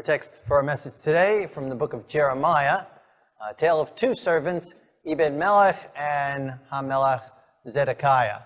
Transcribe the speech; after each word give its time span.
Our 0.00 0.04
text 0.04 0.34
for 0.34 0.56
our 0.56 0.62
message 0.62 1.02
today 1.02 1.46
from 1.46 1.68
the 1.68 1.74
book 1.74 1.92
of 1.92 2.08
Jeremiah, 2.08 2.86
a 3.46 3.52
tale 3.52 3.82
of 3.82 3.94
two 3.94 4.14
servants, 4.14 4.74
Ebed 5.06 5.34
Melech 5.34 5.92
and 5.94 6.54
Hamelech 6.72 7.20
Zedekiah. 7.68 8.38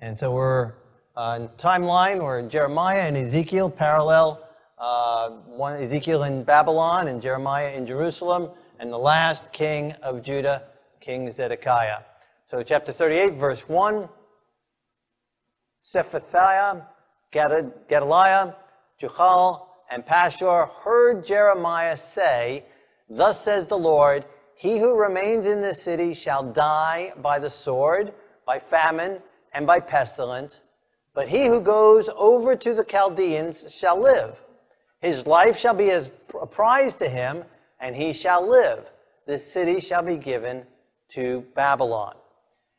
And 0.00 0.18
so 0.18 0.30
we're 0.30 0.74
on 1.16 1.48
timeline, 1.56 2.22
we're 2.22 2.46
Jeremiah 2.46 2.98
and 2.98 3.16
Ezekiel, 3.16 3.70
parallel. 3.70 4.46
Uh, 4.76 5.30
one 5.46 5.82
Ezekiel 5.82 6.24
in 6.24 6.44
Babylon 6.44 7.08
and 7.08 7.22
Jeremiah 7.22 7.72
in 7.72 7.86
Jerusalem, 7.86 8.50
and 8.78 8.92
the 8.92 8.98
last 8.98 9.50
king 9.54 9.92
of 10.02 10.22
Judah, 10.22 10.64
King 11.00 11.32
Zedekiah. 11.32 12.00
So, 12.44 12.62
chapter 12.62 12.92
38, 12.92 13.32
verse 13.36 13.66
1 13.70 14.06
Sephathiah, 15.82 16.84
Gedaliah, 17.32 18.54
Jucal, 19.00 19.70
and 19.94 20.04
Pashur 20.04 20.68
heard 20.82 21.24
Jeremiah 21.24 21.96
say, 21.96 22.64
Thus 23.08 23.40
says 23.40 23.68
the 23.68 23.78
Lord, 23.78 24.24
He 24.56 24.80
who 24.80 25.00
remains 25.00 25.46
in 25.46 25.60
this 25.60 25.80
city 25.80 26.14
shall 26.14 26.42
die 26.42 27.12
by 27.22 27.38
the 27.38 27.48
sword, 27.48 28.12
by 28.44 28.58
famine, 28.58 29.20
and 29.52 29.68
by 29.68 29.78
pestilence, 29.78 30.62
but 31.14 31.28
he 31.28 31.46
who 31.46 31.60
goes 31.60 32.10
over 32.18 32.56
to 32.56 32.74
the 32.74 32.84
Chaldeans 32.84 33.72
shall 33.72 34.00
live. 34.00 34.42
His 35.00 35.28
life 35.28 35.56
shall 35.56 35.74
be 35.74 35.92
as 35.92 36.10
a 36.40 36.46
prize 36.46 36.96
to 36.96 37.08
him, 37.08 37.44
and 37.78 37.94
he 37.94 38.12
shall 38.12 38.44
live. 38.44 38.90
This 39.26 39.48
city 39.48 39.80
shall 39.80 40.02
be 40.02 40.16
given 40.16 40.66
to 41.10 41.46
Babylon. 41.54 42.16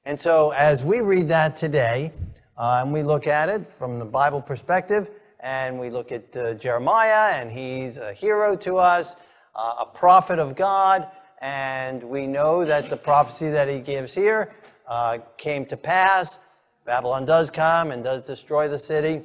And 0.04 0.20
so, 0.20 0.52
as 0.52 0.84
we 0.84 1.00
read 1.00 1.30
that 1.30 1.56
today, 1.56 2.12
uh, 2.58 2.82
and 2.84 2.92
we 2.92 3.04
look 3.04 3.26
at 3.26 3.48
it 3.48 3.72
from 3.72 4.00
the 4.00 4.06
Bible 4.06 4.42
perspective, 4.42 5.10
and 5.46 5.78
we 5.78 5.92
look 5.92 6.12
at 6.12 6.36
uh, 6.36 6.56
Jeremiah, 6.56 7.36
and 7.36 7.52
he's 7.52 7.98
a 7.98 8.12
hero 8.14 8.56
to 8.58 8.78
us, 8.78 9.16
uh, 9.56 9.76
a 9.82 9.86
prophet 9.86 10.40
of 10.40 10.56
God, 10.56 11.08
and 11.40 12.04
we 12.04 12.26
know 12.26 12.66
that 12.66 12.90
the 12.90 12.98
prophecy 12.98 13.50
that 13.50 13.70
he 13.70 13.80
gives 13.80 14.16
here 14.16 14.52
uh, 14.88 15.20
came 15.38 15.64
to 15.68 15.78
pass. 15.78 16.40
Babylon 16.84 17.26
does 17.26 17.52
come 17.52 17.92
and 17.92 18.04
does 18.04 18.24
destroy 18.24 18.68
the 18.68 18.80
city, 18.80 19.22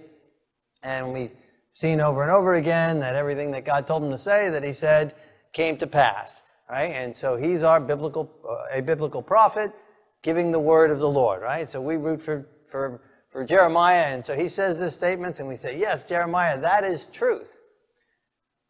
and 0.82 1.10
we've 1.10 1.32
seen 1.72 2.02
over 2.02 2.20
and 2.20 2.30
over 2.30 2.56
again 2.56 3.00
that 3.00 3.16
everything 3.16 3.50
that 3.52 3.64
God 3.64 3.86
told 3.86 4.04
him 4.04 4.10
to 4.10 4.18
say, 4.18 4.50
that 4.50 4.62
he 4.62 4.74
said, 4.74 5.14
came 5.54 5.78
to 5.78 5.86
pass. 5.86 6.42
Right? 6.68 6.91
And 6.91 7.16
so 7.16 7.36
he's 7.36 7.62
our 7.62 7.80
biblical, 7.80 8.30
uh, 8.46 8.78
a 8.78 8.82
biblical 8.82 9.22
prophet 9.22 9.72
giving 10.22 10.52
the 10.52 10.60
word 10.60 10.91
of 10.91 10.98
the 10.98 11.08
Lord, 11.08 11.41
right? 11.41 11.66
So 11.66 11.80
we 11.80 11.96
root 11.96 12.20
for, 12.20 12.46
for 12.66 13.00
for 13.30 13.44
Jeremiah. 13.44 14.06
And 14.06 14.24
so 14.24 14.34
he 14.34 14.48
says 14.48 14.78
this 14.78 14.94
statement, 14.94 15.38
and 15.38 15.48
we 15.48 15.56
say, 15.56 15.78
Yes, 15.78 16.04
Jeremiah, 16.04 16.60
that 16.60 16.84
is 16.84 17.06
truth. 17.06 17.60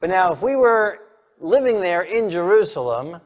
But 0.01 0.11
now, 0.11 0.33
if 0.33 0.43
we 0.43 0.57
were 0.57 1.01
living 1.39 1.81
there 1.81 2.03
in 2.03 2.31
Jerusalem 2.31 3.21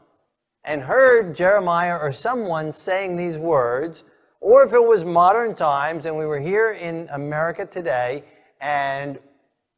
and 0.64 0.80
heard 0.82 1.36
Jeremiah 1.36 1.96
or 1.96 2.12
someone 2.12 2.72
saying 2.72 3.16
these 3.16 3.38
words, 3.38 4.04
or 4.40 4.64
if 4.64 4.72
it 4.72 4.82
was 4.82 5.04
modern 5.04 5.54
times 5.54 6.06
and 6.06 6.16
we 6.16 6.26
were 6.26 6.40
here 6.40 6.72
in 6.72 7.08
America 7.12 7.64
today 7.64 8.24
and 8.60 9.18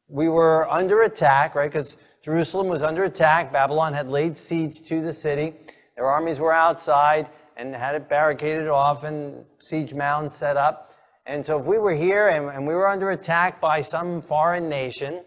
we 0.07 0.29
were 0.29 0.69
under 0.69 1.01
attack, 1.01 1.55
right? 1.55 1.71
Because 1.71 1.97
Jerusalem 2.21 2.67
was 2.67 2.83
under 2.83 3.03
attack. 3.05 3.51
Babylon 3.51 3.93
had 3.93 4.09
laid 4.09 4.35
siege 4.37 4.81
to 4.83 5.01
the 5.01 5.13
city. 5.13 5.53
Their 5.95 6.07
armies 6.07 6.39
were 6.39 6.53
outside 6.53 7.29
and 7.57 7.75
had 7.75 7.95
it 7.95 8.07
barricaded 8.07 8.67
off 8.67 9.03
and 9.03 9.45
siege 9.59 9.93
mounds 9.93 10.33
set 10.33 10.57
up. 10.57 10.86
And 11.27 11.45
so 11.45 11.59
if 11.59 11.65
we 11.65 11.77
were 11.77 11.93
here 11.93 12.29
and, 12.29 12.49
and 12.49 12.65
we 12.65 12.73
were 12.73 12.87
under 12.87 13.11
attack 13.11 13.59
by 13.59 13.81
some 13.81 14.21
foreign 14.21 14.69
nation, 14.69 15.23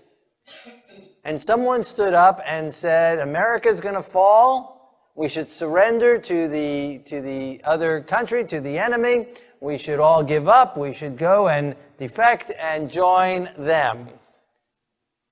and 1.24 1.40
someone 1.40 1.82
stood 1.82 2.14
up 2.14 2.40
and 2.46 2.72
said, 2.72 3.18
America's 3.18 3.80
going 3.80 3.94
to 3.94 4.02
fall, 4.02 5.12
we 5.14 5.28
should 5.28 5.48
surrender 5.48 6.18
to 6.18 6.48
the, 6.48 7.00
to 7.04 7.20
the 7.20 7.60
other 7.64 8.00
country, 8.00 8.44
to 8.44 8.60
the 8.60 8.78
enemy, 8.78 9.26
we 9.60 9.76
should 9.76 10.00
all 10.00 10.22
give 10.22 10.48
up, 10.48 10.78
we 10.78 10.94
should 10.94 11.18
go 11.18 11.48
and 11.48 11.76
defect 11.98 12.50
and 12.58 12.90
join 12.90 13.50
them. 13.58 14.08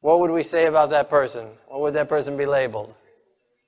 What 0.02 0.20
would 0.20 0.30
we 0.30 0.42
say 0.42 0.66
about 0.66 0.90
that 0.90 1.08
person? 1.08 1.48
What 1.66 1.80
would 1.80 1.94
that 1.94 2.10
person 2.10 2.36
be 2.36 2.44
labeled? 2.44 2.94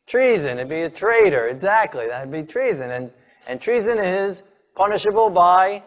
Treason. 0.07 0.59
It'd 0.59 0.69
be 0.69 0.83
a 0.83 0.91
traitor. 0.91 1.49
Exactly. 1.49 2.07
That'd 2.09 2.31
be 2.31 2.43
treason. 2.43 2.91
And, 2.91 3.11
and 3.47 3.59
treason 3.59 3.99
is 3.99 4.43
punishable 4.75 5.31
by 5.31 5.83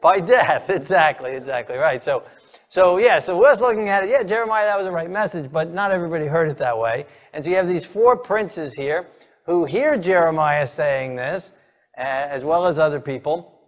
by 0.00 0.20
death, 0.20 0.70
exactly, 0.70 1.32
exactly, 1.32 1.76
right. 1.76 2.02
So, 2.02 2.24
so 2.68 2.98
yeah, 2.98 3.18
so 3.18 3.38
we're 3.38 3.54
looking 3.54 3.88
at 3.88 4.04
it. 4.04 4.10
Yeah, 4.10 4.22
Jeremiah, 4.22 4.66
that 4.66 4.76
was 4.76 4.86
the 4.86 4.92
right 4.92 5.10
message, 5.10 5.50
but 5.50 5.72
not 5.72 5.92
everybody 5.92 6.26
heard 6.26 6.48
it 6.48 6.58
that 6.58 6.76
way. 6.76 7.06
And 7.32 7.44
so 7.44 7.50
you 7.50 7.56
have 7.56 7.68
these 7.68 7.84
four 7.84 8.16
princes 8.16 8.74
here 8.74 9.06
who 9.44 9.64
hear 9.64 9.96
Jeremiah 9.96 10.66
saying 10.66 11.16
this, 11.16 11.52
as 11.94 12.44
well 12.44 12.66
as 12.66 12.78
other 12.78 13.00
people. 13.00 13.60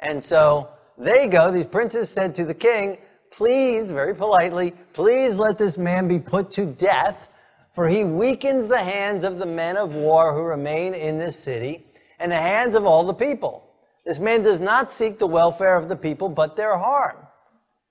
And 0.00 0.22
so 0.22 0.68
they 0.96 1.26
go, 1.26 1.50
these 1.50 1.66
princes 1.66 2.08
said 2.08 2.34
to 2.36 2.44
the 2.44 2.54
king, 2.54 2.98
Please, 3.30 3.90
very 3.90 4.14
politely, 4.14 4.72
please 4.94 5.36
let 5.36 5.58
this 5.58 5.76
man 5.76 6.08
be 6.08 6.18
put 6.18 6.50
to 6.52 6.64
death, 6.64 7.28
for 7.70 7.86
he 7.86 8.04
weakens 8.04 8.66
the 8.66 8.78
hands 8.78 9.24
of 9.24 9.38
the 9.38 9.44
men 9.44 9.76
of 9.76 9.94
war 9.94 10.32
who 10.32 10.42
remain 10.42 10.94
in 10.94 11.18
this 11.18 11.38
city 11.38 11.84
and 12.18 12.32
the 12.32 12.36
hands 12.36 12.74
of 12.74 12.86
all 12.86 13.04
the 13.04 13.12
people. 13.12 13.65
This 14.06 14.20
man 14.20 14.42
does 14.42 14.60
not 14.60 14.92
seek 14.92 15.18
the 15.18 15.26
welfare 15.26 15.76
of 15.76 15.88
the 15.88 15.96
people, 15.96 16.28
but 16.28 16.54
their 16.54 16.78
harm. 16.78 17.16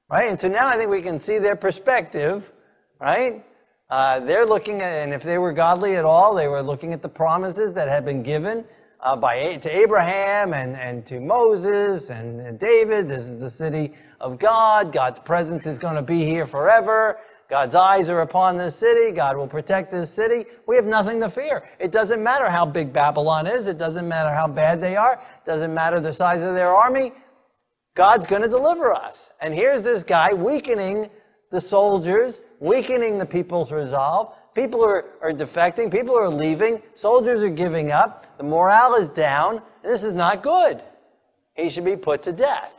Right? 0.10 0.30
And 0.30 0.40
so 0.40 0.48
now 0.48 0.68
I 0.68 0.78
think 0.78 0.90
we 0.90 1.02
can 1.02 1.20
see 1.20 1.40
their 1.40 1.58
perspective, 1.58 2.54
right? 3.02 3.44
Uh, 3.90 4.22
they're 4.22 4.46
looking 4.46 4.82
at, 4.82 5.04
and 5.04 5.14
if 5.14 5.24
they 5.24 5.38
were 5.38 5.52
godly 5.52 5.98
at 5.98 6.06
all, 6.06 6.34
they 6.34 6.48
were 6.48 6.62
looking 6.62 6.94
at 6.94 7.02
the 7.02 7.10
promises 7.10 7.74
that 7.74 7.90
had 7.90 8.06
been 8.06 8.24
given 8.24 8.64
uh, 9.02 9.16
by 9.16 9.58
to 9.58 9.76
Abraham 9.76 10.54
and, 10.54 10.76
and 10.76 11.06
to 11.06 11.20
Moses 11.20 12.10
and, 12.10 12.40
and 12.40 12.58
David. 12.58 13.08
This 13.08 13.26
is 13.26 13.38
the 13.38 13.50
city 13.50 13.94
of 14.22 14.40
God. 14.40 14.94
God's 14.94 15.20
presence 15.20 15.66
is 15.66 15.78
going 15.78 15.96
to 15.96 16.02
be 16.02 16.24
here 16.24 16.46
forever. 16.46 17.20
God's 17.48 17.76
eyes 17.76 18.10
are 18.10 18.22
upon 18.22 18.58
this 18.58 18.76
city. 18.76 19.12
God 19.12 19.38
will 19.38 19.48
protect 19.48 19.92
this 19.92 20.10
city. 20.10 20.46
We 20.68 20.76
have 20.76 20.88
nothing 20.88 21.22
to 21.22 21.30
fear. 21.30 21.64
It 21.80 21.92
doesn't 21.92 22.24
matter 22.24 22.50
how 22.50 22.66
big 22.66 22.92
Babylon 22.92 23.46
is. 23.46 23.68
It 23.68 23.78
doesn't 23.78 24.08
matter 24.08 24.34
how 24.34 24.48
bad 24.48 24.82
they 24.82 24.96
are. 24.96 25.22
Doesn't 25.46 25.74
matter 25.74 26.00
the 26.00 26.14
size 26.14 26.42
of 26.42 26.56
their 26.56 26.70
army. 26.70 27.12
God's 27.96 28.26
going 28.26 28.42
to 28.42 28.48
deliver 28.48 28.94
us. 28.94 29.32
And 29.42 29.54
here's 29.54 29.82
this 29.82 30.04
guy 30.04 30.34
weakening 30.34 31.10
the 31.52 31.62
soldiers, 31.62 32.42
weakening 32.60 33.18
the 33.18 33.26
people's 33.26 33.72
resolve. 33.72 34.36
People 34.54 34.84
are, 34.84 35.06
are 35.22 35.32
defecting. 35.32 35.92
People 35.92 36.18
are 36.18 36.30
leaving. 36.30 36.82
Soldiers 36.94 37.44
are 37.44 37.50
giving 37.50 37.92
up. 37.92 38.38
The 38.38 38.44
morale 38.44 38.96
is 38.96 39.10
down. 39.10 39.56
And 39.56 39.64
this 39.84 40.04
is 40.04 40.14
not 40.14 40.44
good. 40.44 40.82
He 41.54 41.70
should 41.70 41.86
be 41.86 41.96
put 41.96 42.24
to 42.24 42.32
death. 42.32 42.74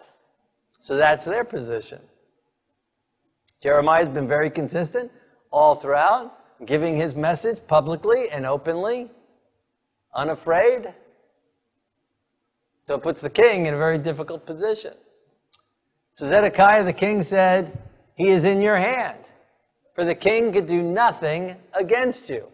So 0.80 0.96
that's 0.96 1.24
their 1.24 1.44
position. 1.44 2.00
Jeremiah 3.62 4.00
has 4.00 4.08
been 4.08 4.28
very 4.28 4.50
consistent 4.50 5.10
all 5.50 5.74
throughout, 5.74 6.66
giving 6.66 6.96
his 6.96 7.16
message 7.16 7.58
publicly 7.66 8.28
and 8.30 8.44
openly, 8.44 9.10
unafraid. 10.14 10.94
So 12.86 12.94
it 12.94 13.02
puts 13.02 13.20
the 13.20 13.30
king 13.30 13.66
in 13.66 13.74
a 13.74 13.76
very 13.76 13.98
difficult 13.98 14.46
position. 14.46 14.94
So 16.12 16.28
Zedekiah 16.28 16.84
the 16.84 16.92
king 16.92 17.20
said, 17.20 17.76
He 18.14 18.28
is 18.28 18.44
in 18.44 18.60
your 18.60 18.76
hand, 18.76 19.18
for 19.92 20.04
the 20.04 20.14
king 20.14 20.52
could 20.52 20.66
do 20.66 20.84
nothing 20.84 21.56
against 21.78 22.30
you. 22.30 22.46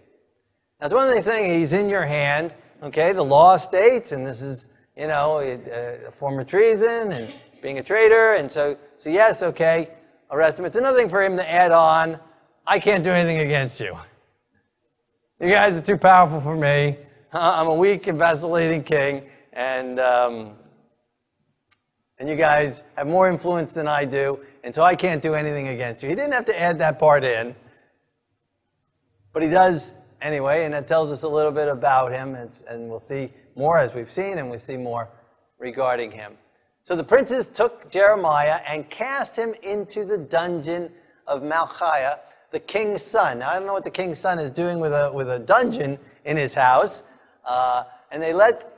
It's 0.81 0.95
one 0.95 1.13
thing 1.13 1.21
saying 1.21 1.61
he's 1.61 1.75
in 1.75 1.89
your 1.89 2.05
hand, 2.05 2.55
okay? 2.83 3.13
The 3.13 3.23
law 3.23 3.59
states, 3.59 4.13
and 4.13 4.27
this 4.27 4.41
is, 4.41 4.69
you 4.97 5.07
know, 5.07 5.39
a, 5.39 6.07
a 6.07 6.11
form 6.11 6.41
of 6.41 6.47
treason 6.47 7.13
and 7.13 7.33
being 7.61 7.79
a 7.79 7.83
traitor, 7.83 8.35
and 8.35 8.51
so, 8.51 8.77
so 8.97 9.11
yes, 9.11 9.43
okay, 9.43 9.91
arrest 10.31 10.59
him. 10.59 10.65
It's 10.65 10.77
another 10.77 10.99
thing 10.99 11.11
for 11.11 11.23
him 11.23 11.37
to 11.37 11.49
add 11.49 11.73
on, 11.73 12.19
I 12.67 12.79
can't 12.79 13.05
do 13.05 13.11
anything 13.11 13.43
against 13.43 13.79
you. 13.79 13.97
You 15.41 15.51
guys 15.51 15.77
are 15.77 15.83
too 15.83 15.99
powerful 15.99 16.41
for 16.41 16.57
me. 16.57 16.97
Uh, 17.33 17.57
I'm 17.61 17.69
a 17.69 17.75
weak 17.75 18.07
and 18.09 18.19
vacillating 18.19 18.83
king, 18.83 19.23
and, 19.53 20.01
um, 20.01 20.53
and 22.19 22.29
you 22.29 22.37
guys 22.37 22.83
have 22.97 23.07
more 23.07 23.29
influence 23.29 23.73
than 23.73 23.89
I 23.89 24.05
do, 24.05 24.41
and 24.65 24.75
so 24.75 24.83
I 24.83 24.95
can't 24.95 25.23
do 25.23 25.35
anything 25.35 25.69
against 25.69 26.03
you. 26.03 26.09
He 26.09 26.15
didn't 26.15 26.33
have 26.33 26.45
to 26.47 26.61
add 26.61 26.79
that 26.79 26.99
part 26.99 27.25
in, 27.25 27.55
but 29.33 29.43
he 29.43 29.49
does 29.49 29.93
anyway, 30.21 30.65
and 30.65 30.75
that 30.75 30.87
tells 30.87 31.11
us 31.11 31.23
a 31.23 31.29
little 31.29 31.53
bit 31.53 31.69
about 31.69 32.13
him, 32.13 32.35
and, 32.35 32.51
and 32.69 32.89
we'll 32.89 33.01
see 33.01 33.31
more 33.57 33.79
as 33.79 33.95
we've 33.95 34.11
seen, 34.11 34.39
and 34.39 34.51
we 34.51 34.59
see 34.59 34.77
more 34.77 35.09
regarding 35.59 36.11
him. 36.11 36.37
So 36.85 36.97
the 36.97 37.05
princes 37.05 37.47
took 37.47 37.91
Jeremiah 37.91 38.61
and 38.67 38.89
cast 38.91 39.37
him 39.37 39.55
into 39.63 40.05
the 40.05 40.19
dungeon 40.19 40.91
of 41.27 41.43
Malchiah, 41.43 42.19
the 42.51 42.61
king's 42.61 43.03
son. 43.03 43.39
Now, 43.39 43.51
I 43.51 43.55
don't 43.55 43.67
know 43.67 43.73
what 43.73 43.85
the 43.85 43.91
king's 43.91 44.19
son 44.19 44.39
is 44.39 44.51
doing 44.51 44.81
with 44.81 44.93
a, 44.93 45.11
with 45.13 45.31
a 45.31 45.39
dungeon 45.39 45.99
in 46.25 46.37
his 46.37 46.53
house. 46.53 47.05
Uh, 47.45 47.85
and 48.11 48.23
they 48.23 48.33
let 48.33 48.72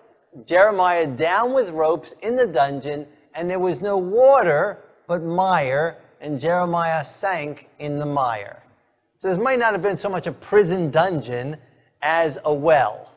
Jeremiah 0.47 1.07
down 1.07 1.53
with 1.53 1.71
ropes 1.71 2.15
in 2.23 2.35
the 2.35 2.47
dungeon, 2.47 3.07
and 3.35 3.51
there 3.51 3.61
was 3.61 3.81
no 3.81 3.97
water 3.97 4.79
but 5.07 5.23
mire, 5.23 5.99
and 6.21 6.41
Jeremiah 6.41 7.05
sank 7.05 7.69
in 7.79 7.99
the 7.99 8.07
mire. 8.07 8.63
So 9.17 9.29
this 9.29 9.39
might 9.39 9.59
not 9.59 9.73
have 9.73 9.83
been 9.83 9.97
so 9.97 10.09
much 10.09 10.27
a 10.27 10.33
prison 10.33 10.91
dungeon 10.91 11.57
as 12.03 12.39
a 12.45 12.53
well. 12.53 13.13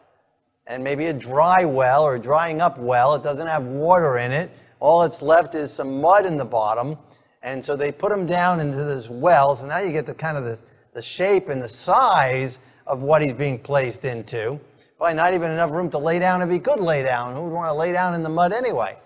And 0.68 0.84
maybe 0.84 1.08
a 1.08 1.14
dry 1.14 1.66
well 1.66 2.04
or 2.04 2.20
drying 2.20 2.62
up 2.62 2.78
well. 2.78 3.16
It 3.16 3.24
doesn't 3.24 3.48
have 3.48 3.66
water 3.66 4.18
in 4.18 4.32
it. 4.32 4.52
All 4.80 5.02
that's 5.02 5.22
left 5.22 5.56
is 5.56 5.72
some 5.72 6.02
mud 6.02 6.26
in 6.26 6.38
the 6.38 6.46
bottom. 6.46 6.98
And 7.42 7.64
so 7.64 7.76
they 7.76 7.92
put 7.92 8.12
him 8.12 8.26
down 8.26 8.60
into 8.60 8.84
this 8.84 9.10
well. 9.10 9.56
So 9.56 9.66
now 9.66 9.80
you 9.80 9.92
get 9.92 10.06
the 10.06 10.14
kind 10.14 10.38
of 10.38 10.44
the, 10.44 10.62
the 10.94 11.02
shape 11.02 11.50
and 11.50 11.62
the 11.62 11.70
size 11.70 12.60
of 12.86 13.04
what 13.04 13.22
he's 13.22 13.34
being 13.34 13.60
placed 13.60 14.06
into. 14.06 14.60
Probably 14.98 15.14
not 15.14 15.34
even 15.34 15.52
enough 15.52 15.72
room 15.72 15.90
to 15.92 15.98
lay 15.98 16.18
down 16.18 16.42
if 16.42 16.50
he 16.50 16.60
could 16.60 16.80
lay 16.80 17.04
down. 17.04 17.36
Who 17.36 17.44
would 17.44 17.54
want 17.54 17.70
to 17.70 17.74
lay 17.74 17.92
down 17.94 18.16
in 18.16 18.24
the 18.24 18.30
mud 18.30 18.52
anyway? 18.52 18.98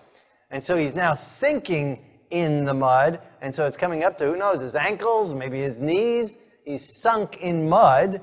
And 0.50 0.62
so 0.62 0.76
he's 0.76 0.94
now 0.94 1.12
sinking 1.12 2.02
in 2.30 2.64
the 2.64 2.72
mud. 2.72 3.20
And 3.42 3.54
so 3.54 3.66
it's 3.66 3.76
coming 3.76 4.02
up 4.02 4.16
to, 4.18 4.24
who 4.24 4.36
knows, 4.36 4.60
his 4.60 4.74
ankles, 4.74 5.34
maybe 5.34 5.58
his 5.58 5.78
knees. 5.78 6.38
He's 6.64 7.02
sunk 7.02 7.38
in 7.38 7.68
mud, 7.68 8.22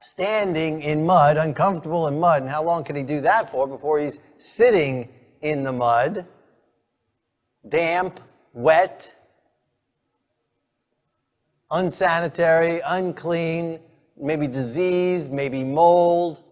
standing 0.00 0.80
in 0.80 1.04
mud, 1.04 1.36
uncomfortable 1.36 2.08
in 2.08 2.18
mud. 2.18 2.42
And 2.42 2.50
how 2.50 2.62
long 2.62 2.82
can 2.82 2.96
he 2.96 3.02
do 3.02 3.20
that 3.20 3.50
for 3.50 3.66
before 3.66 3.98
he's 3.98 4.20
sitting 4.38 5.08
in 5.42 5.64
the 5.64 5.72
mud? 5.72 6.26
Damp, 7.68 8.20
wet, 8.54 9.14
unsanitary, 11.70 12.80
unclean, 12.86 13.80
maybe 14.20 14.46
disease, 14.46 15.28
maybe 15.28 15.64
mold, 15.64 16.42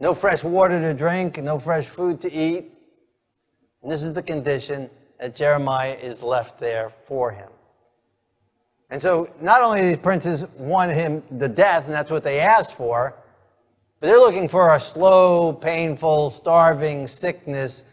no 0.00 0.14
fresh 0.14 0.44
water 0.44 0.80
to 0.80 0.94
drink, 0.94 1.42
no 1.42 1.58
fresh 1.58 1.86
food 1.86 2.20
to 2.20 2.32
eat. 2.32 2.72
And 3.82 3.90
this 3.90 4.02
is 4.02 4.12
the 4.12 4.22
condition 4.22 4.90
that 5.18 5.34
Jeremiah 5.34 5.96
is 6.00 6.22
left 6.22 6.58
there 6.58 6.90
for 7.02 7.30
him. 7.30 7.48
And 8.90 9.02
so 9.02 9.30
not 9.40 9.62
only 9.62 9.82
these 9.82 9.98
princes 9.98 10.46
want 10.56 10.92
him 10.92 11.22
the 11.30 11.48
death, 11.48 11.86
and 11.86 11.94
that's 11.94 12.10
what 12.10 12.24
they 12.24 12.40
asked 12.40 12.72
for, 12.72 13.14
but 14.00 14.06
they're 14.06 14.18
looking 14.18 14.48
for 14.48 14.74
a 14.74 14.80
slow, 14.80 15.52
painful, 15.52 16.30
starving, 16.30 17.06
sickness 17.06 17.84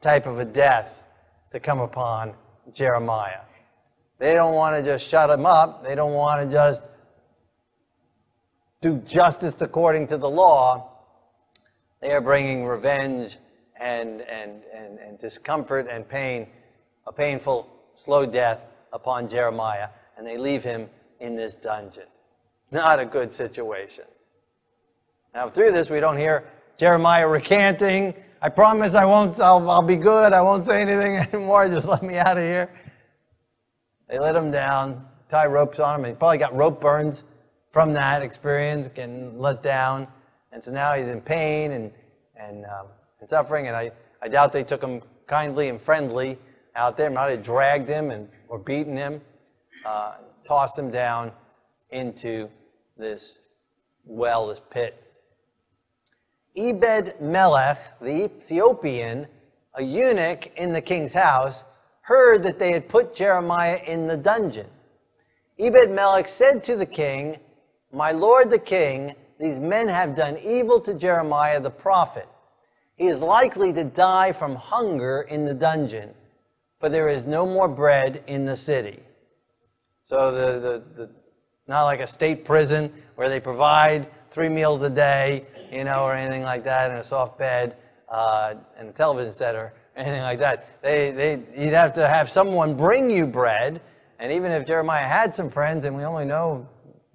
type 0.00 0.26
of 0.26 0.38
a 0.38 0.44
death 0.44 1.02
to 1.50 1.58
come 1.58 1.80
upon 1.80 2.32
Jeremiah. 2.72 3.40
They 4.18 4.34
don't 4.34 4.54
want 4.54 4.76
to 4.76 4.82
just 4.82 5.08
shut 5.08 5.30
him 5.30 5.46
up. 5.46 5.84
They 5.84 5.94
don't 5.94 6.14
want 6.14 6.42
to 6.42 6.52
just 6.52 6.88
do 8.80 8.98
justice 8.98 9.60
according 9.60 10.06
to 10.08 10.16
the 10.16 10.28
law. 10.28 10.90
They 12.00 12.12
are 12.12 12.20
bringing 12.20 12.64
revenge 12.64 13.38
and, 13.80 14.22
and, 14.22 14.62
and, 14.74 14.98
and 14.98 15.18
discomfort 15.18 15.86
and 15.90 16.08
pain, 16.08 16.46
a 17.06 17.12
painful, 17.12 17.68
slow 17.94 18.24
death 18.24 18.66
upon 18.92 19.28
Jeremiah, 19.28 19.88
and 20.16 20.26
they 20.26 20.36
leave 20.36 20.62
him 20.62 20.88
in 21.20 21.34
this 21.34 21.54
dungeon. 21.54 22.06
Not 22.70 23.00
a 23.00 23.04
good 23.04 23.32
situation. 23.32 24.04
Now, 25.34 25.48
through 25.48 25.72
this, 25.72 25.90
we 25.90 26.00
don't 26.00 26.16
hear 26.16 26.44
Jeremiah 26.76 27.26
recanting. 27.26 28.14
I 28.40 28.48
promise 28.48 28.94
I 28.94 29.04
won't, 29.04 29.40
I'll, 29.40 29.68
I'll 29.68 29.82
be 29.82 29.96
good. 29.96 30.32
I 30.32 30.40
won't 30.40 30.64
say 30.64 30.80
anything 30.80 31.16
anymore. 31.32 31.68
Just 31.68 31.88
let 31.88 32.02
me 32.02 32.16
out 32.16 32.36
of 32.36 32.44
here. 32.44 32.70
They 34.08 34.18
let 34.18 34.36
him 34.36 34.50
down, 34.50 35.04
tie 35.28 35.46
ropes 35.46 35.80
on 35.80 36.00
him. 36.00 36.06
He 36.06 36.12
probably 36.12 36.38
got 36.38 36.54
rope 36.54 36.80
burns 36.80 37.24
from 37.70 37.92
that 37.94 38.22
experience, 38.22 38.88
getting 38.88 39.38
let 39.38 39.62
down. 39.62 40.06
And 40.52 40.62
so 40.62 40.72
now 40.72 40.92
he's 40.92 41.08
in 41.08 41.20
pain 41.20 41.72
and, 41.72 41.92
and 42.36 42.64
um, 42.64 42.86
and 43.20 43.28
suffering, 43.28 43.66
and 43.66 43.76
I, 43.76 43.90
I 44.22 44.28
doubt 44.28 44.52
they 44.52 44.64
took 44.64 44.82
him 44.82 45.02
kindly 45.26 45.68
and 45.68 45.80
friendly 45.80 46.38
out 46.76 46.96
there. 46.96 47.10
Might 47.10 47.30
have 47.30 47.42
dragged 47.42 47.88
him 47.88 48.10
and 48.10 48.28
or 48.48 48.58
beaten 48.58 48.96
him, 48.96 49.20
uh, 49.84 50.14
tossed 50.44 50.78
him 50.78 50.90
down 50.90 51.32
into 51.90 52.48
this 52.96 53.38
well, 54.04 54.48
this 54.48 54.60
pit. 54.70 55.02
Ebed 56.56 57.20
Melech, 57.20 57.78
the 58.00 58.24
Ethiopian, 58.24 59.26
a 59.74 59.82
eunuch 59.82 60.50
in 60.56 60.72
the 60.72 60.80
king's 60.80 61.12
house, 61.12 61.62
heard 62.00 62.42
that 62.42 62.58
they 62.58 62.72
had 62.72 62.88
put 62.88 63.14
Jeremiah 63.14 63.80
in 63.86 64.06
the 64.06 64.16
dungeon. 64.16 64.66
Ebed 65.58 65.90
Melech 65.90 66.26
said 66.26 66.64
to 66.64 66.76
the 66.76 66.86
king, 66.86 67.36
My 67.92 68.12
lord 68.12 68.50
the 68.50 68.58
king, 68.58 69.14
these 69.38 69.58
men 69.58 69.88
have 69.88 70.16
done 70.16 70.38
evil 70.38 70.80
to 70.80 70.94
Jeremiah 70.94 71.60
the 71.60 71.70
prophet 71.70 72.28
he 72.98 73.06
is 73.06 73.22
likely 73.22 73.72
to 73.74 73.84
die 73.84 74.32
from 74.32 74.56
hunger 74.56 75.24
in 75.30 75.44
the 75.44 75.54
dungeon, 75.54 76.12
for 76.78 76.88
there 76.88 77.08
is 77.08 77.24
no 77.24 77.46
more 77.46 77.68
bread 77.68 78.24
in 78.26 78.44
the 78.44 78.56
city. 78.56 78.98
So 80.02 80.32
the, 80.32 80.58
the, 80.58 80.84
the 80.96 81.10
not 81.68 81.84
like 81.84 82.00
a 82.00 82.06
state 82.06 82.44
prison 82.44 82.92
where 83.14 83.28
they 83.28 83.38
provide 83.38 84.10
three 84.30 84.48
meals 84.48 84.82
a 84.82 84.90
day, 84.90 85.46
you 85.70 85.84
know, 85.84 86.02
or 86.02 86.14
anything 86.14 86.42
like 86.42 86.64
that, 86.64 86.90
and 86.90 86.98
a 86.98 87.04
soft 87.04 87.38
bed, 87.38 87.76
uh, 88.08 88.54
and 88.76 88.88
a 88.88 88.92
television 88.92 89.32
set, 89.32 89.54
or 89.54 89.74
anything 89.94 90.22
like 90.22 90.40
that. 90.40 90.82
They, 90.82 91.12
they, 91.12 91.42
you'd 91.56 91.74
have 91.74 91.92
to 91.92 92.08
have 92.08 92.28
someone 92.28 92.74
bring 92.74 93.10
you 93.10 93.28
bread, 93.28 93.80
and 94.18 94.32
even 94.32 94.50
if 94.50 94.66
Jeremiah 94.66 95.04
had 95.04 95.32
some 95.32 95.50
friends, 95.50 95.84
and 95.84 95.94
we 95.94 96.02
only 96.02 96.24
know 96.24 96.66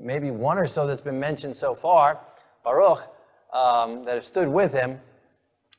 maybe 0.04 0.32
one 0.32 0.58
or 0.58 0.68
so 0.68 0.86
that's 0.86 1.02
been 1.02 1.20
mentioned 1.20 1.56
so 1.56 1.74
far, 1.74 2.20
Baruch, 2.64 3.08
um, 3.54 4.04
that 4.06 4.16
have 4.16 4.26
stood 4.26 4.48
with 4.48 4.74
him, 4.74 5.00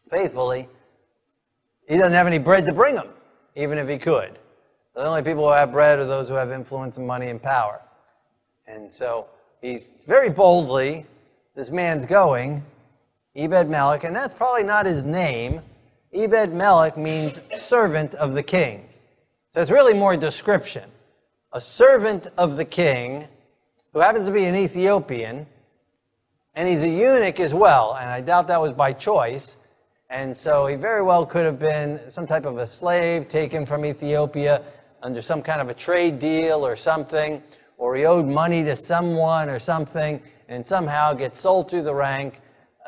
faithfully, 0.09 0.69
he 1.89 1.97
doesn't 1.97 2.13
have 2.13 2.27
any 2.27 2.39
bread 2.39 2.65
to 2.67 2.73
bring 2.73 2.95
them, 2.95 3.09
even 3.57 3.79
if 3.79 3.89
he 3.89 3.99
could. 3.99 4.39
The 4.95 5.05
only 5.05 5.23
people 5.23 5.47
who 5.47 5.55
have 5.55 5.73
bread 5.73 5.99
are 5.99 6.05
those 6.05 6.29
who 6.29 6.35
have 6.35 6.51
influence 6.51 6.99
and 6.99 7.07
money 7.07 7.29
and 7.29 7.43
power. 7.43 7.83
And 8.67 8.93
so 8.93 9.27
he's 9.61 10.05
very 10.07 10.31
boldly, 10.31 11.05
this 11.55 11.71
man's 11.71 12.07
going, 12.07 12.65
Ebed 13.37 13.69
Melech, 13.69 14.05
and 14.05 14.15
that's 14.15 14.35
probably 14.35 14.65
not 14.65 14.87
his 14.87 15.05
name. 15.05 15.61
Ebed 16.15 16.53
Melech 16.53 16.97
means 16.97 17.41
servant 17.53 18.15
of 18.15 18.35
the 18.35 18.43
king. 18.43 18.89
So 19.53 19.61
it's 19.61 19.71
really 19.71 19.95
more 19.95 20.17
description. 20.17 20.89
A 21.53 21.61
servant 21.61 22.29
of 22.39 22.57
the 22.57 22.65
king 22.65 23.29
who 23.95 24.01
happens 24.01 24.27
to 24.27 24.33
be 24.33 24.45
an 24.45 24.57
Ethiopian, 24.57 25.47
and 26.57 26.69
he's 26.69 26.83
a 26.83 26.89
eunuch 26.89 27.39
as 27.39 27.55
well, 27.55 27.95
and 27.95 28.11
I 28.11 28.21
doubt 28.21 28.49
that 28.49 28.61
was 28.61 28.73
by 28.73 28.93
choice. 28.93 29.57
And 30.11 30.37
so 30.37 30.67
he 30.67 30.75
very 30.75 31.03
well 31.03 31.25
could 31.25 31.47
have 31.47 31.61
been 31.61 31.99
some 32.11 32.27
type 32.27 32.45
of 32.45 32.59
a 32.59 32.67
slave 32.67 33.29
taken 33.29 33.65
from 33.65 33.85
Ethiopia 33.85 34.63
under 35.03 35.23
some 35.23 35.43
kind 35.43 35.61
of 35.61 35.69
a 35.69 35.75
trade 35.75 36.19
deal 36.19 36.67
or 36.67 36.75
something, 36.75 37.41
or 37.79 37.95
he 37.95 38.05
owed 38.05 38.27
money 38.27 38.65
to 38.65 38.75
someone 38.75 39.49
or 39.49 39.61
something, 39.61 40.21
and 40.49 40.67
somehow 40.67 41.15
gets 41.15 41.39
sold 41.39 41.71
through 41.71 41.83
the 41.83 41.95
rank, 41.95 42.41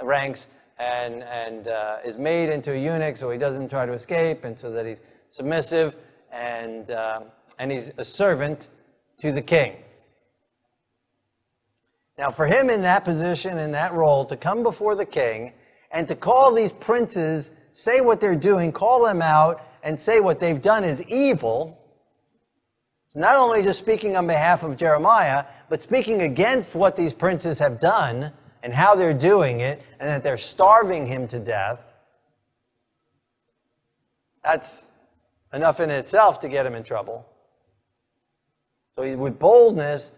ranks 0.03 0.49
and, 0.79 1.23
and 1.23 1.69
uh, 1.69 1.99
is 2.05 2.19
made 2.19 2.49
into 2.49 2.73
a 2.73 2.77
eunuch 2.77 3.17
so 3.17 3.31
he 3.31 3.39
doesn't 3.39 3.69
try 3.69 3.87
to 3.87 3.93
escape, 3.93 4.45
and 4.45 4.59
so 4.59 4.73
that 4.73 4.85
he's 4.85 5.01
submissive 5.29 5.97
and, 6.33 6.91
uh, 6.91 7.21
and 7.61 7.71
he's 7.71 7.93
a 7.97 8.05
servant 8.05 8.69
to 9.19 9.31
the 9.31 9.43
king. 9.43 9.77
Now, 12.19 12.31
for 12.31 12.47
him 12.47 12.71
in 12.71 12.83
that 12.83 13.05
position, 13.05 13.59
in 13.59 13.73
that 13.73 13.93
role, 13.93 14.25
to 14.25 14.37
come 14.37 14.63
before 14.63 14.95
the 14.95 15.05
king, 15.05 15.53
and 15.91 16.09
to 16.09 16.15
call 16.15 16.55
these 16.55 16.73
princes, 16.73 17.51
say 17.73 18.01
what 18.01 18.21
they're 18.21 18.37
doing, 18.37 18.73
call 18.73 19.05
them 19.05 19.21
out, 19.21 19.63
and 19.83 19.99
say 19.99 20.21
what 20.21 20.41
they've 20.41 20.61
done 20.61 20.83
is 20.83 21.03
evil. 21.05 21.79
It's 23.07 23.17
not 23.17 23.37
only 23.37 23.63
just 23.63 23.79
speaking 23.79 24.17
on 24.17 24.27
behalf 24.27 24.63
of 24.63 24.77
Jeremiah, 24.77 25.45
but 25.69 25.83
speaking 25.83 26.23
against 26.23 26.75
what 26.75 26.97
these 26.97 27.13
princes 27.13 27.59
have 27.59 27.79
done 27.79 28.33
and 28.63 28.73
how 28.73 28.95
they're 28.95 29.15
doing 29.15 29.61
it, 29.61 29.81
and 30.01 30.09
that 30.09 30.23
they're 30.23 30.39
starving 30.39 31.07
him 31.07 31.29
to 31.29 31.39
death. 31.39 31.85
That's 34.43 34.85
enough 35.53 35.79
in 35.81 35.91
itself 35.91 36.41
to 36.41 36.49
get 36.49 36.67
him 36.67 36.75
in 36.75 36.83
trouble. 36.83 37.29
So, 38.97 39.17
with 39.17 39.39
boldness, 39.39 40.11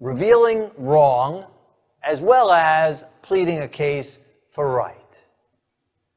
revealing 0.00 0.70
wrong, 0.76 1.46
as 2.02 2.20
well 2.20 2.50
as 2.50 3.04
pleading 3.22 3.60
a 3.60 3.68
case 3.68 4.18
for 4.48 4.74
right. 4.74 5.22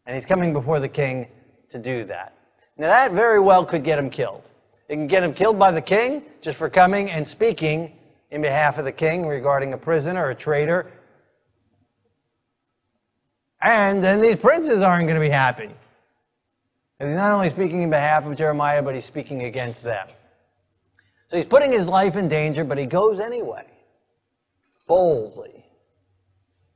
And 0.05 0.15
he's 0.15 0.25
coming 0.25 0.53
before 0.53 0.79
the 0.79 0.89
king 0.89 1.27
to 1.69 1.79
do 1.79 2.03
that. 2.05 2.33
Now, 2.77 2.87
that 2.87 3.11
very 3.11 3.39
well 3.39 3.65
could 3.65 3.83
get 3.83 3.97
him 3.97 4.09
killed. 4.09 4.49
It 4.89 4.95
can 4.95 5.07
get 5.07 5.23
him 5.23 5.33
killed 5.33 5.57
by 5.57 5.71
the 5.71 5.81
king 5.81 6.23
just 6.41 6.57
for 6.57 6.69
coming 6.69 7.09
and 7.09 7.27
speaking 7.27 7.93
in 8.31 8.41
behalf 8.41 8.77
of 8.77 8.85
the 8.85 8.91
king 8.91 9.25
regarding 9.25 9.73
a 9.73 9.77
prisoner 9.77 10.25
or 10.25 10.31
a 10.31 10.35
traitor. 10.35 10.91
And 13.61 14.03
then 14.03 14.21
these 14.21 14.35
princes 14.35 14.81
aren't 14.81 15.05
going 15.05 15.15
to 15.15 15.21
be 15.21 15.29
happy. 15.29 15.69
He's 16.99 17.15
not 17.15 17.31
only 17.31 17.49
speaking 17.49 17.81
in 17.81 17.89
behalf 17.89 18.25
of 18.25 18.35
Jeremiah, 18.35 18.83
but 18.83 18.95
he's 18.95 19.05
speaking 19.05 19.43
against 19.43 19.83
them. 19.83 20.07
So 21.27 21.37
he's 21.37 21.45
putting 21.45 21.71
his 21.71 21.87
life 21.87 22.15
in 22.15 22.27
danger, 22.27 22.63
but 22.63 22.77
he 22.77 22.85
goes 22.85 23.19
anyway, 23.19 23.65
boldly 24.87 25.65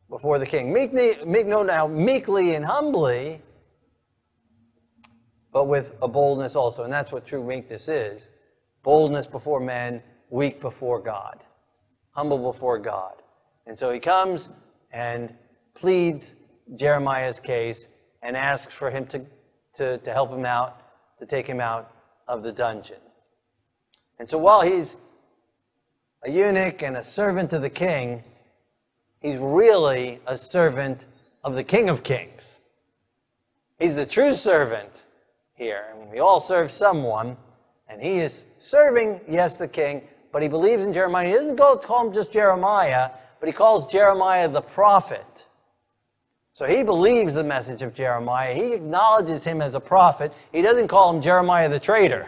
before 0.09 0.39
the 0.39 0.45
king. 0.45 0.73
Meek, 0.73 0.93
meek 0.93 1.45
no 1.45 1.63
now, 1.63 1.87
meekly 1.87 2.55
and 2.55 2.65
humbly, 2.65 3.41
but 5.51 5.67
with 5.67 5.95
a 6.01 6.07
boldness 6.07 6.55
also. 6.55 6.83
And 6.83 6.91
that's 6.91 7.11
what 7.11 7.25
true 7.25 7.43
meekness 7.43 7.87
is 7.87 8.27
boldness 8.81 9.27
before 9.27 9.59
men, 9.59 10.01
weak 10.29 10.61
before 10.61 10.99
God, 10.99 11.43
humble 12.11 12.37
before 12.37 12.79
God. 12.79 13.15
And 13.67 13.77
so 13.77 13.91
he 13.91 13.99
comes 13.99 14.49
and 14.91 15.33
pleads 15.75 16.35
Jeremiah's 16.75 17.39
case 17.39 17.87
and 18.23 18.35
asks 18.35 18.73
for 18.73 18.89
him 18.89 19.05
to, 19.07 19.25
to, 19.75 19.97
to 19.99 20.13
help 20.13 20.31
him 20.31 20.45
out, 20.45 20.81
to 21.19 21.25
take 21.25 21.45
him 21.45 21.59
out 21.59 21.93
of 22.27 22.41
the 22.41 22.51
dungeon. 22.51 22.97
And 24.19 24.29
so 24.29 24.37
while 24.37 24.61
he's 24.61 24.97
a 26.23 26.29
eunuch 26.29 26.83
and 26.83 26.97
a 26.97 27.03
servant 27.03 27.49
to 27.51 27.59
the 27.59 27.69
king, 27.69 28.23
he's 29.21 29.37
really 29.37 30.19
a 30.27 30.37
servant 30.37 31.05
of 31.43 31.55
the 31.55 31.63
King 31.63 31.89
of 31.89 32.03
Kings. 32.03 32.59
He's 33.79 33.95
the 33.95 34.05
true 34.05 34.35
servant 34.35 35.05
here. 35.53 35.85
And 35.93 36.11
we 36.11 36.19
all 36.19 36.41
serve 36.41 36.69
someone, 36.69 37.37
and 37.87 38.01
he 38.01 38.19
is 38.19 38.43
serving, 38.57 39.21
yes, 39.27 39.55
the 39.55 39.67
king, 39.67 40.01
but 40.33 40.41
he 40.41 40.49
believes 40.49 40.85
in 40.85 40.93
Jeremiah. 40.93 41.27
He 41.27 41.33
doesn't 41.33 41.55
go 41.55 41.77
call 41.77 42.07
him 42.07 42.13
just 42.13 42.31
Jeremiah, 42.31 43.11
but 43.39 43.47
he 43.47 43.53
calls 43.53 43.89
Jeremiah 43.89 44.49
the 44.49 44.61
prophet. 44.61 45.47
So 46.51 46.65
he 46.65 46.83
believes 46.83 47.33
the 47.33 47.43
message 47.43 47.81
of 47.83 47.93
Jeremiah. 47.93 48.53
He 48.53 48.73
acknowledges 48.73 49.45
him 49.45 49.61
as 49.61 49.75
a 49.75 49.79
prophet. 49.79 50.33
He 50.51 50.61
doesn't 50.61 50.89
call 50.89 51.15
him 51.15 51.21
Jeremiah 51.21 51.69
the 51.69 51.79
traitor. 51.79 52.27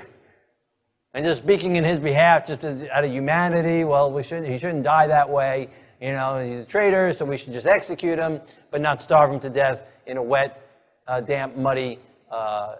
And 1.14 1.26
just 1.26 1.44
speaking 1.44 1.76
in 1.76 1.84
his 1.84 2.00
behalf, 2.00 2.48
just 2.48 2.64
out 2.64 3.04
of 3.04 3.12
humanity, 3.12 3.84
well, 3.84 4.12
we 4.12 4.24
should, 4.24 4.46
he 4.46 4.58
shouldn't 4.58 4.84
die 4.84 5.08
that 5.08 5.30
way. 5.30 5.70
You 6.00 6.14
know, 6.14 6.40
he's 6.40 6.62
a 6.62 6.66
traitor, 6.66 7.14
so 7.14 7.26
we 7.26 7.38
should 7.38 7.54
just 7.54 7.68
execute 7.68 8.18
him, 8.18 8.40
but 8.72 8.82
not 8.82 9.02
starve 9.02 9.32
him 9.32 9.40
to 9.42 9.50
death 9.50 9.84
in 10.06 10.18
a 10.18 10.24
wet, 10.24 10.68
uh, 11.08 11.22
damp, 11.22 11.56
muddy 11.58 12.00
uh, 12.32 12.76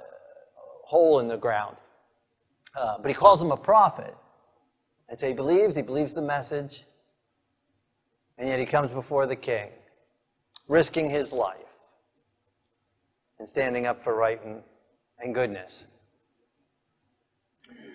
hole 0.86 1.20
in 1.20 1.28
the 1.28 1.38
ground. 1.38 1.76
Uh, 2.76 2.98
but 3.00 3.10
he 3.10 3.14
calls 3.14 3.42
him 3.42 3.52
a 3.52 3.58
prophet. 3.58 4.16
And 5.10 5.20
so 5.20 5.28
he 5.28 5.34
believes, 5.34 5.76
he 5.76 5.82
believes 5.82 6.14
the 6.14 6.22
message, 6.22 6.86
and 8.38 8.48
yet 8.48 8.60
he 8.60 8.66
comes 8.66 8.92
before 8.92 9.28
the 9.28 9.36
king, 9.36 9.70
risking 10.70 11.10
his 11.10 11.34
life 11.34 11.58
and 13.40 13.50
standing 13.50 13.88
up 13.88 14.02
for 14.02 14.16
right 14.16 14.44
and, 14.46 14.62
and 15.20 15.36
goodness. 15.36 15.86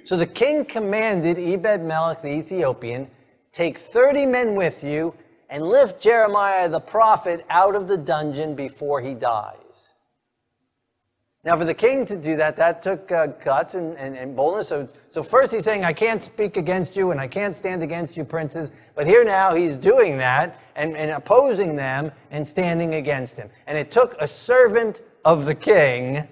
So 0.06 0.16
the 0.16 0.26
king 0.26 0.64
commanded 0.64 1.36
Ebed 1.36 1.82
Melech 1.82 2.22
the 2.22 2.30
Ethiopian, 2.30 3.10
Take 3.50 3.76
30 3.76 4.26
men 4.26 4.54
with 4.54 4.84
you 4.84 5.14
and 5.50 5.66
lift 5.66 6.00
Jeremiah 6.00 6.68
the 6.68 6.78
prophet 6.78 7.44
out 7.48 7.74
of 7.74 7.88
the 7.88 7.96
dungeon 7.96 8.54
before 8.54 9.00
he 9.00 9.14
dies. 9.14 9.94
Now, 11.42 11.56
for 11.56 11.64
the 11.64 11.74
king 11.74 12.04
to 12.06 12.16
do 12.16 12.36
that, 12.36 12.54
that 12.56 12.82
took 12.82 13.10
uh, 13.10 13.28
guts 13.28 13.74
and, 13.74 13.96
and, 13.96 14.16
and, 14.16 14.36
boldness. 14.36 14.68
So, 14.68 14.88
so, 15.10 15.22
first 15.24 15.52
he's 15.52 15.64
saying, 15.64 15.84
I 15.84 15.92
can't 15.92 16.22
speak 16.22 16.56
against 16.56 16.94
you 16.94 17.10
and 17.10 17.20
I 17.20 17.26
can't 17.26 17.56
stand 17.56 17.82
against 17.82 18.16
you, 18.16 18.24
princes. 18.24 18.70
But 18.94 19.08
here 19.08 19.24
now 19.24 19.54
he's 19.54 19.76
doing 19.76 20.18
that 20.18 20.60
and, 20.76 20.96
and 20.96 21.10
opposing 21.10 21.74
them 21.74 22.12
and 22.30 22.46
standing 22.46 22.94
against 22.94 23.36
him. 23.36 23.48
And 23.66 23.76
it 23.76 23.90
took 23.90 24.14
a 24.20 24.28
servant 24.28 25.02
of 25.24 25.46
the 25.46 25.54
king 25.54 26.28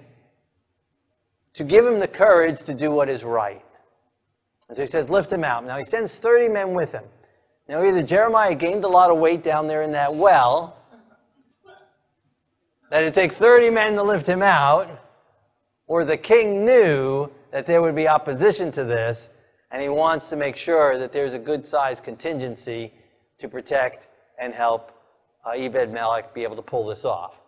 to 1.54 1.64
give 1.64 1.87
him 1.87 2.00
the 2.00 2.08
courage 2.08 2.62
to 2.64 2.75
do 2.75 2.90
what 2.90 3.08
is 3.08 3.25
right. 3.25 3.64
And 4.68 4.76
so 4.76 4.82
he 4.82 4.87
says, 4.87 5.11
lift 5.11 5.32
him 5.32 5.44
out. 5.44 5.64
Now 5.64 5.76
he 5.76 5.84
sends 5.84 6.18
30 6.18 6.52
men 6.52 6.73
with 6.73 6.92
him. 6.92 7.04
Now 7.68 7.82
either 7.82 8.02
Jeremiah 8.02 8.54
gained 8.54 8.84
a 8.84 8.88
lot 8.88 9.11
of 9.11 9.18
weight 9.18 9.42
down 9.42 9.66
there 9.66 9.82
in 9.82 9.92
that 9.92 10.14
well, 10.14 10.76
that 12.90 13.02
it'd 13.02 13.14
take 13.14 13.32
30 13.32 13.70
men 13.70 13.94
to 13.94 14.02
lift 14.02 14.26
him 14.26 14.42
out, 14.42 14.88
or 15.87 16.04
the 16.04 16.16
king 16.16 16.64
knew 16.64 17.30
that 17.50 17.66
there 17.66 17.82
would 17.82 17.94
be 17.94 18.08
opposition 18.08 18.70
to 18.73 18.84
this, 18.84 19.30
and 19.70 19.80
he 19.82 19.88
wants 19.88 20.28
to 20.30 20.37
make 20.37 20.56
sure 20.56 20.99
that 20.99 21.12
there's 21.12 21.34
a 21.34 21.38
good 21.38 21.66
sized 21.66 22.04
contingency 22.04 22.92
to 23.38 23.49
protect 23.49 24.08
and 24.38 24.54
help 24.54 24.92
uh, 25.44 25.50
Ebed 25.50 25.92
Melech 25.92 26.34
be 26.34 26.42
able 26.42 26.56
to 26.56 26.62
pull 26.62 26.87
this 26.87 27.04
off. 27.04 27.40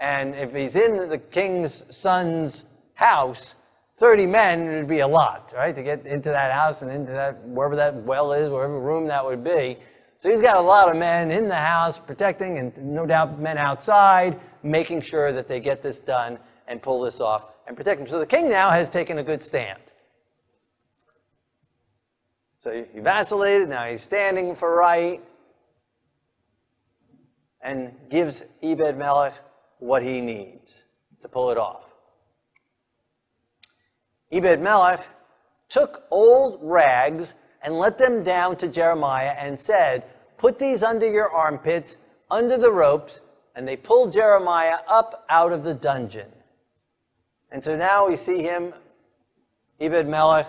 And 0.00 0.34
if 0.34 0.54
he's 0.54 0.76
in 0.76 1.08
the 1.08 1.18
king's 1.18 1.84
son's 1.94 2.64
house, 2.98 3.54
30 3.98 4.26
men 4.26 4.66
would 4.72 4.88
be 4.88 5.00
a 5.00 5.06
lot, 5.06 5.52
right? 5.56 5.72
To 5.72 5.84
get 5.84 6.04
into 6.04 6.30
that 6.30 6.50
house 6.50 6.82
and 6.82 6.90
into 6.90 7.12
that, 7.12 7.40
wherever 7.46 7.76
that 7.76 7.94
well 7.94 8.32
is, 8.32 8.50
wherever 8.50 8.80
room 8.80 9.06
that 9.06 9.24
would 9.24 9.44
be. 9.44 9.78
So 10.16 10.28
he's 10.28 10.42
got 10.42 10.56
a 10.56 10.60
lot 10.60 10.90
of 10.90 10.96
men 10.96 11.30
in 11.30 11.46
the 11.46 11.54
house 11.54 12.00
protecting 12.00 12.58
and 12.58 12.76
no 12.76 13.06
doubt 13.06 13.38
men 13.38 13.56
outside, 13.56 14.40
making 14.64 15.02
sure 15.02 15.30
that 15.30 15.46
they 15.46 15.60
get 15.60 15.80
this 15.80 16.00
done 16.00 16.40
and 16.66 16.82
pull 16.82 17.00
this 17.00 17.20
off 17.20 17.46
and 17.68 17.76
protect 17.76 18.00
him. 18.00 18.08
So 18.08 18.18
the 18.18 18.26
king 18.26 18.48
now 18.48 18.70
has 18.70 18.90
taken 18.90 19.18
a 19.18 19.22
good 19.22 19.44
stand. 19.44 19.78
So 22.58 22.84
he 22.92 22.98
vacillated, 22.98 23.68
now 23.68 23.84
he's 23.84 24.02
standing 24.02 24.56
for 24.56 24.76
right 24.76 25.22
and 27.62 27.94
gives 28.10 28.42
Ebed 28.60 28.98
Melech 28.98 29.34
what 29.78 30.02
he 30.02 30.20
needs 30.20 30.82
to 31.22 31.28
pull 31.28 31.50
it 31.50 31.58
off. 31.58 31.87
Ebed 34.30 34.60
Melech 34.60 35.06
took 35.68 36.04
old 36.10 36.58
rags 36.62 37.34
and 37.62 37.74
let 37.74 37.98
them 37.98 38.22
down 38.22 38.56
to 38.56 38.68
Jeremiah 38.68 39.34
and 39.38 39.58
said, 39.58 40.04
Put 40.36 40.58
these 40.58 40.82
under 40.82 41.10
your 41.10 41.30
armpits, 41.30 41.98
under 42.30 42.56
the 42.56 42.70
ropes. 42.70 43.20
And 43.56 43.66
they 43.66 43.76
pulled 43.76 44.12
Jeremiah 44.12 44.78
up 44.86 45.24
out 45.28 45.52
of 45.52 45.64
the 45.64 45.74
dungeon. 45.74 46.30
And 47.50 47.64
so 47.64 47.76
now 47.76 48.06
we 48.06 48.16
see 48.16 48.42
him, 48.42 48.72
Ebed 49.80 50.06
Melech, 50.06 50.46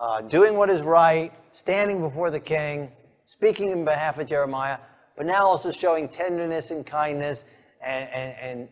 uh, 0.00 0.22
doing 0.22 0.56
what 0.56 0.70
is 0.70 0.82
right, 0.82 1.32
standing 1.52 2.00
before 2.00 2.30
the 2.30 2.40
king, 2.40 2.90
speaking 3.26 3.70
in 3.70 3.84
behalf 3.84 4.18
of 4.18 4.26
Jeremiah, 4.26 4.78
but 5.16 5.26
now 5.26 5.44
also 5.44 5.70
showing 5.70 6.08
tenderness 6.08 6.70
and 6.70 6.86
kindness 6.86 7.44
and, 7.82 8.08
and, 8.10 8.38
and 8.38 8.68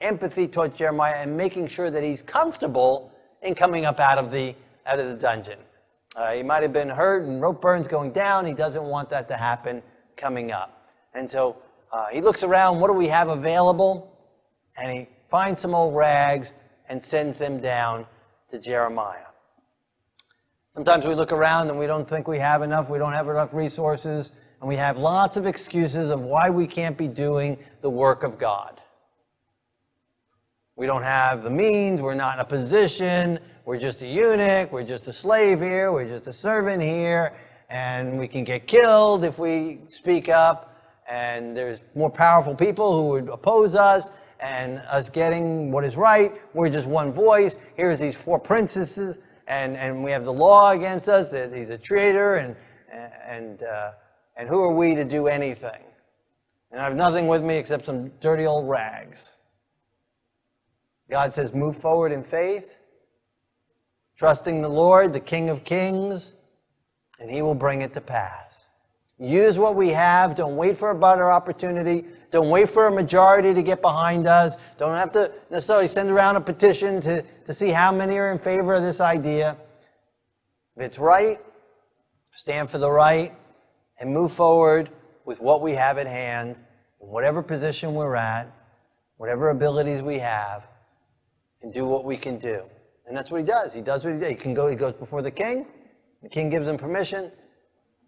empathy 0.00 0.48
towards 0.48 0.78
Jeremiah 0.78 1.16
and 1.16 1.36
making 1.36 1.66
sure 1.68 1.90
that 1.90 2.02
he's 2.02 2.22
comfortable 2.22 3.12
in 3.42 3.54
coming 3.54 3.86
up 3.86 4.00
out 4.00 4.18
of 4.18 4.30
the, 4.30 4.54
out 4.86 4.98
of 4.98 5.08
the 5.08 5.14
dungeon. 5.14 5.58
Uh, 6.16 6.32
he 6.32 6.42
might 6.42 6.62
have 6.62 6.72
been 6.72 6.88
hurt 6.88 7.24
and 7.24 7.40
rope 7.40 7.60
burns 7.60 7.86
going 7.86 8.12
down. 8.12 8.44
He 8.44 8.54
doesn't 8.54 8.82
want 8.82 9.08
that 9.10 9.28
to 9.28 9.36
happen 9.36 9.82
coming 10.16 10.52
up. 10.52 10.88
And 11.14 11.28
so 11.28 11.56
uh, 11.92 12.06
he 12.06 12.20
looks 12.20 12.42
around, 12.42 12.80
what 12.80 12.88
do 12.88 12.94
we 12.94 13.06
have 13.06 13.28
available? 13.28 14.12
And 14.76 14.90
he 14.92 15.08
finds 15.28 15.60
some 15.60 15.74
old 15.74 15.94
rags 15.94 16.54
and 16.88 17.02
sends 17.02 17.38
them 17.38 17.60
down 17.60 18.06
to 18.48 18.58
Jeremiah. 18.60 19.26
Sometimes 20.74 21.04
we 21.04 21.14
look 21.14 21.32
around 21.32 21.68
and 21.68 21.78
we 21.78 21.86
don't 21.86 22.08
think 22.08 22.28
we 22.28 22.38
have 22.38 22.62
enough, 22.62 22.90
we 22.90 22.98
don't 22.98 23.12
have 23.12 23.28
enough 23.28 23.54
resources, 23.54 24.32
and 24.60 24.68
we 24.68 24.76
have 24.76 24.98
lots 24.98 25.36
of 25.36 25.46
excuses 25.46 26.10
of 26.10 26.20
why 26.20 26.50
we 26.50 26.66
can't 26.66 26.96
be 26.96 27.08
doing 27.08 27.58
the 27.80 27.90
work 27.90 28.22
of 28.22 28.38
God. 28.38 28.79
We 30.80 30.86
don't 30.86 31.02
have 31.02 31.42
the 31.42 31.50
means, 31.50 32.00
we're 32.00 32.14
not 32.14 32.36
in 32.36 32.40
a 32.40 32.44
position, 32.46 33.38
we're 33.66 33.78
just 33.78 34.00
a 34.00 34.06
eunuch, 34.06 34.72
we're 34.72 34.82
just 34.82 35.08
a 35.08 35.12
slave 35.12 35.60
here, 35.60 35.92
we're 35.92 36.08
just 36.08 36.26
a 36.26 36.32
servant 36.32 36.82
here, 36.82 37.34
and 37.68 38.18
we 38.18 38.26
can 38.26 38.44
get 38.44 38.66
killed 38.66 39.22
if 39.26 39.38
we 39.38 39.80
speak 39.88 40.30
up, 40.30 40.74
and 41.06 41.54
there's 41.54 41.82
more 41.94 42.08
powerful 42.08 42.54
people 42.54 42.96
who 42.96 43.08
would 43.10 43.28
oppose 43.28 43.74
us, 43.74 44.10
and 44.40 44.78
us 44.88 45.10
getting 45.10 45.70
what 45.70 45.84
is 45.84 45.98
right, 45.98 46.32
we're 46.54 46.70
just 46.70 46.88
one 46.88 47.12
voice. 47.12 47.58
Here's 47.74 47.98
these 47.98 48.18
four 48.18 48.38
princesses, 48.40 49.18
and, 49.48 49.76
and 49.76 50.02
we 50.02 50.10
have 50.12 50.24
the 50.24 50.32
law 50.32 50.70
against 50.70 51.10
us. 51.10 51.28
That 51.28 51.52
he's 51.52 51.68
a 51.68 51.76
traitor, 51.76 52.36
and, 52.36 52.56
and, 53.26 53.64
uh, 53.64 53.90
and 54.34 54.48
who 54.48 54.62
are 54.62 54.72
we 54.72 54.94
to 54.94 55.04
do 55.04 55.26
anything? 55.26 55.84
And 56.72 56.80
I 56.80 56.84
have 56.84 56.96
nothing 56.96 57.28
with 57.28 57.42
me 57.42 57.56
except 57.56 57.84
some 57.84 58.10
dirty 58.22 58.46
old 58.46 58.66
rags. 58.66 59.39
God 61.10 61.34
says, 61.34 61.52
move 61.52 61.76
forward 61.76 62.12
in 62.12 62.22
faith, 62.22 62.78
trusting 64.16 64.62
the 64.62 64.68
Lord, 64.68 65.12
the 65.12 65.20
King 65.20 65.50
of 65.50 65.64
Kings, 65.64 66.34
and 67.18 67.30
He 67.30 67.42
will 67.42 67.54
bring 67.54 67.82
it 67.82 67.92
to 67.94 68.00
pass. 68.00 68.50
Use 69.18 69.58
what 69.58 69.74
we 69.74 69.90
have. 69.90 70.34
Don't 70.34 70.56
wait 70.56 70.76
for 70.76 70.90
a 70.90 70.98
better 70.98 71.30
opportunity. 71.30 72.06
Don't 72.30 72.48
wait 72.48 72.70
for 72.70 72.86
a 72.86 72.92
majority 72.92 73.52
to 73.52 73.62
get 73.62 73.82
behind 73.82 74.26
us. 74.26 74.56
Don't 74.78 74.94
have 74.94 75.10
to 75.12 75.30
necessarily 75.50 75.88
send 75.88 76.08
around 76.08 76.36
a 76.36 76.40
petition 76.40 77.00
to, 77.02 77.22
to 77.44 77.52
see 77.52 77.68
how 77.68 77.92
many 77.92 78.16
are 78.16 78.32
in 78.32 78.38
favor 78.38 78.72
of 78.72 78.82
this 78.82 79.00
idea. 79.00 79.56
If 80.76 80.84
it's 80.84 80.98
right, 80.98 81.38
stand 82.34 82.70
for 82.70 82.78
the 82.78 82.90
right 82.90 83.34
and 84.00 84.14
move 84.14 84.32
forward 84.32 84.88
with 85.26 85.40
what 85.40 85.60
we 85.60 85.72
have 85.72 85.98
at 85.98 86.06
hand, 86.06 86.56
in 87.02 87.08
whatever 87.08 87.42
position 87.42 87.94
we're 87.94 88.14
at, 88.14 88.50
whatever 89.18 89.50
abilities 89.50 90.02
we 90.02 90.18
have, 90.18 90.66
and 91.62 91.72
do 91.72 91.86
what 91.86 92.04
we 92.04 92.16
can 92.16 92.38
do. 92.38 92.64
And 93.06 93.16
that's 93.16 93.30
what 93.30 93.40
he 93.40 93.46
does. 93.46 93.74
He 93.74 93.82
does 93.82 94.04
what 94.04 94.14
he. 94.14 94.28
He 94.28 94.34
can 94.34 94.54
go, 94.54 94.68
he 94.68 94.76
goes 94.76 94.92
before 94.92 95.22
the 95.22 95.30
king. 95.30 95.66
The 96.22 96.28
king 96.28 96.50
gives 96.50 96.68
him 96.68 96.76
permission. 96.76 97.30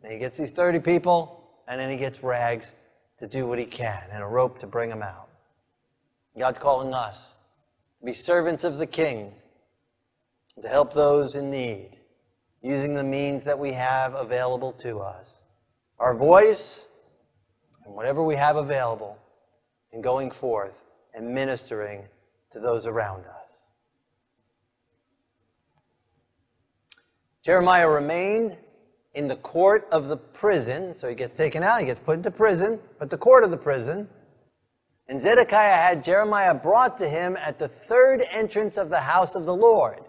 And 0.03 0.13
he 0.13 0.19
gets 0.19 0.37
these 0.37 0.53
30 0.53 0.81
people, 0.81 1.45
and 1.69 1.81
then 1.81 1.91
he 1.91 1.97
gets 1.97 2.23
rags 2.23 2.75
to 3.19 3.27
do 3.27 3.47
what 3.47 3.59
he 3.59 3.65
can 3.65 4.03
and 4.11 4.23
a 4.23 4.27
rope 4.27 4.59
to 4.61 4.67
bring 4.67 4.91
them 4.91 5.03
out. 5.03 5.29
God's 6.39 6.59
calling 6.59 6.95
us 6.95 7.35
to 8.01 8.07
be 8.07 8.13
servants 8.13 8.65
of 8.65 8.79
the 8.79 8.87
king, 8.87 9.33
to 10.61 10.69
help 10.69 10.93
those 10.93 11.35
in 11.35 11.51
need, 11.51 11.91
using 12.63 12.95
the 12.95 13.05
means 13.05 13.45
that 13.45 13.59
we 13.59 13.73
have 13.73 14.15
available 14.15 14.73
to 14.73 14.99
us. 15.01 15.43
Our 15.99 16.17
voice 16.17 16.89
and 17.85 17.95
whatever 17.95 18.23
we 18.23 18.35
have 18.35 18.57
available 18.57 19.19
in 19.93 20.01
going 20.01 20.31
forth 20.31 20.85
and 21.15 21.33
ministering 21.35 22.05
to 22.51 22.61
those 22.61 22.87
around 22.87 23.25
us. 23.27 23.42
Jeremiah 27.43 27.91
remained 27.91 28.57
in 29.15 29.27
the 29.27 29.37
court 29.37 29.89
of 29.91 30.09
the 30.09 30.17
prison, 30.17 30.95
so 30.95 31.09
he 31.09 31.15
gets 31.15 31.35
taken 31.35 31.63
out, 31.63 31.81
he 31.81 31.87
gets 31.87 32.01
put 32.01 32.17
into 32.17 32.31
prison, 32.31 32.79
but 32.99 33.11
the 33.11 33.19
court 33.19 33.45
of 33.45 33.51
the 33.51 33.57
prison. 33.57 34.09
And 35.09 35.21
Zedekiah 35.21 35.77
had 35.77 36.05
Jeremiah 36.05 36.55
brought 36.55 36.97
to 36.99 37.09
him 37.09 37.37
at 37.37 37.59
the 37.59 37.69
third 37.69 38.25
entrance 38.31 38.77
of 38.77 38.89
the 38.89 39.01
house 39.01 39.35
of 39.35 39.45
the 39.45 39.55
Lord. 39.55 40.05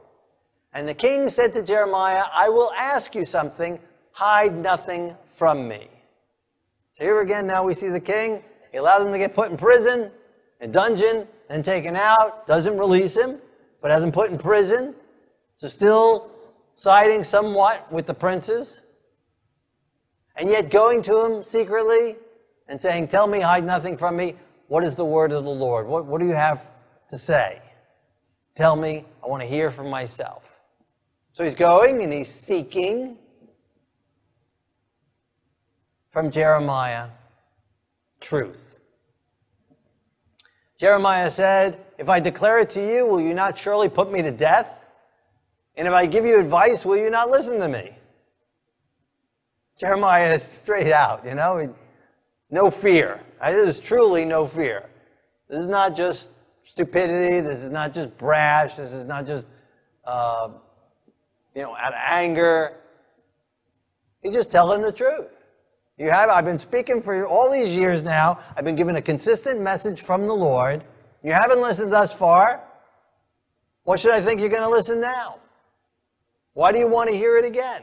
And 0.74 0.88
the 0.88 0.94
king 0.94 1.28
said 1.28 1.54
to 1.54 1.64
Jeremiah, 1.64 2.24
I 2.32 2.50
will 2.50 2.72
ask 2.78 3.16
you 3.16 3.26
something, 3.26 3.80
hide 4.12 4.56
nothing 4.56 5.16
from 5.26 5.68
me. 5.68 5.88
So 6.96 7.04
here 7.04 7.22
again, 7.22 7.48
now 7.48 7.64
we 7.64 7.74
see 7.74 7.90
the 7.90 8.00
king. 8.00 8.44
He 8.72 8.78
allows 8.78 9.04
him 9.04 9.12
to 9.12 9.18
get 9.18 9.34
put 9.34 9.50
in 9.52 9.58
prison, 9.58 10.12
a 10.62 10.68
dungeon, 10.68 11.28
and 11.50 11.66
taken 11.66 11.96
out, 11.96 12.46
doesn't 12.48 12.78
release 12.78 13.18
him, 13.18 13.40
but 13.82 13.92
has 13.92 14.04
him 14.04 14.12
put 14.12 14.30
in 14.30 14.38
prison. 14.38 14.96
So 15.58 15.68
still 15.68 16.32
siding 16.76 17.24
somewhat 17.24 17.92
with 17.92 18.06
the 18.06 18.14
princes, 18.14 18.82
and 20.36 20.50
yet 20.50 20.72
going 20.72 21.02
to 21.04 21.26
him 21.26 21.44
secretly 21.44 22.16
and 22.68 22.80
saying, 22.80 23.08
Tell 23.08 23.28
me, 23.28 23.40
hide 23.40 23.64
nothing 23.64 23.98
from 23.98 24.16
me. 24.16 24.36
What 24.68 24.84
is 24.84 24.96
the 24.96 25.06
word 25.06 25.32
of 25.32 25.44
the 25.44 25.52
Lord? 25.52 25.88
What, 25.88 26.06
what 26.06 26.20
do 26.20 26.28
you 26.28 26.34
have 26.34 26.72
to 27.10 27.18
say? 27.18 27.62
Tell 28.56 28.76
me, 28.76 29.06
I 29.24 29.28
want 29.28 29.42
to 29.42 29.48
hear 29.48 29.72
from 29.72 29.90
myself. 29.90 30.50
So 31.34 31.44
he's 31.44 31.56
going 31.56 32.04
and 32.04 32.14
he's 32.14 32.30
seeking 32.30 33.18
from 36.12 36.30
Jeremiah 36.30 37.10
truth. 38.20 38.80
Jeremiah 40.78 41.32
said, 41.32 41.80
If 41.98 42.10
I 42.10 42.20
declare 42.20 42.60
it 42.60 42.70
to 42.72 42.86
you, 42.86 43.08
will 43.08 43.22
you 43.22 43.34
not 43.34 43.58
surely 43.58 43.90
put 43.90 44.12
me 44.12 44.22
to 44.22 44.32
death? 44.32 44.83
And 45.76 45.88
if 45.88 45.94
I 45.94 46.06
give 46.06 46.26
you 46.26 46.40
advice, 46.40 46.86
will 46.86 46.98
you 46.98 47.10
not 47.10 47.30
listen 47.30 47.60
to 47.60 47.68
me? 47.68 47.96
Jeremiah 49.78 50.36
is 50.36 50.44
straight 50.44 50.92
out, 50.92 51.26
you 51.26 51.34
know, 51.34 51.74
no 52.52 52.70
fear. 52.70 53.20
This 53.42 53.68
is 53.68 53.80
truly 53.80 54.24
no 54.24 54.46
fear. 54.46 54.90
This 55.50 55.60
is 55.60 55.68
not 55.68 55.96
just 55.96 56.30
stupidity. 56.62 57.42
This 57.42 57.62
is 57.62 57.72
not 57.72 57.94
just 57.94 58.16
brash. 58.18 58.76
This 58.76 58.94
is 58.94 59.06
not 59.06 59.26
just, 59.26 59.48
uh, 60.06 60.50
you 61.56 61.64
know, 61.64 61.76
out 61.76 61.94
of 61.94 62.00
anger. 62.06 62.78
He's 64.22 64.34
just 64.34 64.52
telling 64.52 64.82
the 64.82 64.92
truth. 64.92 65.44
You 65.98 66.10
have, 66.10 66.30
I've 66.30 66.46
been 66.46 66.60
speaking 66.60 67.02
for 67.02 67.28
all 67.28 67.52
these 67.52 67.76
years 67.76 68.04
now. 68.04 68.40
I've 68.56 68.66
been 68.66 68.76
given 68.76 68.96
a 68.96 69.02
consistent 69.02 69.62
message 69.62 70.02
from 70.02 70.26
the 70.28 70.34
Lord. 70.34 70.84
You 71.24 71.34
haven't 71.34 71.62
listened 71.62 71.92
thus 71.92 72.14
far. 72.14 72.64
What 73.84 74.00
should 74.00 74.12
I 74.12 74.22
think 74.22 74.40
you're 74.40 74.50
going 74.50 74.64
to 74.64 74.70
listen 74.70 75.02
now? 75.02 75.40
Why 76.54 76.72
do 76.72 76.80
you 76.80 76.88
want 76.88 77.10
to 77.10 77.16
hear 77.16 77.38
it 77.38 77.46
again? 77.46 77.82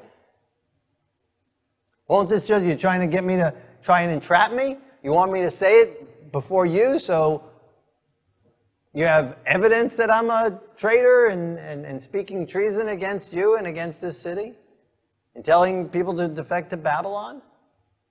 Won't 2.08 2.28
this 2.28 2.44
just, 2.44 2.64
you're 2.64 2.76
trying 2.76 3.00
to 3.00 3.06
get 3.06 3.24
me 3.24 3.36
to 3.36 3.54
try 3.82 4.02
and 4.02 4.12
entrap 4.12 4.52
me? 4.52 4.76
You 5.02 5.12
want 5.12 5.32
me 5.32 5.40
to 5.42 5.50
say 5.50 5.80
it 5.80 6.32
before 6.32 6.66
you 6.66 6.98
so 6.98 7.44
you 8.92 9.04
have 9.04 9.38
evidence 9.46 9.94
that 9.94 10.10
I'm 10.12 10.30
a 10.30 10.60
traitor 10.76 11.26
and, 11.26 11.58
and, 11.58 11.86
and 11.86 12.00
speaking 12.00 12.46
treason 12.46 12.88
against 12.88 13.32
you 13.32 13.56
and 13.56 13.66
against 13.66 14.00
this 14.00 14.18
city? 14.18 14.54
And 15.36 15.44
telling 15.44 15.88
people 15.88 16.14
to 16.16 16.26
defect 16.26 16.70
to 16.70 16.76
Babylon? 16.76 17.40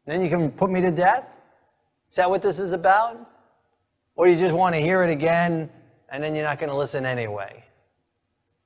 Then 0.06 0.22
you 0.22 0.30
can 0.30 0.50
put 0.52 0.72
me 0.72 0.80
to 0.82 0.92
death? 0.92 1.38
Is 2.10 2.16
that 2.16 2.30
what 2.30 2.42
this 2.42 2.60
is 2.60 2.72
about? 2.72 3.30
Or 4.16 4.26
do 4.26 4.34
you 4.34 4.40
just 4.40 4.56
want 4.56 4.76
to 4.76 4.82
hear 4.82 5.04
it 5.04 5.10
again 5.10 5.70
and 6.10 6.24
then 6.24 6.34
you're 6.34 6.46
not 6.46 6.60
going 6.60 6.70
to 6.70 6.76
listen 6.76 7.06
anyway? 7.06 7.64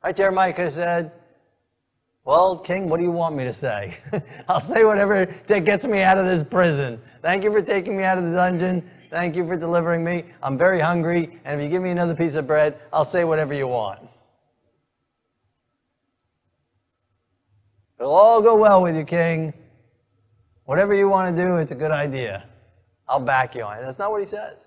Right, 0.04 0.16
Jeremiah 0.16 0.54
could 0.54 0.66
have 0.66 0.74
said, 0.74 1.12
well, 2.26 2.58
King, 2.58 2.88
what 2.88 2.98
do 2.98 3.04
you 3.04 3.12
want 3.12 3.36
me 3.36 3.44
to 3.44 3.54
say? 3.54 3.98
I'll 4.48 4.62
say 4.62 4.86
whatever 4.86 5.26
that 5.26 5.66
gets 5.66 5.86
me 5.86 6.02
out 6.02 6.18
of 6.18 6.26
this 6.26 6.42
prison. 6.42 7.02
Thank 7.22 7.44
you 7.44 7.52
for 7.52 7.62
taking 7.62 7.98
me 7.98 8.04
out 8.04 8.18
of 8.18 8.24
the 8.24 8.32
dungeon. 8.32 8.90
Thank 9.10 9.36
you 9.36 9.46
for 9.46 9.58
delivering 9.58 10.04
me. 10.04 10.24
I'm 10.42 10.58
very 10.58 10.80
hungry, 10.80 11.40
and 11.44 11.60
if 11.60 11.66
you 11.66 11.70
give 11.70 11.84
me 11.84 11.90
another 11.90 12.16
piece 12.16 12.36
of 12.36 12.48
bread, 12.48 12.80
I'll 12.94 13.06
say 13.06 13.26
whatever 13.26 13.54
you 13.54 13.68
want. 13.68 14.00
It'll 18.00 18.14
all 18.14 18.42
go 18.42 18.58
well 18.58 18.82
with 18.82 18.96
you, 18.96 19.04
King. 19.04 19.54
Whatever 20.66 20.94
you 20.94 21.10
want 21.10 21.36
to 21.36 21.46
do, 21.46 21.58
it's 21.58 21.74
a 21.74 21.76
good 21.76 21.92
idea. 21.92 22.46
I'll 23.08 23.20
back 23.20 23.54
you 23.54 23.64
on 23.64 23.78
it. 23.78 23.82
That's 23.82 24.00
not 24.00 24.12
what 24.12 24.22
he 24.22 24.28
says. 24.28 24.66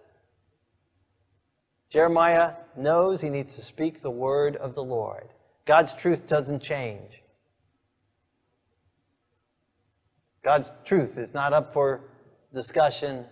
Jeremiah 1.89 2.55
knows 2.77 3.21
he 3.21 3.31
needs 3.31 3.57
to 3.57 3.63
speak 3.63 4.03
the 4.03 4.11
word 4.11 4.57
of 4.57 4.75
the 4.75 4.85
Lord. 4.85 5.29
God's 5.65 5.95
truth 5.95 6.27
doesn't 6.27 6.61
change. 6.61 7.23
God's 10.47 10.71
truth 10.85 11.19
is 11.19 11.35
not 11.35 11.53
up 11.53 11.73
for 11.73 12.03
discussion. 12.55 13.27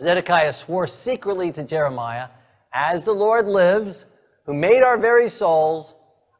Zedekiah 0.00 0.52
swore 0.52 0.86
secretly 0.86 1.50
to 1.50 1.64
Jeremiah, 1.64 2.28
As 2.72 3.02
the 3.02 3.12
Lord 3.12 3.48
lives, 3.48 4.04
who 4.46 4.54
made 4.54 4.84
our 4.84 4.96
very 4.96 5.28
souls, 5.28 5.96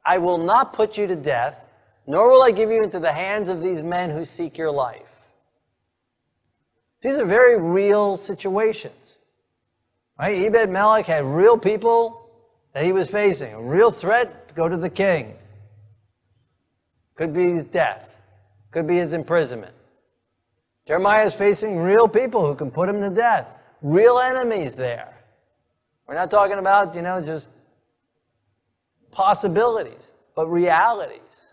I 0.07 0.19
will 0.19 0.39
not 0.39 0.73
put 0.73 0.97
you 0.97 1.09
to 1.09 1.17
death, 1.17 1.65
nor 2.07 2.31
will 2.31 2.45
I 2.45 2.53
give 2.53 2.71
you 2.71 2.85
into 2.85 3.01
the 3.01 3.11
hands 3.11 3.49
of 3.49 3.61
these 3.61 3.83
men 3.83 4.09
who 4.09 4.25
seek 4.25 4.57
your 4.57 4.71
life. 4.71 5.33
These 7.01 7.19
are 7.19 7.27
very 7.27 7.61
real 7.61 8.17
situations. 8.17 9.19
Right? 10.17 10.45
Ebed 10.45 10.71
Melech 10.71 11.07
had 11.07 11.25
real 11.25 11.59
people 11.59 12.31
that 12.73 12.85
he 12.85 12.93
was 12.93 13.11
facing, 13.11 13.53
a 13.53 13.61
real 13.61 13.91
threat 13.91 14.47
to 14.47 14.55
go 14.55 14.69
to 14.69 14.77
the 14.77 14.91
king. 14.91 15.35
Could 17.17 17.35
be 17.35 17.63
death 17.65 18.12
could 18.73 18.87
be 18.87 18.97
his 18.97 19.13
imprisonment. 19.13 19.75
Jeremiah 20.87 21.27
is 21.27 21.35
facing 21.35 21.79
real 21.79 22.09
people 22.09 22.45
who 22.45 22.57
can 22.57 22.71
put 22.71 22.89
him 22.89 23.01
to 23.01 23.11
death, 23.11 23.47
real 23.83 24.19
enemies 24.19 24.75
there. 24.75 25.17
We're 26.09 26.15
not 26.17 26.31
talking 26.31 26.59
about, 26.59 26.95
you 26.95 27.03
know, 27.03 27.23
just 27.23 27.51
possibilities, 29.13 30.13
but 30.35 30.49
realities. 30.49 31.53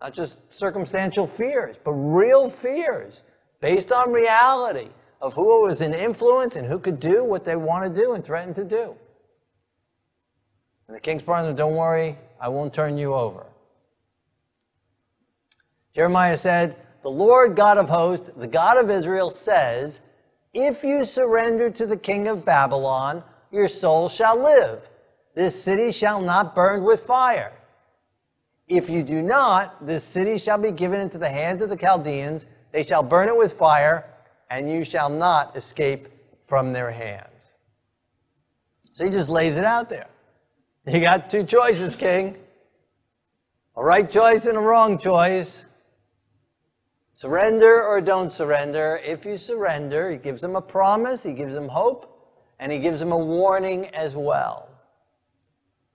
Not 0.00 0.12
just 0.12 0.38
circumstantial 0.54 1.26
fears, 1.26 1.76
but 1.82 1.92
real 1.92 2.48
fears 2.48 3.22
based 3.60 3.90
on 3.90 4.12
reality 4.12 4.88
of 5.20 5.34
who 5.34 5.62
was 5.62 5.80
in 5.80 5.94
influence 5.94 6.56
and 6.56 6.66
who 6.66 6.78
could 6.78 7.00
do 7.00 7.24
what 7.24 7.44
they 7.44 7.56
want 7.56 7.92
to 7.92 8.00
do 8.02 8.12
and 8.12 8.22
threaten 8.22 8.54
to 8.54 8.64
do. 8.64 8.94
And 10.86 10.96
the 10.96 11.00
king's 11.00 11.22
partner, 11.22 11.52
don't 11.52 11.74
worry, 11.74 12.16
I 12.40 12.48
won't 12.48 12.74
turn 12.74 12.96
you 12.96 13.14
over. 13.14 13.46
Jeremiah 15.94 16.36
said, 16.36 16.76
The 17.00 17.10
Lord 17.10 17.56
God 17.56 17.78
of 17.78 17.88
hosts, 17.88 18.30
the 18.36 18.46
God 18.46 18.76
of 18.76 18.90
Israel, 18.90 19.30
says, 19.30 20.02
If 20.52 20.84
you 20.84 21.04
surrender 21.04 21.70
to 21.70 21.86
the 21.86 21.96
king 21.96 22.28
of 22.28 22.44
Babylon, 22.44 23.22
your 23.50 23.68
soul 23.68 24.08
shall 24.08 24.38
live. 24.38 24.90
This 25.34 25.60
city 25.60 25.92
shall 25.92 26.20
not 26.20 26.54
burn 26.54 26.84
with 26.84 27.00
fire. 27.00 27.52
If 28.68 28.90
you 28.90 29.02
do 29.02 29.22
not, 29.22 29.86
this 29.86 30.04
city 30.04 30.38
shall 30.38 30.58
be 30.58 30.72
given 30.72 31.00
into 31.00 31.18
the 31.18 31.28
hands 31.28 31.62
of 31.62 31.70
the 31.70 31.76
Chaldeans. 31.76 32.46
They 32.72 32.82
shall 32.82 33.02
burn 33.02 33.28
it 33.28 33.36
with 33.36 33.52
fire, 33.52 34.12
and 34.50 34.70
you 34.70 34.84
shall 34.84 35.08
not 35.08 35.54
escape 35.56 36.08
from 36.42 36.72
their 36.72 36.90
hands. 36.90 37.54
So 38.92 39.04
he 39.04 39.10
just 39.10 39.28
lays 39.28 39.56
it 39.56 39.64
out 39.64 39.88
there. 39.88 40.08
You 40.86 41.00
got 41.00 41.28
two 41.28 41.42
choices, 41.42 41.96
King. 41.96 42.38
A 43.76 43.82
right 43.82 44.08
choice 44.08 44.46
and 44.46 44.56
a 44.56 44.60
wrong 44.60 44.98
choice. 44.98 45.66
Surrender 47.12 47.82
or 47.82 48.00
don't 48.00 48.30
surrender. 48.30 49.00
If 49.04 49.24
you 49.24 49.36
surrender, 49.36 50.10
he 50.10 50.16
gives 50.16 50.40
them 50.40 50.54
a 50.54 50.62
promise, 50.62 51.24
he 51.24 51.32
gives 51.32 51.54
them 51.54 51.68
hope, 51.68 52.30
and 52.60 52.70
he 52.70 52.78
gives 52.78 53.00
them 53.00 53.10
a 53.10 53.18
warning 53.18 53.86
as 53.94 54.14
well. 54.14 54.68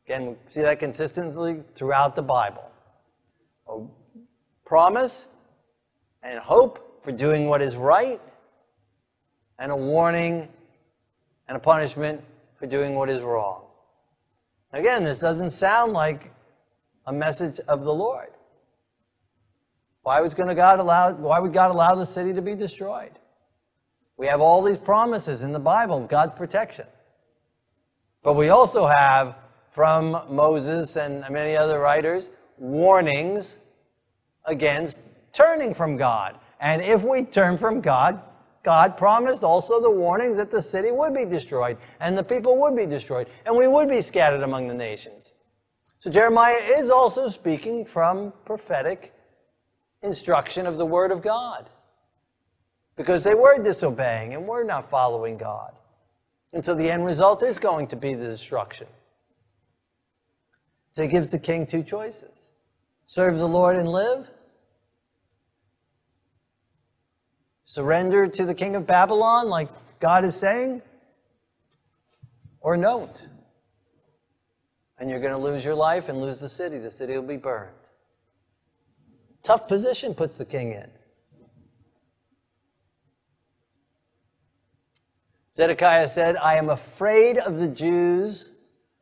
Again, 0.06 0.27
we 0.27 0.36
see 0.47 0.62
that 0.62 0.80
consistently 0.80 1.63
throughout 1.73 2.13
the 2.13 2.23
Bible. 2.23 2.69
A 3.69 3.80
promise 4.65 5.27
and 6.21 6.38
hope 6.38 7.01
for 7.01 7.13
doing 7.13 7.47
what 7.47 7.62
is 7.62 7.77
right, 7.77 8.19
and 9.58 9.71
a 9.71 9.75
warning 9.75 10.49
and 11.47 11.56
a 11.56 11.62
punishment 11.62 12.21
for 12.56 12.67
doing 12.67 12.95
what 12.95 13.10
is 13.10 13.23
wrong. 13.23 13.63
Again, 14.73 15.03
this 15.03 15.19
doesn't 15.19 15.51
sound 15.51 15.93
like 15.93 16.31
a 17.05 17.13
message 17.13 17.60
of 17.67 17.84
the 17.84 17.93
Lord. 17.93 18.29
Why 20.03 20.21
was 20.21 20.34
going 20.34 20.49
to 20.49 20.55
God 20.55 20.79
allow, 20.79 21.13
why 21.13 21.39
would 21.39 21.53
God 21.53 21.71
allow 21.71 21.95
the 21.95 22.05
city 22.05 22.34
to 22.34 22.41
be 22.41 22.55
destroyed? 22.55 23.12
We 24.17 24.27
have 24.27 24.41
all 24.41 24.62
these 24.62 24.77
promises 24.77 25.43
in 25.43 25.51
the 25.51 25.60
Bible 25.60 25.97
of 25.97 26.07
God's 26.07 26.36
protection. 26.36 26.86
But 28.23 28.36
we 28.36 28.49
also 28.49 28.86
have 28.86 29.36
from 29.69 30.12
Moses 30.29 30.95
and 30.95 31.25
many 31.29 31.55
other 31.55 31.79
writers 31.79 32.29
warnings 32.57 33.57
against 34.45 34.99
turning 35.34 35.73
from 35.73 35.97
God. 35.97 36.38
And 36.60 36.81
if 36.81 37.03
we 37.03 37.23
turn 37.23 37.57
from 37.57 37.81
God, 37.81 38.21
God 38.63 38.95
promised 38.95 39.43
also 39.43 39.82
the 39.82 39.91
warnings 39.91 40.38
that 40.38 40.52
the 40.52 40.62
city 40.62 40.91
would 40.91 41.13
be 41.13 41.26
destroyed 41.26 41.78
and 42.00 42.17
the 42.17 42.24
people 42.24 42.58
would 42.60 42.76
be 42.76 42.86
destroyed 42.86 43.28
and 43.45 43.56
we 43.56 43.67
would 43.67 43.89
be 43.89 44.02
scattered 44.02 44.43
among 44.43 44.67
the 44.67 44.74
nations. 44.74 45.34
So 46.00 46.10
Jeremiah 46.10 46.62
is 46.78 46.89
also 46.89 47.28
speaking 47.28 47.86
from 47.86 48.34
prophetic 48.45 49.13
instruction 50.04 50.65
of 50.65 50.78
the 50.78 50.86
Word 50.86 51.12
of 51.12 51.21
God 51.21 51.69
because 52.95 53.24
they 53.24 53.36
were 53.36 53.62
disobeying 53.62 54.34
and 54.34 54.47
were 54.47 54.63
not 54.63 54.89
following 54.89 55.38
God. 55.38 55.74
And 56.54 56.63
so 56.63 56.76
the 56.76 56.89
end 56.89 57.06
result 57.06 57.43
is 57.43 57.58
going 57.58 57.88
to 57.88 57.95
be 57.95 58.13
the 58.13 58.26
destruction. 58.26 58.88
So 60.91 61.04
he 61.04 61.08
gives 61.08 61.30
the 61.30 61.39
king 61.39 61.65
two 61.65 61.84
choices 61.84 62.47
serve 63.06 63.38
the 63.38 63.47
Lord 63.47 63.76
and 63.76 63.89
live, 63.89 64.32
surrender 67.71 68.27
to 68.27 68.43
the 68.43 68.53
king 68.53 68.75
of 68.75 68.86
Babylon, 68.86 69.47
like 69.47 69.69
God 70.01 70.25
is 70.25 70.36
saying, 70.36 70.81
or 72.60 72.75
don't. 72.75 73.29
And 74.99 75.10
you're 75.10 75.21
going 75.21 75.31
to 75.31 75.38
lose 75.38 75.63
your 75.63 75.73
life 75.73 76.10
and 76.10 76.19
lose 76.19 76.41
the 76.41 76.49
city. 76.49 76.79
The 76.79 76.91
city 76.91 77.13
will 77.13 77.21
be 77.21 77.38
burned. 77.38 77.71
Tough 79.41 79.69
position 79.69 80.13
puts 80.13 80.36
the 80.36 80.43
king 80.43 80.73
in. 80.73 80.89
Zedekiah 85.55 86.10
said, 86.10 86.36
I 86.36 86.55
am 86.55 86.71
afraid 86.71 87.38
of 87.38 87.55
the 87.55 87.69
Jews 87.69 88.51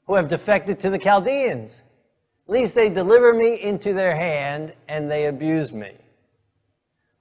who 0.05 0.13
have 0.13 0.27
defected 0.27 0.79
to 0.81 0.91
the 0.91 0.99
Chaldeans. 0.99 1.81
At 2.47 2.53
Least 2.53 2.75
they 2.75 2.91
deliver 2.91 3.33
me 3.33 3.59
into 3.59 3.93
their 3.93 4.15
hand 4.15 4.75
and 4.87 5.09
they 5.09 5.25
abuse 5.25 5.73
me. 5.73 5.93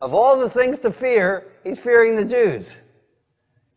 Of 0.00 0.14
all 0.14 0.38
the 0.38 0.48
things 0.48 0.78
to 0.80 0.92
fear, 0.92 1.46
he's 1.64 1.80
fearing 1.80 2.14
the 2.14 2.24
Jews. 2.24 2.76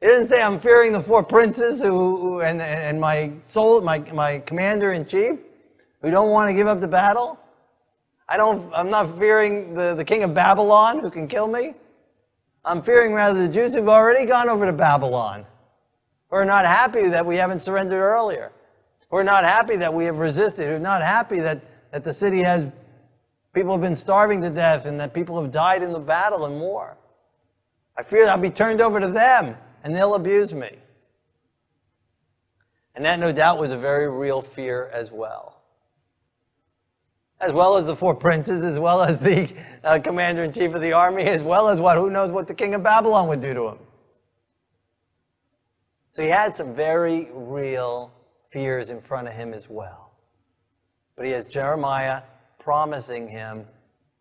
He 0.01 0.07
didn't 0.07 0.27
say, 0.27 0.41
I'm 0.41 0.59
fearing 0.59 0.91
the 0.91 1.01
four 1.01 1.23
princes 1.23 1.81
who, 1.81 2.41
and, 2.41 2.61
and 2.61 2.99
my 2.99 3.31
soul, 3.47 3.81
my, 3.81 3.99
my 4.13 4.39
commander 4.39 4.93
in 4.93 5.05
chief, 5.05 5.39
who 6.01 6.11
don't 6.11 6.31
want 6.31 6.49
to 6.49 6.53
give 6.53 6.67
up 6.67 6.79
the 6.79 6.87
battle. 6.87 7.39
I 8.27 8.37
don't, 8.37 8.71
I'm 8.73 8.89
not 8.89 9.09
fearing 9.09 9.73
the, 9.73 9.93
the 9.93 10.05
king 10.05 10.23
of 10.23 10.33
Babylon 10.33 10.99
who 10.99 11.09
can 11.09 11.27
kill 11.27 11.47
me. 11.47 11.73
I'm 12.63 12.81
fearing 12.81 13.13
rather 13.13 13.47
the 13.47 13.51
Jews 13.51 13.73
who've 13.73 13.89
already 13.89 14.25
gone 14.25 14.47
over 14.47 14.65
to 14.65 14.73
Babylon. 14.73 15.45
Who 16.29 16.37
are 16.37 16.45
not 16.45 16.65
happy 16.65 17.07
that 17.09 17.25
we 17.25 17.35
haven't 17.35 17.61
surrendered 17.61 17.99
earlier. 17.99 18.51
Who 19.09 19.17
are 19.17 19.23
not 19.23 19.43
happy 19.43 19.75
that 19.77 19.93
we 19.93 20.05
have 20.05 20.19
resisted. 20.19 20.67
Who 20.67 20.75
are 20.75 20.79
not 20.79 21.01
happy 21.01 21.39
that, 21.39 21.91
that 21.91 22.03
the 22.03 22.13
city 22.13 22.39
has 22.39 22.67
people 23.53 23.71
have 23.71 23.81
been 23.81 23.95
starving 23.95 24.41
to 24.41 24.49
death 24.49 24.85
and 24.85 24.99
that 24.99 25.13
people 25.13 25.41
have 25.41 25.51
died 25.51 25.83
in 25.83 25.91
the 25.91 25.99
battle 25.99 26.45
and 26.45 26.59
war. 26.59 26.97
I 27.97 28.03
fear 28.03 28.27
I'll 28.27 28.37
be 28.37 28.49
turned 28.49 28.81
over 28.81 28.99
to 28.99 29.07
them 29.07 29.55
and 29.83 29.95
they'll 29.95 30.15
abuse 30.15 30.53
me. 30.53 30.77
And 32.95 33.05
that 33.05 33.19
no 33.19 33.31
doubt 33.31 33.57
was 33.57 33.71
a 33.71 33.77
very 33.77 34.09
real 34.09 34.41
fear 34.41 34.89
as 34.93 35.11
well 35.11 35.61
as 37.41 37.51
well 37.51 37.75
as 37.75 37.85
the 37.85 37.95
four 37.95 38.13
princes, 38.13 38.63
as 38.63 38.79
well 38.79 39.01
as 39.01 39.19
the 39.19 39.51
uh, 39.83 39.99
commander 39.99 40.43
in 40.43 40.51
chief 40.51 40.73
of 40.73 40.81
the 40.81 40.93
army, 40.93 41.23
as 41.23 41.41
well 41.41 41.67
as 41.67 41.79
what, 41.79 41.97
who 41.97 42.09
knows 42.09 42.31
what 42.31 42.47
the 42.47 42.53
king 42.53 42.75
of 42.75 42.83
Babylon 42.83 43.27
would 43.27 43.41
do 43.41 43.53
to 43.53 43.69
him. 43.69 43.79
So 46.11 46.21
he 46.21 46.29
had 46.29 46.53
some 46.53 46.73
very 46.73 47.29
real 47.33 48.13
fears 48.47 48.89
in 48.89 49.01
front 49.01 49.27
of 49.27 49.33
him 49.33 49.53
as 49.53 49.69
well. 49.69 50.11
But 51.15 51.25
he 51.25 51.31
has 51.31 51.47
Jeremiah 51.47 52.21
promising 52.61 53.27
him 53.27 53.65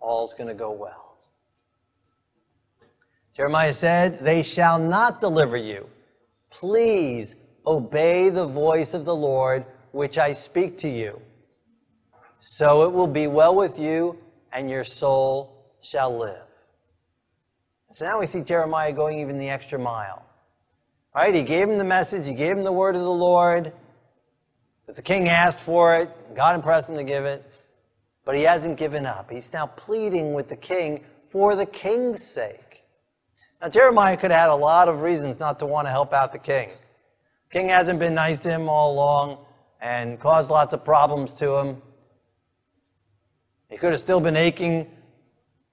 all's 0.00 0.34
going 0.34 0.48
to 0.48 0.54
go 0.54 0.72
well. 0.72 1.18
Jeremiah 3.36 3.74
said, 3.74 4.18
They 4.20 4.42
shall 4.42 4.78
not 4.78 5.20
deliver 5.20 5.56
you. 5.56 5.88
Please 6.50 7.36
obey 7.66 8.30
the 8.30 8.46
voice 8.46 8.94
of 8.94 9.04
the 9.04 9.14
Lord, 9.14 9.64
which 9.92 10.18
I 10.18 10.32
speak 10.32 10.78
to 10.78 10.88
you. 10.88 11.20
So 12.40 12.84
it 12.84 12.92
will 12.92 13.06
be 13.06 13.26
well 13.26 13.54
with 13.54 13.78
you, 13.78 14.18
and 14.52 14.70
your 14.70 14.84
soul 14.84 15.66
shall 15.82 16.16
live. 16.16 16.46
So 17.92 18.06
now 18.06 18.20
we 18.20 18.26
see 18.26 18.42
Jeremiah 18.42 18.92
going 18.92 19.18
even 19.18 19.36
the 19.36 19.50
extra 19.50 19.78
mile. 19.78 20.24
All 21.14 21.24
right, 21.24 21.34
he 21.34 21.42
gave 21.42 21.68
him 21.68 21.76
the 21.76 21.84
message, 21.84 22.26
he 22.26 22.34
gave 22.34 22.56
him 22.56 22.64
the 22.64 22.72
word 22.72 22.94
of 22.94 23.02
the 23.02 23.10
Lord. 23.10 23.72
Because 24.82 24.96
the 24.96 25.02
king 25.02 25.28
asked 25.28 25.58
for 25.58 25.96
it, 25.96 26.10
God 26.34 26.54
impressed 26.54 26.88
him 26.88 26.96
to 26.96 27.04
give 27.04 27.24
it. 27.24 27.49
But 28.24 28.36
he 28.36 28.42
hasn't 28.42 28.76
given 28.76 29.06
up. 29.06 29.30
He's 29.30 29.52
now 29.52 29.66
pleading 29.66 30.34
with 30.34 30.48
the 30.48 30.56
king 30.56 31.04
for 31.28 31.56
the 31.56 31.66
king's 31.66 32.22
sake. 32.22 32.82
Now, 33.60 33.68
Jeremiah 33.68 34.16
could 34.16 34.30
have 34.30 34.40
had 34.40 34.50
a 34.50 34.54
lot 34.54 34.88
of 34.88 35.02
reasons 35.02 35.38
not 35.38 35.58
to 35.58 35.66
want 35.66 35.86
to 35.86 35.90
help 35.90 36.12
out 36.12 36.32
the 36.32 36.38
king. 36.38 36.70
king 37.50 37.68
hasn't 37.68 37.98
been 37.98 38.14
nice 38.14 38.38
to 38.40 38.50
him 38.50 38.68
all 38.68 38.92
along 38.92 39.38
and 39.80 40.18
caused 40.18 40.50
lots 40.50 40.72
of 40.72 40.84
problems 40.84 41.34
to 41.34 41.56
him. 41.56 41.82
He 43.68 43.76
could 43.76 43.92
have 43.92 44.00
still 44.00 44.20
been 44.20 44.36
aching 44.36 44.90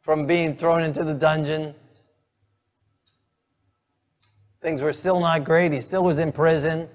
from 0.01 0.25
being 0.25 0.55
thrown 0.55 0.83
into 0.83 1.03
the 1.03 1.13
dungeon. 1.13 1.73
Things 4.61 4.81
were 4.81 4.93
still 4.93 5.19
not 5.19 5.43
great. 5.43 5.71
He 5.71 5.81
still 5.81 6.03
was 6.03 6.19
in 6.19 6.31
prison. 6.31 6.89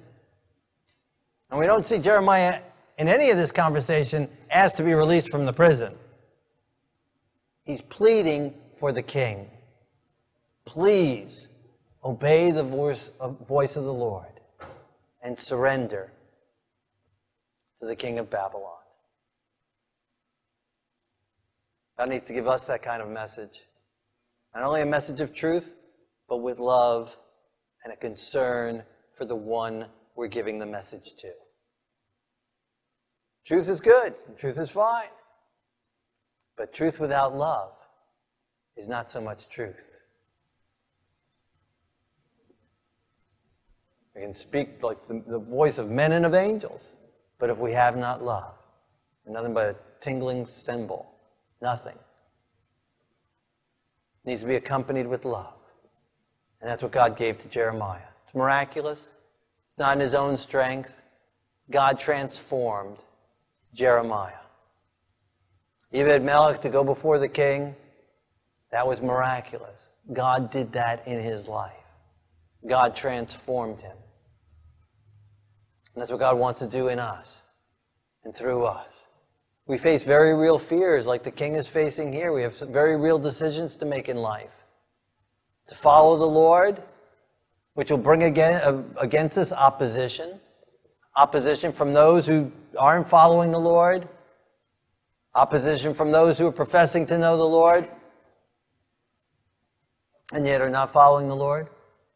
And 1.50 1.58
we 1.58 1.66
don't 1.66 1.84
see 1.84 1.98
Jeremiah 1.98 2.60
in 2.98 3.08
any 3.08 3.30
of 3.30 3.36
this 3.36 3.52
conversation 3.52 4.28
asked 4.50 4.76
to 4.76 4.82
be 4.82 4.94
released 4.94 5.30
from 5.30 5.46
the 5.46 5.52
prison. 5.52 5.94
He's 7.64 7.82
pleading 7.82 8.54
for 8.76 8.92
the 8.92 9.02
king. 9.02 9.48
Please 10.64 11.48
obey 12.04 12.50
the 12.50 12.62
voice 12.62 13.10
of, 13.20 13.46
voice 13.46 13.76
of 13.76 13.84
the 13.84 13.94
Lord 13.94 14.40
and 15.22 15.38
surrender 15.38 16.12
to 17.78 17.86
the 17.86 17.96
king 17.96 18.18
of 18.18 18.28
Babylon. 18.30 18.78
God 21.98 22.08
needs 22.08 22.24
to 22.24 22.32
give 22.32 22.48
us 22.48 22.64
that 22.64 22.82
kind 22.82 23.00
of 23.00 23.08
message. 23.08 23.60
Not 24.54 24.64
only 24.64 24.82
a 24.82 24.86
message 24.86 25.20
of 25.20 25.34
truth, 25.34 25.76
but 26.28 26.38
with 26.38 26.58
love 26.58 27.16
and 27.84 27.92
a 27.92 27.96
concern 27.96 28.82
for 29.12 29.24
the 29.24 29.36
one 29.36 29.86
we're 30.16 30.28
giving 30.28 30.58
the 30.58 30.66
message 30.66 31.14
to. 31.18 31.32
Truth 33.44 33.68
is 33.68 33.80
good, 33.80 34.14
truth 34.36 34.58
is 34.58 34.70
fine. 34.70 35.08
But 36.56 36.72
truth 36.72 37.00
without 37.00 37.34
love 37.36 37.72
is 38.76 38.88
not 38.88 39.10
so 39.10 39.20
much 39.20 39.48
truth. 39.48 39.98
We 44.14 44.22
can 44.22 44.34
speak 44.34 44.82
like 44.82 45.06
the, 45.06 45.22
the 45.26 45.38
voice 45.38 45.78
of 45.78 45.90
men 45.90 46.12
and 46.12 46.26
of 46.26 46.34
angels, 46.34 46.96
but 47.38 47.50
if 47.50 47.58
we 47.58 47.72
have 47.72 47.96
not 47.96 48.22
love, 48.22 48.54
nothing 49.26 49.54
but 49.54 49.66
a 49.66 49.76
tingling 50.00 50.46
cymbal 50.46 51.12
Nothing. 51.62 51.94
It 54.24 54.28
needs 54.28 54.40
to 54.40 54.48
be 54.48 54.56
accompanied 54.56 55.06
with 55.06 55.24
love. 55.24 55.54
And 56.60 56.68
that's 56.68 56.82
what 56.82 56.90
God 56.90 57.16
gave 57.16 57.38
to 57.38 57.48
Jeremiah. 57.48 58.00
It's 58.24 58.34
miraculous. 58.34 59.12
It's 59.68 59.78
not 59.78 59.96
in 59.96 60.00
his 60.00 60.14
own 60.14 60.36
strength. 60.36 60.92
God 61.70 62.00
transformed 62.00 62.98
Jeremiah. 63.74 64.32
Ebed 65.92 66.22
Melech 66.22 66.60
to 66.62 66.68
go 66.68 66.84
before 66.84 67.18
the 67.18 67.28
king, 67.28 67.74
that 68.70 68.86
was 68.86 69.02
miraculous. 69.02 69.90
God 70.12 70.50
did 70.50 70.72
that 70.72 71.06
in 71.06 71.20
his 71.20 71.46
life. 71.46 71.72
God 72.66 72.94
transformed 72.94 73.80
him. 73.80 73.96
And 75.94 76.00
that's 76.00 76.10
what 76.10 76.20
God 76.20 76.38
wants 76.38 76.58
to 76.60 76.66
do 76.66 76.88
in 76.88 76.98
us 76.98 77.42
and 78.24 78.34
through 78.34 78.64
us. 78.64 79.06
We 79.66 79.78
face 79.78 80.04
very 80.04 80.34
real 80.34 80.58
fears 80.58 81.06
like 81.06 81.22
the 81.22 81.30
king 81.30 81.54
is 81.54 81.68
facing 81.68 82.12
here. 82.12 82.32
We 82.32 82.42
have 82.42 82.58
very 82.58 82.96
real 82.96 83.18
decisions 83.18 83.76
to 83.76 83.86
make 83.86 84.08
in 84.08 84.16
life. 84.16 84.50
To 85.68 85.74
follow 85.74 86.16
the 86.16 86.26
Lord, 86.26 86.82
which 87.74 87.90
will 87.90 87.98
bring 87.98 88.22
uh, 88.38 88.82
against 88.98 89.38
us 89.38 89.52
opposition. 89.52 90.40
Opposition 91.16 91.72
from 91.72 91.92
those 91.92 92.26
who 92.26 92.50
aren't 92.78 93.08
following 93.08 93.50
the 93.50 93.60
Lord. 93.60 94.08
Opposition 95.34 95.94
from 95.94 96.10
those 96.10 96.38
who 96.38 96.46
are 96.46 96.52
professing 96.52 97.06
to 97.06 97.18
know 97.18 97.36
the 97.36 97.44
Lord 97.44 97.88
and 100.32 100.46
yet 100.46 100.60
are 100.60 100.70
not 100.70 100.90
following 100.92 101.28
the 101.28 101.36
Lord. 101.36 101.68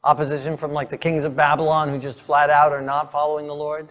Opposition 0.04 0.56
from 0.56 0.72
like 0.72 0.88
the 0.88 0.98
kings 0.98 1.24
of 1.24 1.36
Babylon 1.36 1.88
who 1.88 1.98
just 1.98 2.20
flat 2.20 2.50
out 2.50 2.72
are 2.72 2.82
not 2.82 3.12
following 3.12 3.46
the 3.46 3.54
Lord. 3.54 3.88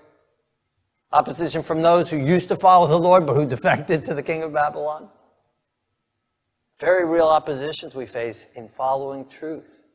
Opposition 1.12 1.62
from 1.62 1.82
those 1.82 2.10
who 2.10 2.18
used 2.18 2.50
to 2.50 2.56
follow 2.56 2.88
the 2.88 2.98
Lord 2.98 3.26
but 3.26 3.36
who 3.36 3.46
defected 3.50 4.04
to 4.06 4.14
the 4.14 4.24
king 4.24 4.44
of 4.44 4.54
Babylon. 4.54 5.10
Very 6.80 7.08
real 7.08 7.28
oppositions 7.28 7.96
we 7.96 8.06
face 8.06 8.48
in 8.56 8.68
following 8.68 9.28
truth, 9.28 9.86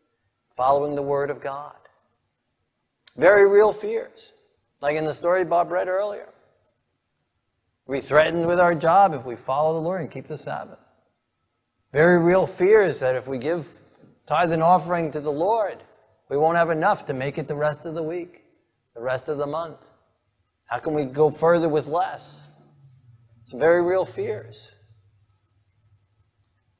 following 0.50 0.94
the 0.94 1.02
Word 1.02 1.30
of 1.30 1.40
God. 1.40 1.76
Very 3.16 3.48
real 3.50 3.72
fears, 3.72 4.32
like 4.80 4.96
in 4.96 5.04
the 5.04 5.14
story 5.14 5.44
Bob 5.44 5.70
read 5.70 5.88
earlier. 5.88 6.28
We 7.86 8.00
threatened 8.00 8.46
with 8.46 8.60
our 8.60 8.74
job 8.74 9.14
if 9.14 9.24
we 9.24 9.36
follow 9.36 9.74
the 9.74 9.80
Lord 9.80 10.00
and 10.00 10.10
keep 10.10 10.26
the 10.26 10.38
Sabbath. 10.38 10.78
Very 11.92 12.22
real 12.22 12.46
fears 12.46 13.00
that 13.00 13.16
if 13.16 13.26
we 13.26 13.36
give 13.36 13.66
tithe 14.26 14.52
and 14.52 14.62
offering 14.62 15.10
to 15.10 15.20
the 15.20 15.32
Lord, 15.32 15.82
we 16.28 16.36
won't 16.36 16.56
have 16.56 16.70
enough 16.70 17.04
to 17.06 17.14
make 17.14 17.36
it 17.36 17.48
the 17.48 17.56
rest 17.56 17.86
of 17.86 17.96
the 17.96 18.02
week, 18.02 18.44
the 18.94 19.02
rest 19.02 19.28
of 19.28 19.38
the 19.38 19.46
month. 19.46 19.78
How 20.66 20.78
can 20.78 20.94
we 20.94 21.04
go 21.04 21.30
further 21.30 21.68
with 21.68 21.88
less? 21.88 22.40
Some 23.44 23.58
very 23.58 23.82
real 23.82 24.04
fears. 24.04 24.76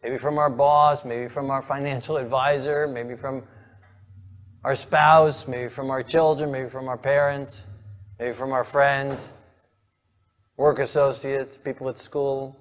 Maybe 0.03 0.17
from 0.17 0.39
our 0.39 0.49
boss, 0.49 1.05
maybe 1.05 1.29
from 1.29 1.51
our 1.51 1.61
financial 1.61 2.17
advisor, 2.17 2.87
maybe 2.87 3.17
from 3.17 3.43
our 4.65 4.77
spouse, 4.77 5.49
maybe 5.49 5.69
from 5.69 5.91
our 5.91 6.05
children, 6.05 6.53
maybe 6.53 6.69
from 6.69 6.87
our 6.87 6.97
parents, 6.97 7.67
maybe 8.21 8.35
from 8.35 8.53
our 8.53 8.65
friends, 8.65 9.33
work 10.59 10.79
associates, 10.79 11.57
people 11.57 11.89
at 11.89 11.99
school, 11.99 12.55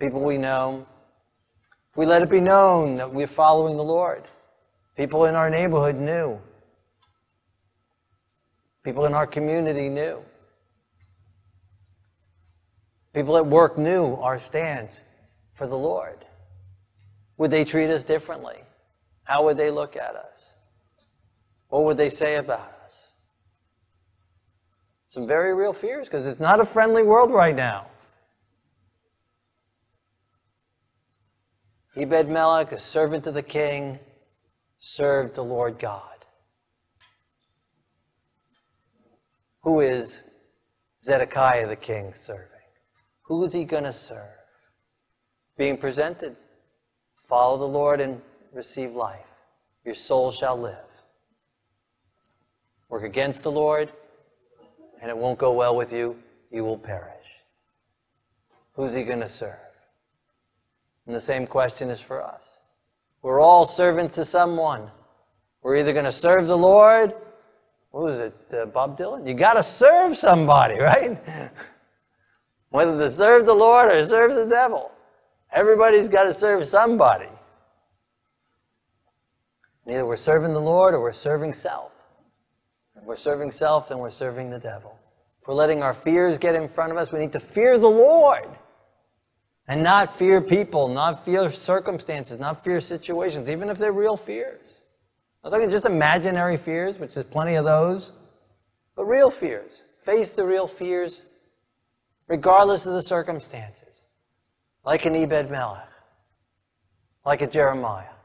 people 0.00 0.20
we 0.20 0.36
know. 0.36 0.84
We 1.94 2.06
let 2.06 2.22
it 2.22 2.28
be 2.28 2.40
known 2.40 2.96
that 2.96 3.14
we're 3.14 3.28
following 3.28 3.76
the 3.76 3.84
Lord, 3.84 4.24
people 4.96 5.26
in 5.26 5.36
our 5.36 5.48
neighborhood 5.48 5.94
knew, 5.94 6.40
people 8.82 9.06
in 9.06 9.14
our 9.14 9.28
community 9.28 9.88
knew, 9.88 10.22
people 13.14 13.36
at 13.36 13.46
work 13.46 13.78
knew 13.78 14.16
our 14.16 14.40
stance 14.40 15.04
for 15.54 15.68
the 15.68 15.78
Lord? 15.78 16.24
Would 17.38 17.52
they 17.52 17.64
treat 17.64 17.90
us 17.90 18.04
differently? 18.04 18.58
How 19.22 19.44
would 19.44 19.56
they 19.56 19.70
look 19.70 19.96
at 19.96 20.16
us? 20.16 20.54
What 21.68 21.84
would 21.84 21.96
they 21.96 22.10
say 22.10 22.36
about 22.36 22.60
us? 22.60 22.75
Some 25.16 25.26
very 25.26 25.54
real 25.54 25.72
fears 25.72 26.10
because 26.10 26.26
it's 26.26 26.40
not 26.40 26.60
a 26.60 26.66
friendly 26.66 27.02
world 27.02 27.30
right 27.30 27.56
now. 27.56 27.86
Ebed 31.96 32.28
Melech, 32.28 32.70
a 32.72 32.78
servant 32.78 33.26
of 33.26 33.32
the 33.32 33.42
king, 33.42 33.98
served 34.78 35.34
the 35.34 35.42
Lord 35.42 35.78
God. 35.78 36.26
Who 39.62 39.80
is 39.80 40.20
Zedekiah 41.02 41.66
the 41.66 41.76
king 41.76 42.12
serving? 42.12 42.50
Who 43.22 43.42
is 43.42 43.54
he 43.54 43.64
going 43.64 43.84
to 43.84 43.94
serve? 43.94 44.28
being 45.56 45.78
presented. 45.78 46.36
Follow 47.24 47.56
the 47.56 47.64
Lord 47.64 48.02
and 48.02 48.20
receive 48.52 48.92
life. 48.92 49.30
Your 49.82 49.94
soul 49.94 50.30
shall 50.30 50.58
live. 50.58 50.84
Work 52.90 53.04
against 53.04 53.44
the 53.44 53.50
Lord, 53.50 53.90
and 55.00 55.10
it 55.10 55.16
won't 55.16 55.38
go 55.38 55.52
well 55.52 55.76
with 55.76 55.92
you. 55.92 56.16
You 56.50 56.64
will 56.64 56.78
perish. 56.78 57.42
Who's 58.72 58.92
he 58.92 59.02
going 59.02 59.20
to 59.20 59.28
serve? 59.28 59.54
And 61.06 61.14
the 61.14 61.20
same 61.20 61.46
question 61.46 61.88
is 61.88 62.00
for 62.00 62.22
us. 62.22 62.58
We're 63.22 63.40
all 63.40 63.64
servants 63.64 64.14
to 64.16 64.24
someone. 64.24 64.90
We're 65.62 65.76
either 65.76 65.92
going 65.92 66.04
to 66.04 66.12
serve 66.12 66.46
the 66.46 66.56
Lord. 66.56 67.14
What 67.90 68.02
was 68.04 68.20
it, 68.20 68.54
uh, 68.54 68.66
Bob 68.66 68.98
Dylan? 68.98 69.26
You 69.26 69.34
got 69.34 69.54
to 69.54 69.62
serve 69.62 70.16
somebody, 70.16 70.78
right? 70.80 71.18
Whether 72.70 72.98
to 72.98 73.10
serve 73.10 73.46
the 73.46 73.54
Lord 73.54 73.90
or 73.90 74.04
serve 74.04 74.34
the 74.34 74.46
devil. 74.46 74.92
Everybody's 75.52 76.08
got 76.08 76.24
to 76.24 76.34
serve 76.34 76.68
somebody. 76.68 77.28
Either 79.88 80.04
we're 80.04 80.16
serving 80.16 80.52
the 80.52 80.60
Lord 80.60 80.94
or 80.94 81.00
we're 81.00 81.12
serving 81.12 81.54
self. 81.54 81.95
If 83.06 83.10
we're 83.10 83.16
serving 83.18 83.52
self, 83.52 83.88
then 83.88 83.98
we're 83.98 84.10
serving 84.10 84.50
the 84.50 84.58
devil. 84.58 84.98
If 85.40 85.46
we're 85.46 85.54
letting 85.54 85.80
our 85.80 85.94
fears 85.94 86.38
get 86.38 86.56
in 86.56 86.66
front 86.66 86.90
of 86.90 86.98
us, 86.98 87.12
we 87.12 87.20
need 87.20 87.30
to 87.34 87.38
fear 87.38 87.78
the 87.78 87.86
Lord 87.86 88.48
and 89.68 89.80
not 89.80 90.12
fear 90.12 90.40
people, 90.40 90.88
not 90.88 91.24
fear 91.24 91.48
circumstances, 91.48 92.40
not 92.40 92.64
fear 92.64 92.80
situations, 92.80 93.48
even 93.48 93.68
if 93.68 93.78
they're 93.78 93.92
real 93.92 94.16
fears. 94.16 94.80
I'm 95.44 95.52
talking 95.52 95.70
just 95.70 95.84
imaginary 95.84 96.56
fears, 96.56 96.98
which 96.98 97.14
there's 97.14 97.26
plenty 97.26 97.54
of 97.54 97.64
those, 97.64 98.12
but 98.96 99.04
real 99.04 99.30
fears. 99.30 99.84
Face 100.02 100.30
the 100.32 100.44
real 100.44 100.66
fears, 100.66 101.22
regardless 102.26 102.86
of 102.86 102.94
the 102.94 103.04
circumstances 103.04 104.08
like 104.84 105.04
an 105.04 105.14
Ebed 105.14 105.48
Melech, 105.48 105.90
like 107.24 107.40
a 107.40 107.46
Jeremiah. 107.46 108.15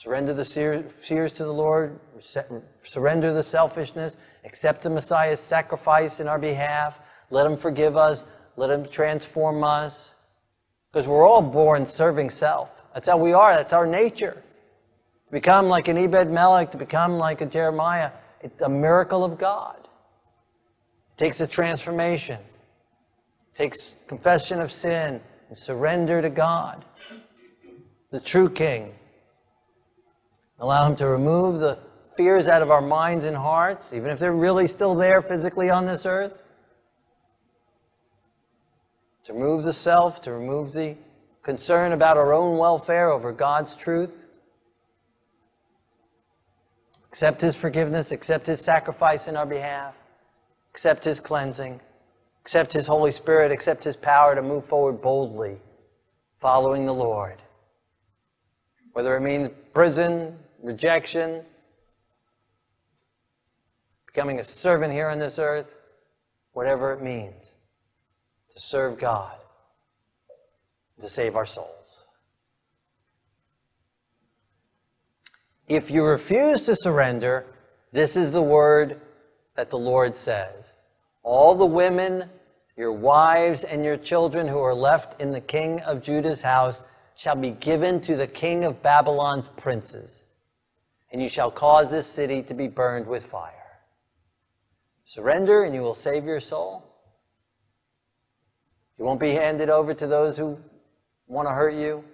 Surrender 0.00 0.32
the 0.32 0.46
fears 0.88 1.34
to 1.34 1.44
the 1.44 1.52
Lord, 1.52 2.00
surrender 2.78 3.34
the 3.34 3.42
selfishness, 3.42 4.16
accept 4.46 4.80
the 4.80 4.88
Messiah's 4.88 5.40
sacrifice 5.40 6.20
in 6.20 6.26
our 6.26 6.38
behalf, 6.38 7.00
let 7.28 7.44
Him 7.44 7.54
forgive 7.54 7.98
us, 7.98 8.24
let 8.56 8.70
Him 8.70 8.88
transform 8.88 9.62
us. 9.62 10.14
Because 10.90 11.06
we're 11.06 11.28
all 11.28 11.42
born 11.42 11.84
serving 11.84 12.30
self. 12.30 12.86
That's 12.94 13.08
how 13.08 13.18
we 13.18 13.34
are, 13.34 13.54
that's 13.54 13.74
our 13.74 13.84
nature. 13.84 14.42
To 15.26 15.32
become 15.32 15.68
like 15.68 15.86
an 15.88 15.98
Ebed 15.98 16.30
Melech, 16.30 16.70
to 16.70 16.78
become 16.78 17.18
like 17.18 17.42
a 17.42 17.46
Jeremiah, 17.46 18.10
it's 18.40 18.62
a 18.62 18.70
miracle 18.70 19.22
of 19.22 19.36
God. 19.36 19.80
It 19.80 21.18
takes 21.18 21.42
a 21.42 21.46
transformation 21.46 22.38
it 22.38 23.54
takes 23.54 23.96
confession 24.06 24.62
of 24.62 24.72
sin 24.72 25.20
and 25.50 25.58
surrender 25.58 26.22
to 26.22 26.30
God, 26.30 26.86
the 28.10 28.20
true 28.20 28.48
King. 28.48 28.94
Allow 30.60 30.88
Him 30.88 30.96
to 30.96 31.06
remove 31.06 31.60
the 31.60 31.78
fears 32.16 32.46
out 32.46 32.62
of 32.62 32.70
our 32.70 32.80
minds 32.80 33.24
and 33.24 33.36
hearts, 33.36 33.92
even 33.92 34.10
if 34.10 34.18
they're 34.18 34.34
really 34.34 34.66
still 34.66 34.94
there 34.94 35.22
physically 35.22 35.70
on 35.70 35.86
this 35.86 36.06
earth. 36.06 36.42
To 39.24 39.32
remove 39.32 39.64
the 39.64 39.72
self, 39.72 40.20
to 40.22 40.32
remove 40.32 40.72
the 40.72 40.96
concern 41.42 41.92
about 41.92 42.16
our 42.16 42.32
own 42.32 42.58
welfare 42.58 43.10
over 43.10 43.32
God's 43.32 43.74
truth. 43.74 44.24
Accept 47.08 47.40
His 47.40 47.56
forgiveness, 47.56 48.12
accept 48.12 48.46
His 48.46 48.60
sacrifice 48.60 49.28
in 49.28 49.36
our 49.36 49.46
behalf, 49.46 49.94
accept 50.70 51.04
His 51.04 51.20
cleansing 51.20 51.80
accept 52.50 52.72
His 52.72 52.86
Holy 52.86 53.12
Spirit, 53.12 53.52
accept 53.52 53.84
His 53.84 53.96
power 53.96 54.34
to 54.34 54.42
move 54.42 54.64
forward 54.64 55.00
boldly, 55.00 55.58
following 56.40 56.86
the 56.86 56.94
Lord. 56.94 57.40
Whether 58.92 59.16
it 59.16 59.20
means 59.20 59.50
prison, 59.72 60.36
rejection, 60.62 61.44
becoming 64.06 64.40
a 64.40 64.44
servant 64.44 64.92
here 64.92 65.08
on 65.08 65.18
this 65.18 65.38
earth, 65.38 65.76
whatever 66.52 66.92
it 66.92 67.02
means, 67.02 67.52
to 68.52 68.60
serve 68.60 68.98
God, 68.98 69.38
to 71.00 71.08
save 71.08 71.36
our 71.36 71.46
souls. 71.46 72.06
If 75.68 75.90
you 75.90 76.04
refuse 76.04 76.62
to 76.62 76.74
surrender, 76.74 77.46
this 77.92 78.16
is 78.16 78.32
the 78.32 78.42
word 78.42 79.00
that 79.54 79.70
the 79.70 79.78
Lord 79.78 80.16
says. 80.16 80.74
All 81.22 81.54
the 81.54 81.66
women, 81.66 82.28
your 82.76 82.92
wives, 82.92 83.62
and 83.62 83.84
your 83.84 83.96
children 83.96 84.48
who 84.48 84.58
are 84.58 84.74
left 84.74 85.20
in 85.20 85.30
the 85.30 85.40
king 85.40 85.80
of 85.82 86.02
Judah's 86.02 86.40
house 86.40 86.82
shall 87.14 87.36
be 87.36 87.52
given 87.52 88.00
to 88.00 88.16
the 88.16 88.26
king 88.26 88.64
of 88.64 88.82
Babylon's 88.82 89.48
princes, 89.48 90.24
and 91.12 91.22
you 91.22 91.28
shall 91.28 91.50
cause 91.50 91.90
this 91.90 92.06
city 92.06 92.42
to 92.42 92.54
be 92.54 92.68
burned 92.68 93.06
with 93.06 93.24
fire. 93.24 93.54
Surrender, 95.04 95.64
and 95.64 95.74
you 95.74 95.80
will 95.80 95.94
save 95.94 96.24
your 96.24 96.40
soul. 96.40 96.86
You 98.98 99.04
won't 99.04 99.18
be 99.18 99.30
handed 99.30 99.70
over 99.70 99.92
to 99.94 100.06
those 100.06 100.36
who 100.36 100.58
want 101.26 101.48
to 101.48 101.52
hurt 101.52 101.74
you. 101.74 102.04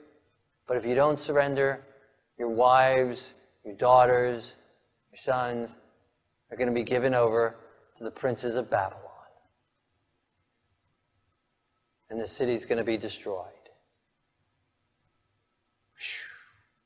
But 0.67 0.77
if 0.77 0.87
you 0.87 0.95
don't 0.95 1.19
surrender, 1.19 1.85
your 2.39 2.49
wives, 2.49 3.35
your 3.65 3.75
daughters, 3.75 4.55
your 5.11 5.19
sons 5.19 5.77
are 6.51 6.57
going 6.57 6.69
to 6.69 6.75
be 6.75 6.83
given 6.83 7.13
over 7.13 7.57
to 7.97 8.05
the 8.05 8.11
princes 8.11 8.57
of 8.57 8.71
Babylon. 8.71 9.03
And 12.09 12.21
the 12.21 12.29
city's 12.29 12.65
going 12.65 12.79
to 12.79 12.85
be 12.85 12.97
destroyed. 12.97 13.45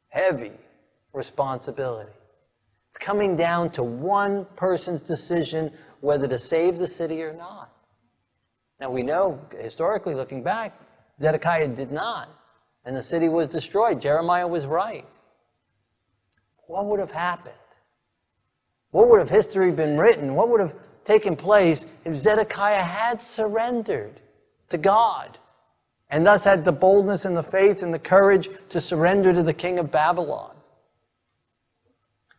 Heavy 0.09 0.53
responsibility. 1.13 2.13
It's 2.89 2.99
coming 2.99 3.37
down 3.37 3.71
to 3.71 3.83
one 3.83 4.47
person's 4.57 5.01
decision 5.01 5.73
whether 6.01 6.27
to 6.27 6.39
save 6.39 6.79
the 6.79 6.89
city 6.89 7.23
or 7.23 7.33
not. 7.33 7.71
Now 8.81 8.91
we 8.91 9.03
know, 9.03 9.41
historically 9.59 10.15
looking 10.15 10.43
back, 10.43 10.79
Zedekiah 11.19 11.69
did 11.69 11.93
not, 11.93 12.29
and 12.85 12.97
the 12.97 13.03
city 13.03 13.29
was 13.29 13.47
destroyed. 13.47 14.01
Jeremiah 14.01 14.49
was 14.49 14.67
right. 14.67 15.07
What 16.67 16.87
would 16.87 17.01
have 17.01 17.11
happened? 17.11 17.55
What 18.91 19.09
would 19.09 19.21
have 19.21 19.31
history 19.31 19.71
been 19.71 19.99
written? 19.99 20.35
What 20.35 20.49
would 20.49 20.61
have 20.61 20.75
taken 21.05 21.37
place 21.37 21.87
if 22.05 22.15
Zedekiah 22.17 22.83
had 22.83 23.21
surrendered 23.21 24.21
to 24.69 24.79
God 24.79 25.39
and 26.11 26.27
thus 26.27 26.45
had 26.45 26.65
the 26.65 26.73
boldness 26.73 27.25
and 27.25 27.37
the 27.37 27.43
faith 27.43 27.83
and 27.83 27.95
the 27.95 27.99
courage 27.99 28.51
to 28.69 28.81
surrender 28.81 29.33
to 29.33 29.43
the 29.43 29.55
king 29.55 29.79
of 29.79 29.91
Babylon. 29.91 30.55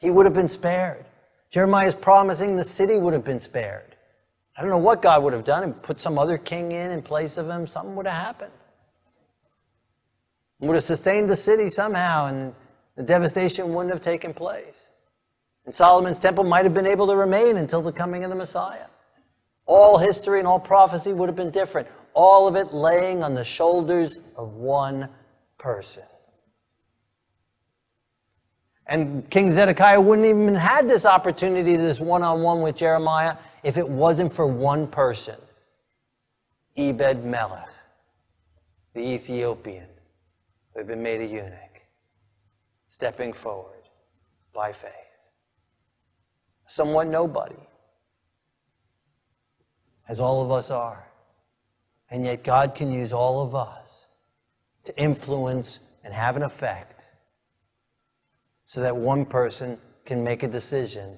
He 0.01 0.09
would 0.09 0.25
have 0.25 0.33
been 0.33 0.47
spared. 0.47 1.05
Jeremiah 1.51 1.87
is 1.87 1.95
promising 1.95 2.55
the 2.55 2.63
city 2.63 2.97
would 2.97 3.13
have 3.13 3.23
been 3.23 3.39
spared. 3.39 3.95
I 4.57 4.61
don't 4.61 4.71
know 4.71 4.77
what 4.77 5.01
God 5.01 5.23
would 5.23 5.33
have 5.33 5.43
done 5.43 5.63
and 5.63 5.81
put 5.81 5.99
some 5.99 6.17
other 6.17 6.37
king 6.37 6.71
in 6.71 6.91
in 6.91 7.01
place 7.01 7.37
of 7.37 7.49
him. 7.49 7.67
Something 7.67 7.95
would 7.95 8.07
have 8.07 8.21
happened. 8.21 8.51
Would 10.59 10.75
have 10.75 10.83
sustained 10.83 11.29
the 11.29 11.35
city 11.35 11.69
somehow, 11.69 12.27
and 12.27 12.53
the 12.95 13.03
devastation 13.03 13.73
wouldn't 13.73 13.93
have 13.93 14.03
taken 14.03 14.33
place. 14.33 14.89
And 15.65 15.73
Solomon's 15.73 16.19
temple 16.19 16.43
might 16.43 16.65
have 16.65 16.73
been 16.73 16.87
able 16.87 17.07
to 17.07 17.15
remain 17.15 17.57
until 17.57 17.81
the 17.81 17.91
coming 17.91 18.23
of 18.23 18.29
the 18.29 18.35
Messiah. 18.35 18.85
All 19.65 19.97
history 19.97 20.39
and 20.39 20.47
all 20.47 20.59
prophecy 20.59 21.13
would 21.13 21.29
have 21.29 21.35
been 21.35 21.51
different. 21.51 21.87
All 22.13 22.47
of 22.47 22.55
it 22.55 22.73
laying 22.73 23.23
on 23.23 23.33
the 23.33 23.43
shoulders 23.43 24.19
of 24.35 24.53
one 24.53 25.09
person. 25.57 26.03
And 28.91 29.27
King 29.31 29.49
Zedekiah 29.49 30.01
wouldn't 30.01 30.27
even 30.27 30.53
had 30.53 30.85
this 30.85 31.05
opportunity, 31.05 31.77
this 31.77 32.01
one-on-one 32.01 32.59
with 32.59 32.75
Jeremiah, 32.75 33.37
if 33.63 33.77
it 33.77 33.87
wasn't 33.87 34.33
for 34.33 34.45
one 34.45 34.85
person, 34.85 35.37
Ebed 36.75 37.23
Melech, 37.23 37.69
the 38.93 38.99
Ethiopian, 38.99 39.87
who 40.73 40.81
had 40.81 40.87
been 40.87 41.01
made 41.01 41.21
a 41.21 41.25
eunuch, 41.25 41.85
stepping 42.89 43.31
forward 43.31 43.83
by 44.53 44.73
faith. 44.73 44.91
Somewhat 46.65 47.07
nobody, 47.07 47.69
as 50.09 50.19
all 50.19 50.41
of 50.41 50.51
us 50.51 50.69
are. 50.69 51.07
And 52.09 52.25
yet 52.25 52.43
God 52.43 52.75
can 52.75 52.91
use 52.91 53.13
all 53.13 53.41
of 53.41 53.55
us 53.55 54.07
to 54.83 55.01
influence 55.01 55.79
and 56.03 56.13
have 56.13 56.35
an 56.35 56.43
effect 56.43 57.00
so 58.71 58.79
that 58.79 58.95
one 58.95 59.25
person 59.25 59.77
can 60.05 60.23
make 60.23 60.43
a 60.43 60.47
decision 60.47 61.17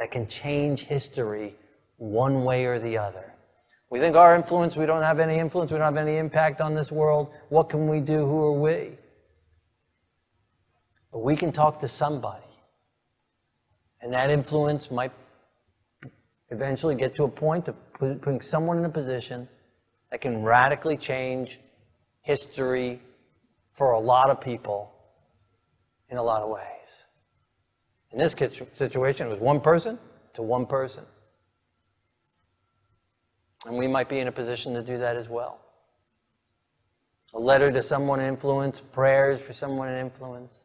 that 0.00 0.10
can 0.10 0.26
change 0.26 0.80
history 0.80 1.54
one 1.96 2.42
way 2.42 2.64
or 2.64 2.80
the 2.80 2.98
other. 2.98 3.32
We 3.88 4.00
think 4.00 4.16
our 4.16 4.34
influence, 4.34 4.74
we 4.74 4.84
don't 4.84 5.04
have 5.04 5.20
any 5.20 5.36
influence, 5.36 5.70
we 5.70 5.78
don't 5.78 5.94
have 5.94 6.08
any 6.08 6.16
impact 6.16 6.60
on 6.60 6.74
this 6.74 6.90
world. 6.90 7.32
What 7.50 7.68
can 7.68 7.86
we 7.86 8.00
do? 8.00 8.26
Who 8.26 8.42
are 8.46 8.60
we? 8.60 8.98
But 11.12 11.20
we 11.20 11.36
can 11.36 11.52
talk 11.52 11.78
to 11.78 11.88
somebody. 11.88 12.42
And 14.02 14.12
that 14.12 14.32
influence 14.32 14.90
might 14.90 15.12
eventually 16.48 16.96
get 16.96 17.14
to 17.14 17.22
a 17.22 17.28
point 17.28 17.68
of 17.68 17.76
putting 17.92 18.40
someone 18.40 18.76
in 18.76 18.84
a 18.86 18.90
position 18.90 19.48
that 20.10 20.20
can 20.20 20.42
radically 20.42 20.96
change 20.96 21.60
history 22.22 23.00
for 23.70 23.92
a 23.92 24.00
lot 24.00 24.30
of 24.30 24.40
people 24.40 24.97
in 26.10 26.16
a 26.16 26.22
lot 26.22 26.42
of 26.42 26.48
ways. 26.48 27.04
In 28.12 28.18
this 28.18 28.34
situation, 28.72 29.26
it 29.26 29.30
was 29.30 29.40
one 29.40 29.60
person 29.60 29.98
to 30.34 30.42
one 30.42 30.66
person. 30.66 31.04
And 33.66 33.76
we 33.76 33.86
might 33.86 34.08
be 34.08 34.18
in 34.18 34.28
a 34.28 34.32
position 34.32 34.72
to 34.74 34.82
do 34.82 34.98
that 34.98 35.16
as 35.16 35.28
well. 35.28 35.60
A 37.34 37.38
letter 37.38 37.70
to 37.70 37.82
someone 37.82 38.20
in 38.20 38.26
influence, 38.26 38.80
prayers 38.80 39.42
for 39.42 39.52
someone 39.52 39.88
in 39.88 39.98
influence, 39.98 40.64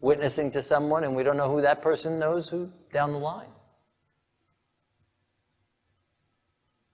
witnessing 0.00 0.50
to 0.52 0.62
someone, 0.62 1.04
and 1.04 1.14
we 1.14 1.22
don't 1.22 1.36
know 1.36 1.50
who 1.50 1.60
that 1.60 1.82
person 1.82 2.18
knows 2.18 2.48
who 2.48 2.72
down 2.92 3.12
the 3.12 3.18
line. 3.18 3.50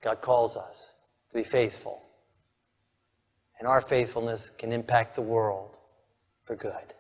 God 0.03 0.21
calls 0.21 0.57
us 0.57 0.95
to 1.31 1.39
be 1.39 1.45
faithful. 1.45 2.03
And 3.59 3.69
our 3.69 3.81
faithfulness 3.81 4.51
can 4.51 4.73
impact 4.73 5.15
the 5.15 5.23
world 5.23 5.77
for 6.43 6.57
good. 6.57 6.95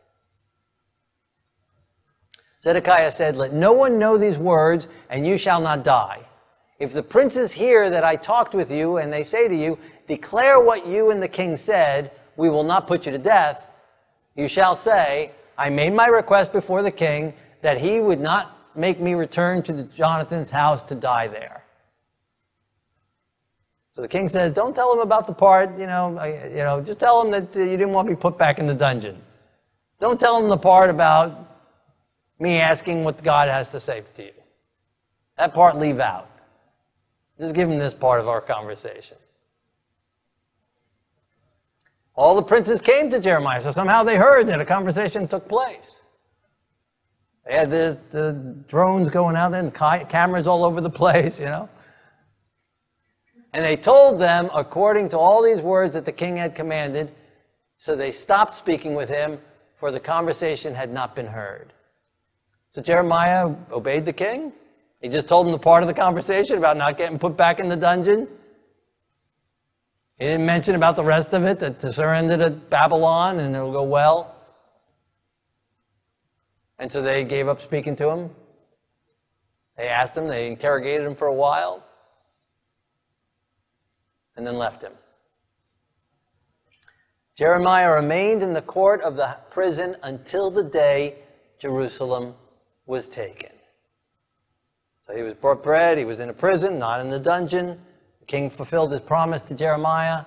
Zedekiah 2.66 3.12
said, 3.12 3.37
Let 3.37 3.52
no 3.52 3.72
one 3.72 3.96
know 3.96 4.18
these 4.18 4.38
words, 4.38 4.88
and 5.09 5.24
you 5.24 5.38
shall 5.38 5.61
not 5.61 5.85
die. 5.85 6.26
If 6.81 6.92
the 6.92 7.02
princes 7.02 7.52
hear 7.52 7.90
that 7.90 8.02
I 8.02 8.16
talked 8.16 8.55
with 8.55 8.72
you, 8.72 8.96
and 8.96 9.12
they 9.12 9.22
say 9.22 9.46
to 9.46 9.55
you, 9.55 9.79
Declare 10.09 10.59
what 10.59 10.85
you 10.85 11.12
and 11.12 11.22
the 11.22 11.29
king 11.29 11.57
said, 11.57 12.11
we 12.37 12.50
will 12.50 12.64
not 12.64 12.88
put 12.88 13.07
you 13.07 13.12
to 13.12 13.18
death, 13.18 13.68
you 14.35 14.48
shall 14.48 14.74
say, 14.74 15.31
I 15.57 15.70
made 15.70 15.92
my 15.92 16.09
request 16.09 16.52
before 16.52 16.83
the 16.83 16.90
king 16.90 17.35
that 17.62 17.79
he 17.79 18.00
would 18.00 18.18
not 18.18 18.76
make 18.76 19.00
me 19.00 19.14
return 19.14 19.62
to 19.62 19.85
Jonathan's 19.85 20.50
house 20.50 20.83
to 20.85 20.96
die 20.96 21.29
there. 21.29 21.62
So 23.92 24.02
the 24.02 24.09
king 24.09 24.29
says, 24.29 24.52
"Don't 24.52 24.74
tell 24.74 24.92
him 24.92 24.98
about 24.98 25.29
the 25.29 25.33
part, 25.33 25.79
you 25.79 25.87
know, 25.87 26.22
you 26.50 26.64
know, 26.64 26.83
just 26.83 26.98
tell 26.98 27.22
him 27.22 27.31
that 27.31 27.55
you 27.55 27.76
didn't 27.79 27.92
want 27.92 28.09
me 28.09 28.14
put 28.16 28.37
back 28.37 28.59
in 28.59 28.66
the 28.66 28.74
dungeon. 28.74 29.22
Don't 29.98 30.20
tell 30.20 30.37
him 30.37 30.50
the 30.50 30.59
part 30.59 30.90
about 30.90 31.45
me 32.38 32.59
asking 32.59 33.05
what 33.05 33.22
God 33.22 33.49
has 33.49 33.70
to 33.70 33.81
say 33.81 34.03
to 34.14 34.25
you. 34.25 34.33
That 35.37 35.55
part 35.55 35.79
leave 35.79 36.01
out. 36.01 36.31
Just 37.38 37.55
give 37.55 37.68
him 37.68 37.79
this 37.79 37.94
part 37.94 38.20
of 38.20 38.29
our 38.29 38.40
conversation." 38.40 39.18
All 42.14 42.35
the 42.35 42.42
princes 42.42 42.81
came 42.81 43.11
to 43.11 43.20
Jeremiah, 43.20 43.61
so 43.61 43.70
somehow 43.70 44.03
they 44.03 44.16
heard 44.16 44.46
that 44.46 44.59
a 44.59 44.64
conversation 44.64 45.29
took 45.29 45.46
place. 45.46 46.01
They 47.44 47.53
had 47.53 47.70
the, 47.70 47.99
the 48.11 48.33
drones 48.66 49.11
going 49.11 49.37
out 49.37 49.53
there 49.53 49.61
and 49.61 49.72
cameras 49.72 50.46
all 50.46 50.64
over 50.64 50.81
the 50.81 50.90
place, 50.90 51.38
you 51.38 51.44
know. 51.44 51.68
And 53.53 53.64
they 53.64 53.77
told 53.77 54.18
them, 54.18 54.51
according 54.55 55.11
to 55.11 55.18
all 55.18 55.42
these 55.42 55.61
words 55.61 55.94
that 55.94 56.05
the 56.05 56.12
king 56.12 56.37
had 56.37 56.55
commanded, 56.55 57.14
so 57.79 57.94
they 57.94 58.11
stopped 58.11 58.55
speaking 58.55 58.94
with 58.94 59.09
him, 59.09 59.38
for 59.75 59.90
the 59.90 60.01
conversation 60.01 60.75
had 60.75 60.90
not 60.90 61.14
been 61.14 61.27
heard. 61.27 61.72
So 62.76 62.82
Jeremiah 62.82 63.54
obeyed 63.72 64.04
the 64.04 64.12
king. 64.12 64.52
He 65.00 65.08
just 65.08 65.26
told 65.26 65.46
him 65.46 65.52
the 65.52 65.58
part 65.58 65.82
of 65.82 65.86
the 65.86 65.94
conversation 65.94 66.58
about 66.58 66.76
not 66.76 66.98
getting 66.98 67.18
put 67.18 67.34
back 67.34 67.58
in 67.58 67.70
the 67.70 67.76
dungeon. 67.76 68.28
He 70.18 70.26
didn't 70.26 70.44
mention 70.44 70.74
about 70.74 70.94
the 70.94 71.02
rest 71.02 71.32
of 71.32 71.44
it, 71.44 71.58
that 71.60 71.78
to 71.78 71.90
surrender 71.90 72.36
to 72.36 72.50
Babylon 72.50 73.38
and 73.38 73.56
it'll 73.56 73.72
go 73.72 73.82
well. 73.82 74.36
And 76.78 76.92
so 76.92 77.00
they 77.00 77.24
gave 77.24 77.48
up 77.48 77.62
speaking 77.62 77.96
to 77.96 78.10
him. 78.10 78.30
They 79.78 79.88
asked 79.88 80.14
him, 80.14 80.28
they 80.28 80.46
interrogated 80.46 81.06
him 81.06 81.14
for 81.14 81.28
a 81.28 81.34
while 81.34 81.82
and 84.36 84.46
then 84.46 84.58
left 84.58 84.82
him. 84.82 84.92
Jeremiah 87.34 87.94
remained 87.94 88.42
in 88.42 88.52
the 88.52 88.60
court 88.60 89.00
of 89.00 89.16
the 89.16 89.38
prison 89.48 89.96
until 90.02 90.50
the 90.50 90.64
day 90.64 91.16
Jerusalem 91.58 92.34
was 92.87 93.09
taken. 93.09 93.51
So 95.03 95.14
he 95.14 95.22
was 95.22 95.35
brought 95.35 95.62
bread, 95.62 95.99
he 95.99 96.05
was 96.05 96.20
in 96.20 96.29
a 96.29 96.33
prison, 96.33 96.79
not 96.79 97.01
in 97.01 97.09
the 97.09 97.18
dungeon. 97.18 97.81
The 98.20 98.27
king 98.27 98.51
fulfilled 98.51 98.90
his 98.90 99.01
promise 99.01 99.42
to 99.42 99.55
Jeremiah, 99.55 100.25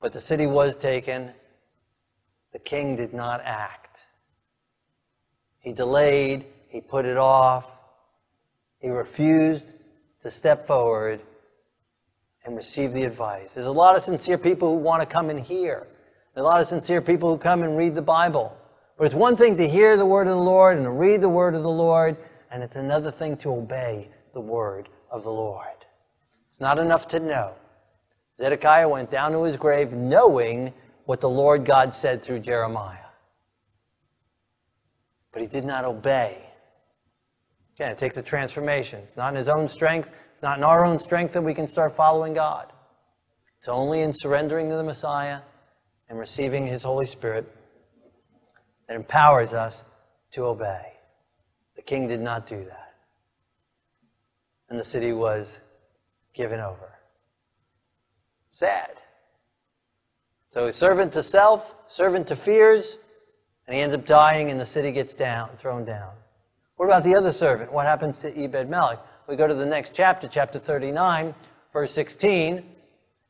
but 0.00 0.12
the 0.12 0.20
city 0.20 0.46
was 0.46 0.76
taken. 0.76 1.32
The 2.52 2.58
king 2.58 2.96
did 2.96 3.12
not 3.12 3.40
act. 3.44 4.04
He 5.58 5.72
delayed, 5.72 6.44
he 6.68 6.80
put 6.80 7.04
it 7.04 7.16
off, 7.16 7.82
he 8.78 8.88
refused 8.88 9.74
to 10.20 10.30
step 10.30 10.66
forward 10.66 11.20
and 12.44 12.56
receive 12.56 12.92
the 12.92 13.04
advice. 13.04 13.54
There's 13.54 13.66
a 13.66 13.72
lot 13.72 13.96
of 13.96 14.02
sincere 14.02 14.38
people 14.38 14.72
who 14.72 14.78
want 14.78 15.00
to 15.00 15.06
come 15.06 15.30
and 15.30 15.38
hear. 15.38 15.86
There's 16.34 16.44
a 16.44 16.48
lot 16.48 16.60
of 16.60 16.66
sincere 16.66 17.00
people 17.00 17.30
who 17.30 17.38
come 17.38 17.62
and 17.62 17.76
read 17.76 17.94
the 17.94 18.02
Bible. 18.02 18.56
But 18.96 19.06
it's 19.06 19.14
one 19.14 19.36
thing 19.36 19.56
to 19.56 19.68
hear 19.68 19.96
the 19.96 20.06
word 20.06 20.26
of 20.26 20.36
the 20.36 20.42
Lord 20.42 20.76
and 20.76 20.86
to 20.86 20.90
read 20.90 21.20
the 21.20 21.28
word 21.28 21.54
of 21.54 21.62
the 21.62 21.70
Lord, 21.70 22.16
and 22.50 22.62
it's 22.62 22.76
another 22.76 23.10
thing 23.10 23.36
to 23.38 23.50
obey 23.50 24.08
the 24.34 24.40
word 24.40 24.88
of 25.10 25.24
the 25.24 25.32
Lord. 25.32 25.66
It's 26.46 26.60
not 26.60 26.78
enough 26.78 27.08
to 27.08 27.20
know. 27.20 27.54
Zedekiah 28.40 28.88
went 28.88 29.10
down 29.10 29.32
to 29.32 29.42
his 29.44 29.56
grave 29.56 29.92
knowing 29.92 30.72
what 31.04 31.20
the 31.20 31.28
Lord 31.28 31.64
God 31.64 31.94
said 31.94 32.22
through 32.22 32.40
Jeremiah. 32.40 32.98
But 35.32 35.42
he 35.42 35.48
did 35.48 35.64
not 35.64 35.84
obey. 35.84 36.38
Again, 37.76 37.92
it 37.92 37.98
takes 37.98 38.16
a 38.16 38.22
transformation. 38.22 39.00
It's 39.00 39.16
not 39.16 39.32
in 39.32 39.36
his 39.36 39.48
own 39.48 39.66
strength, 39.66 40.16
it's 40.30 40.42
not 40.42 40.58
in 40.58 40.64
our 40.64 40.84
own 40.84 40.98
strength 40.98 41.32
that 41.32 41.42
we 41.42 41.54
can 41.54 41.66
start 41.66 41.92
following 41.92 42.34
God. 42.34 42.72
It's 43.58 43.68
only 43.68 44.00
in 44.00 44.12
surrendering 44.12 44.68
to 44.70 44.74
the 44.74 44.82
Messiah 44.82 45.40
and 46.08 46.18
receiving 46.18 46.66
His 46.66 46.82
Holy 46.82 47.06
Spirit 47.06 47.46
empowers 48.94 49.52
us 49.52 49.84
to 50.32 50.44
obey. 50.44 50.92
The 51.76 51.82
king 51.82 52.06
did 52.06 52.20
not 52.20 52.46
do 52.46 52.62
that. 52.64 52.94
And 54.68 54.78
the 54.78 54.84
city 54.84 55.12
was 55.12 55.60
given 56.34 56.60
over. 56.60 56.92
Sad. 58.50 58.94
So 60.50 60.66
he's 60.66 60.76
servant 60.76 61.12
to 61.12 61.22
self, 61.22 61.74
servant 61.88 62.26
to 62.28 62.36
fears, 62.36 62.98
and 63.66 63.74
he 63.74 63.82
ends 63.82 63.94
up 63.94 64.04
dying 64.04 64.50
and 64.50 64.60
the 64.60 64.66
city 64.66 64.92
gets 64.92 65.14
down, 65.14 65.50
thrown 65.56 65.84
down. 65.84 66.12
What 66.76 66.86
about 66.86 67.04
the 67.04 67.14
other 67.14 67.32
servant? 67.32 67.72
What 67.72 67.86
happens 67.86 68.20
to 68.20 68.36
Ebed 68.36 68.68
Melech? 68.68 68.98
we 69.28 69.36
go 69.36 69.46
to 69.46 69.54
the 69.54 69.66
next 69.66 69.94
chapter, 69.94 70.28
chapter 70.28 70.58
39, 70.58 71.34
verse 71.72 71.92
16. 71.92 72.62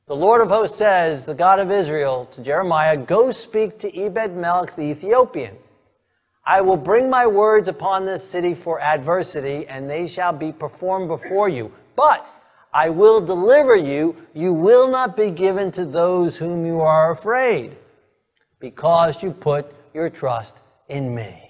The 0.07 0.17
Lord 0.17 0.41
of 0.41 0.49
hosts 0.49 0.77
says, 0.77 1.27
the 1.27 1.35
God 1.35 1.61
of 1.61 1.71
Israel, 1.71 2.25
to 2.33 2.43
Jeremiah, 2.43 2.97
Go 2.97 3.31
speak 3.31 3.79
to 3.79 3.97
Ebed 3.97 4.37
Melech 4.37 4.75
the 4.75 4.83
Ethiopian. 4.83 5.57
I 6.45 6.61
will 6.61 6.77
bring 6.77 7.09
my 7.09 7.25
words 7.25 7.69
upon 7.69 8.05
this 8.05 8.29
city 8.29 8.53
for 8.53 8.81
adversity, 8.81 9.65
and 9.69 9.89
they 9.89 10.09
shall 10.09 10.33
be 10.33 10.51
performed 10.51 11.07
before 11.07 11.49
you. 11.49 11.71
But 11.95 12.27
I 12.75 12.91
will 12.91 13.21
deliver 13.21 13.77
you. 13.77 14.17
You 14.35 14.53
will 14.53 14.89
not 14.89 15.17
be 15.17 15.31
given 15.31 15.71
to 15.73 15.85
those 15.85 16.37
whom 16.37 16.67
you 16.67 16.81
are 16.81 17.13
afraid, 17.13 17.79
because 18.59 19.23
you 19.23 19.31
put 19.31 19.73
your 19.95 20.11
trust 20.11 20.65
in 20.89 21.15
me. 21.15 21.49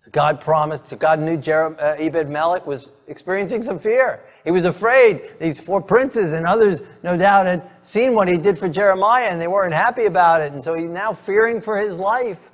So 0.00 0.10
God 0.10 0.40
promised, 0.40 0.98
God 0.98 1.20
knew 1.20 1.36
Jer- 1.36 1.76
uh, 1.78 1.96
Ebed 1.98 2.30
Melech 2.30 2.66
was 2.66 2.92
experiencing 3.08 3.62
some 3.62 3.78
fear. 3.78 4.22
He 4.44 4.50
was 4.50 4.66
afraid. 4.66 5.22
These 5.40 5.58
four 5.58 5.80
princes 5.80 6.34
and 6.34 6.46
others, 6.46 6.82
no 7.02 7.16
doubt, 7.16 7.46
had 7.46 7.68
seen 7.82 8.14
what 8.14 8.28
he 8.28 8.34
did 8.34 8.58
for 8.58 8.68
Jeremiah 8.68 9.28
and 9.30 9.40
they 9.40 9.48
weren't 9.48 9.74
happy 9.74 10.04
about 10.04 10.42
it. 10.42 10.52
And 10.52 10.62
so 10.62 10.74
he's 10.74 10.90
now 10.90 11.12
fearing 11.12 11.60
for 11.60 11.78
his 11.78 11.98
life. 11.98 12.50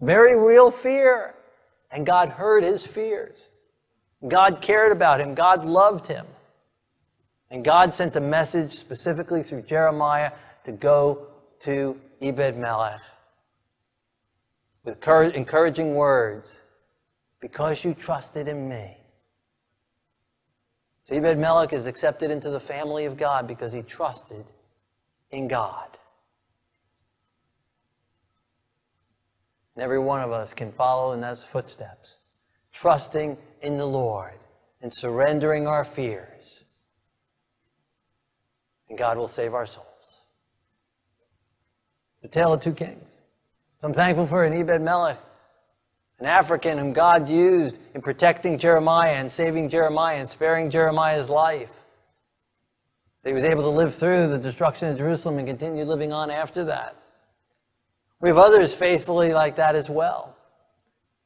Very 0.00 0.36
real 0.36 0.70
fear. 0.70 1.34
And 1.90 2.04
God 2.04 2.28
heard 2.28 2.64
his 2.64 2.84
fears. 2.84 3.50
God 4.26 4.60
cared 4.60 4.92
about 4.92 5.20
him. 5.20 5.34
God 5.34 5.64
loved 5.64 6.06
him. 6.06 6.26
And 7.50 7.64
God 7.64 7.94
sent 7.94 8.16
a 8.16 8.20
message 8.20 8.72
specifically 8.72 9.42
through 9.42 9.62
Jeremiah 9.62 10.32
to 10.64 10.72
go 10.72 11.28
to 11.60 11.98
Ebed 12.20 12.56
Melech 12.56 13.00
with 14.84 14.96
encouraging 15.06 15.94
words 15.94 16.62
because 17.40 17.84
you 17.84 17.94
trusted 17.94 18.48
in 18.48 18.68
me. 18.68 18.96
So 21.08 21.16
Ebed 21.16 21.38
Melech 21.38 21.72
is 21.72 21.86
accepted 21.86 22.30
into 22.30 22.50
the 22.50 22.60
family 22.60 23.06
of 23.06 23.16
God 23.16 23.48
because 23.48 23.72
he 23.72 23.80
trusted 23.80 24.44
in 25.30 25.48
God. 25.48 25.96
And 29.74 29.82
every 29.82 29.98
one 29.98 30.20
of 30.20 30.32
us 30.32 30.52
can 30.52 30.70
follow 30.70 31.12
in 31.12 31.22
those 31.22 31.42
footsteps, 31.42 32.18
trusting 32.74 33.38
in 33.62 33.78
the 33.78 33.86
Lord 33.86 34.38
and 34.82 34.92
surrendering 34.92 35.66
our 35.66 35.82
fears. 35.82 36.64
And 38.90 38.98
God 38.98 39.16
will 39.16 39.28
save 39.28 39.54
our 39.54 39.64
souls. 39.64 40.26
The 42.20 42.28
Tale 42.28 42.52
of 42.52 42.60
Two 42.60 42.74
Kings. 42.74 43.10
So 43.80 43.86
I'm 43.86 43.94
thankful 43.94 44.26
for 44.26 44.44
an 44.44 44.52
Ebed 44.52 44.82
Melech 44.82 45.18
an 46.18 46.26
African 46.26 46.78
whom 46.78 46.92
God 46.92 47.28
used 47.28 47.78
in 47.94 48.00
protecting 48.00 48.58
Jeremiah 48.58 49.14
and 49.14 49.30
saving 49.30 49.68
Jeremiah 49.68 50.16
and 50.16 50.28
sparing 50.28 50.70
Jeremiah's 50.70 51.30
life. 51.30 51.70
He 53.24 53.32
was 53.32 53.44
able 53.44 53.62
to 53.62 53.68
live 53.68 53.94
through 53.94 54.28
the 54.28 54.38
destruction 54.38 54.88
of 54.88 54.98
Jerusalem 54.98 55.38
and 55.38 55.46
continue 55.46 55.84
living 55.84 56.12
on 56.12 56.30
after 56.30 56.64
that. 56.64 56.96
We 58.20 58.28
have 58.28 58.38
others 58.38 58.74
faithfully 58.74 59.32
like 59.32 59.56
that 59.56 59.74
as 59.76 59.88
well. 59.90 60.34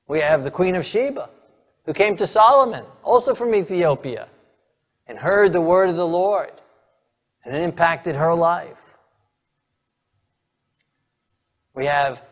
We 0.08 0.20
have 0.20 0.44
the 0.44 0.50
Queen 0.50 0.74
of 0.74 0.84
Sheba, 0.84 1.30
who 1.86 1.92
came 1.92 2.16
to 2.16 2.26
Solomon, 2.26 2.84
also 3.02 3.34
from 3.34 3.54
Ethiopia, 3.54 4.28
and 5.06 5.18
heard 5.18 5.52
the 5.52 5.60
word 5.60 5.88
of 5.88 5.96
the 5.96 6.06
Lord, 6.06 6.52
and 7.44 7.54
it 7.54 7.62
impacted 7.62 8.16
her 8.16 8.34
life. 8.34 8.98
We 11.74 11.86
have 11.86 12.22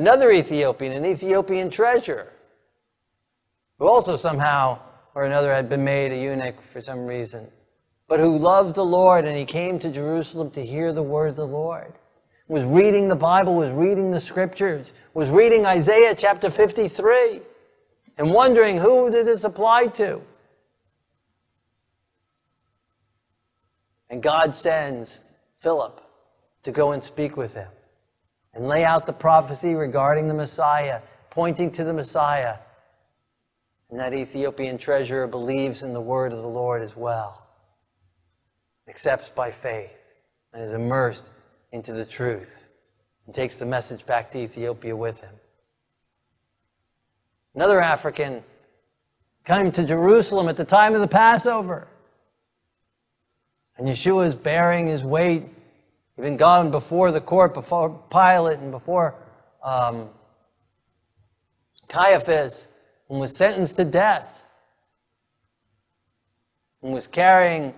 Another 0.00 0.30
Ethiopian, 0.30 0.92
an 0.92 1.04
Ethiopian 1.04 1.68
treasure, 1.68 2.32
who 3.78 3.86
also 3.86 4.16
somehow 4.16 4.78
or 5.14 5.26
another 5.26 5.52
had 5.52 5.68
been 5.68 5.84
made 5.84 6.10
a 6.10 6.16
eunuch 6.16 6.54
for 6.72 6.80
some 6.80 7.04
reason, 7.04 7.46
but 8.08 8.18
who 8.18 8.38
loved 8.38 8.74
the 8.74 8.82
Lord 8.82 9.26
and 9.26 9.36
he 9.36 9.44
came 9.44 9.78
to 9.78 9.90
Jerusalem 9.90 10.50
to 10.52 10.64
hear 10.64 10.94
the 10.94 11.02
word 11.02 11.28
of 11.28 11.36
the 11.36 11.46
Lord. 11.46 11.92
Was 12.48 12.64
reading 12.64 13.08
the 13.08 13.14
Bible, 13.14 13.54
was 13.54 13.72
reading 13.72 14.10
the 14.10 14.22
scriptures, 14.22 14.94
was 15.12 15.28
reading 15.28 15.66
Isaiah 15.66 16.14
chapter 16.14 16.48
53, 16.48 17.42
and 18.16 18.32
wondering 18.32 18.78
who 18.78 19.10
did 19.10 19.26
this 19.26 19.44
apply 19.44 19.88
to? 19.88 20.22
And 24.08 24.22
God 24.22 24.54
sends 24.54 25.20
Philip 25.58 26.00
to 26.62 26.72
go 26.72 26.92
and 26.92 27.04
speak 27.04 27.36
with 27.36 27.52
him 27.52 27.68
and 28.54 28.66
lay 28.66 28.84
out 28.84 29.06
the 29.06 29.12
prophecy 29.12 29.74
regarding 29.74 30.28
the 30.28 30.34
Messiah, 30.34 31.00
pointing 31.30 31.70
to 31.72 31.84
the 31.84 31.94
Messiah. 31.94 32.56
And 33.90 33.98
that 33.98 34.14
Ethiopian 34.14 34.78
treasurer 34.78 35.26
believes 35.26 35.82
in 35.82 35.92
the 35.92 36.00
word 36.00 36.32
of 36.32 36.42
the 36.42 36.48
Lord 36.48 36.82
as 36.82 36.96
well, 36.96 37.46
accepts 38.88 39.30
by 39.30 39.50
faith, 39.50 40.04
and 40.52 40.62
is 40.62 40.72
immersed 40.72 41.30
into 41.72 41.92
the 41.92 42.04
truth, 42.04 42.68
and 43.26 43.34
takes 43.34 43.56
the 43.56 43.66
message 43.66 44.04
back 44.06 44.30
to 44.30 44.38
Ethiopia 44.38 44.94
with 44.94 45.20
him. 45.20 45.34
Another 47.54 47.80
African 47.80 48.42
came 49.44 49.72
to 49.72 49.84
Jerusalem 49.84 50.48
at 50.48 50.56
the 50.56 50.64
time 50.64 50.94
of 50.94 51.00
the 51.00 51.08
Passover. 51.08 51.88
And 53.76 53.88
Yeshua 53.88 54.26
is 54.26 54.34
bearing 54.34 54.86
his 54.86 55.02
weight 55.02 55.44
He'd 56.20 56.26
been 56.26 56.36
gone 56.36 56.70
before 56.70 57.12
the 57.12 57.20
court, 57.22 57.54
before 57.54 57.98
Pilate, 58.10 58.58
and 58.58 58.70
before 58.70 59.14
um, 59.62 60.10
Caiaphas, 61.88 62.68
and 63.08 63.18
was 63.18 63.34
sentenced 63.34 63.76
to 63.76 63.86
death, 63.86 64.44
and 66.82 66.92
was 66.92 67.06
carrying 67.06 67.72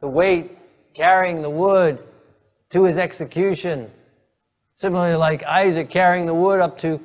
the 0.00 0.08
weight, 0.08 0.56
carrying 0.94 1.42
the 1.42 1.50
wood 1.50 1.98
to 2.70 2.84
his 2.84 2.96
execution. 2.96 3.90
Similarly, 4.76 5.16
like 5.16 5.42
Isaac 5.44 5.90
carrying 5.90 6.24
the 6.24 6.34
wood 6.34 6.60
up 6.60 6.78
to 6.78 7.02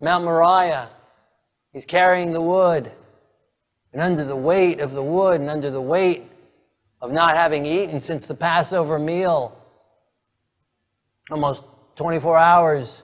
Mount 0.00 0.24
Moriah, 0.24 0.88
he's 1.74 1.84
carrying 1.84 2.32
the 2.32 2.40
wood. 2.40 2.90
And 3.92 4.00
under 4.00 4.24
the 4.24 4.34
weight 4.34 4.80
of 4.80 4.94
the 4.94 5.02
wood 5.02 5.42
and 5.42 5.50
under 5.50 5.70
the 5.70 5.82
weight 5.82 6.30
of 7.04 7.12
not 7.12 7.36
having 7.36 7.66
eaten 7.66 8.00
since 8.00 8.24
the 8.24 8.34
Passover 8.34 8.98
meal, 8.98 9.54
almost 11.30 11.62
24 11.96 12.38
hours. 12.38 13.02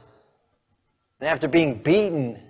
And 1.21 1.29
after 1.29 1.47
being 1.47 1.75
beaten 1.83 2.43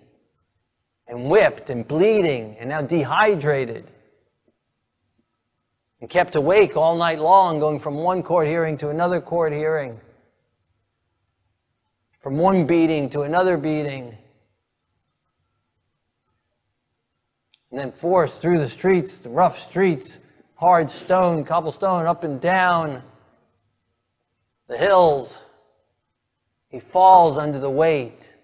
and 1.08 1.28
whipped 1.28 1.68
and 1.68 1.86
bleeding 1.86 2.56
and 2.60 2.70
now 2.70 2.82
dehydrated 2.82 3.84
and 6.00 6.08
kept 6.08 6.36
awake 6.36 6.76
all 6.76 6.96
night 6.96 7.18
long, 7.18 7.58
going 7.58 7.80
from 7.80 7.96
one 7.96 8.22
court 8.22 8.46
hearing 8.46 8.78
to 8.78 8.90
another 8.90 9.20
court 9.20 9.52
hearing, 9.52 10.00
from 12.20 12.38
one 12.38 12.64
beating 12.64 13.10
to 13.10 13.22
another 13.22 13.56
beating. 13.56 14.16
And 17.72 17.80
then 17.80 17.90
forced 17.90 18.40
through 18.40 18.58
the 18.58 18.68
streets, 18.68 19.18
the 19.18 19.30
rough 19.30 19.58
streets 19.58 20.20
hard 20.60 20.90
stone, 20.90 21.42
cobblestone, 21.42 22.04
up 22.04 22.22
and 22.22 22.38
down 22.38 23.02
the 24.68 24.76
hills. 24.76 25.42
He 26.68 26.78
falls 26.78 27.38
under 27.38 27.58
the 27.58 27.70
weight. 27.70 28.36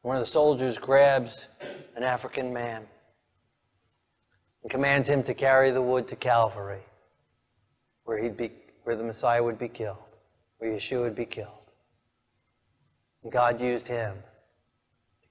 One 0.00 0.16
of 0.16 0.22
the 0.22 0.26
soldiers 0.26 0.78
grabs 0.78 1.48
an 1.94 2.02
African 2.02 2.54
man 2.54 2.86
and 4.62 4.70
commands 4.70 5.06
him 5.06 5.22
to 5.24 5.34
carry 5.34 5.70
the 5.70 5.82
wood 5.82 6.08
to 6.08 6.16
Calvary, 6.16 6.84
where 8.04 8.20
he'd 8.20 8.38
be, 8.38 8.50
where 8.84 8.96
the 8.96 9.04
Messiah 9.04 9.44
would 9.44 9.58
be 9.58 9.68
killed, 9.68 9.98
where 10.56 10.70
Yeshua 10.70 11.02
would 11.02 11.14
be 11.14 11.26
killed. 11.26 11.70
And 13.22 13.30
God 13.30 13.60
used 13.60 13.86
him 13.86 14.16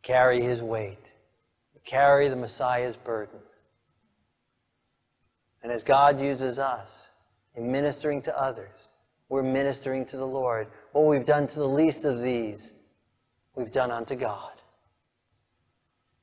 carry 0.01 0.41
his 0.41 0.61
weight, 0.61 1.11
carry 1.85 2.27
the 2.27 2.35
Messiah's 2.35 2.97
burden. 2.97 3.39
And 5.63 5.71
as 5.71 5.83
God 5.83 6.19
uses 6.19 6.59
us 6.59 7.09
in 7.55 7.71
ministering 7.71 8.21
to 8.23 8.39
others, 8.39 8.91
we're 9.27 9.43
ministering 9.43 10.05
to 10.07 10.17
the 10.17 10.27
Lord. 10.27 10.67
What 10.91 11.05
we've 11.05 11.25
done 11.25 11.47
to 11.47 11.59
the 11.59 11.67
least 11.67 12.05
of 12.05 12.21
these, 12.21 12.73
we've 13.55 13.71
done 13.71 13.91
unto 13.91 14.15
God. 14.15 14.53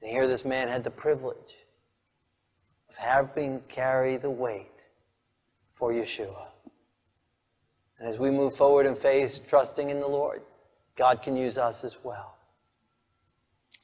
And 0.01 0.11
here 0.11 0.27
this 0.27 0.45
man 0.45 0.69
had 0.69 0.85
the 0.85 0.91
privilege 0.91 1.57
of 2.89 2.97
having 2.97 3.61
carry 3.69 4.17
the 4.17 4.31
weight 4.31 4.87
for 5.75 5.93
Yeshua. 5.93 6.47
And 7.99 8.09
as 8.09 8.19
we 8.19 8.31
move 8.31 8.55
forward 8.55 8.87
in 8.87 8.95
faith, 8.95 9.41
trusting 9.49 9.91
in 9.91 10.01
the 10.01 10.07
Lord, 10.07 10.43
God 10.97 11.23
can 11.23 11.37
use 11.37 11.59
us 11.59 11.83
as 11.83 11.99
well. 12.05 12.36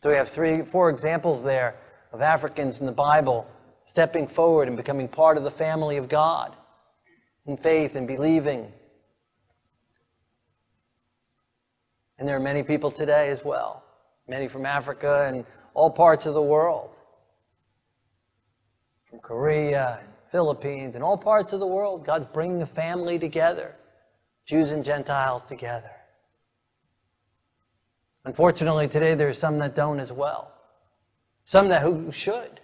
So 0.03 0.11
we 0.11 0.17
have 0.17 0.29
three, 0.29 0.63
four 0.63 0.91
examples 0.91 1.45
there 1.45 1.77
of 2.13 2.23
Africans 2.23 2.81
in 2.81 2.87
the 2.87 2.93
Bible 2.93 3.47
stepping 3.87 4.27
forward 4.27 4.67
and 4.67 4.77
becoming 4.77 5.07
part 5.07 5.37
of 5.37 5.45
the 5.45 5.51
family 5.51 5.97
of 5.97 6.09
God 6.09 6.57
in 7.47 7.57
faith 7.57 7.95
and 7.95 8.09
believing. 8.09 8.73
And 12.19 12.27
there 12.27 12.35
are 12.35 12.41
many 12.41 12.65
people 12.65 12.91
today 12.91 13.31
as 13.31 13.45
well, 13.45 13.85
many 14.27 14.49
from 14.49 14.67
Africa 14.67 15.27
and 15.29 15.45
all 15.73 15.91
parts 15.91 16.27
of 16.27 16.35
the 16.35 16.43
world, 16.43 16.97
from 19.09 19.21
Korea, 19.21 20.01
and 20.01 20.09
Philippines, 20.33 20.97
and 20.97 21.05
all 21.05 21.17
parts 21.17 21.53
of 21.53 21.61
the 21.61 21.67
world, 21.67 22.05
God's 22.05 22.27
bringing 22.27 22.61
a 22.63 22.67
family 22.67 23.21
together, 23.21 23.77
Jews 24.47 24.73
and 24.73 24.85
Gentiles 24.85 25.45
together. 25.45 25.91
Unfortunately, 28.25 28.87
today 28.87 29.15
there 29.15 29.29
are 29.29 29.35
some 29.35 29.59
that 29.59 29.75
don't 29.75 29.99
as 29.99 30.13
well, 30.13 30.53
some 31.45 31.69
that 31.69 31.83
who 31.83 32.13
should. 32.13 32.61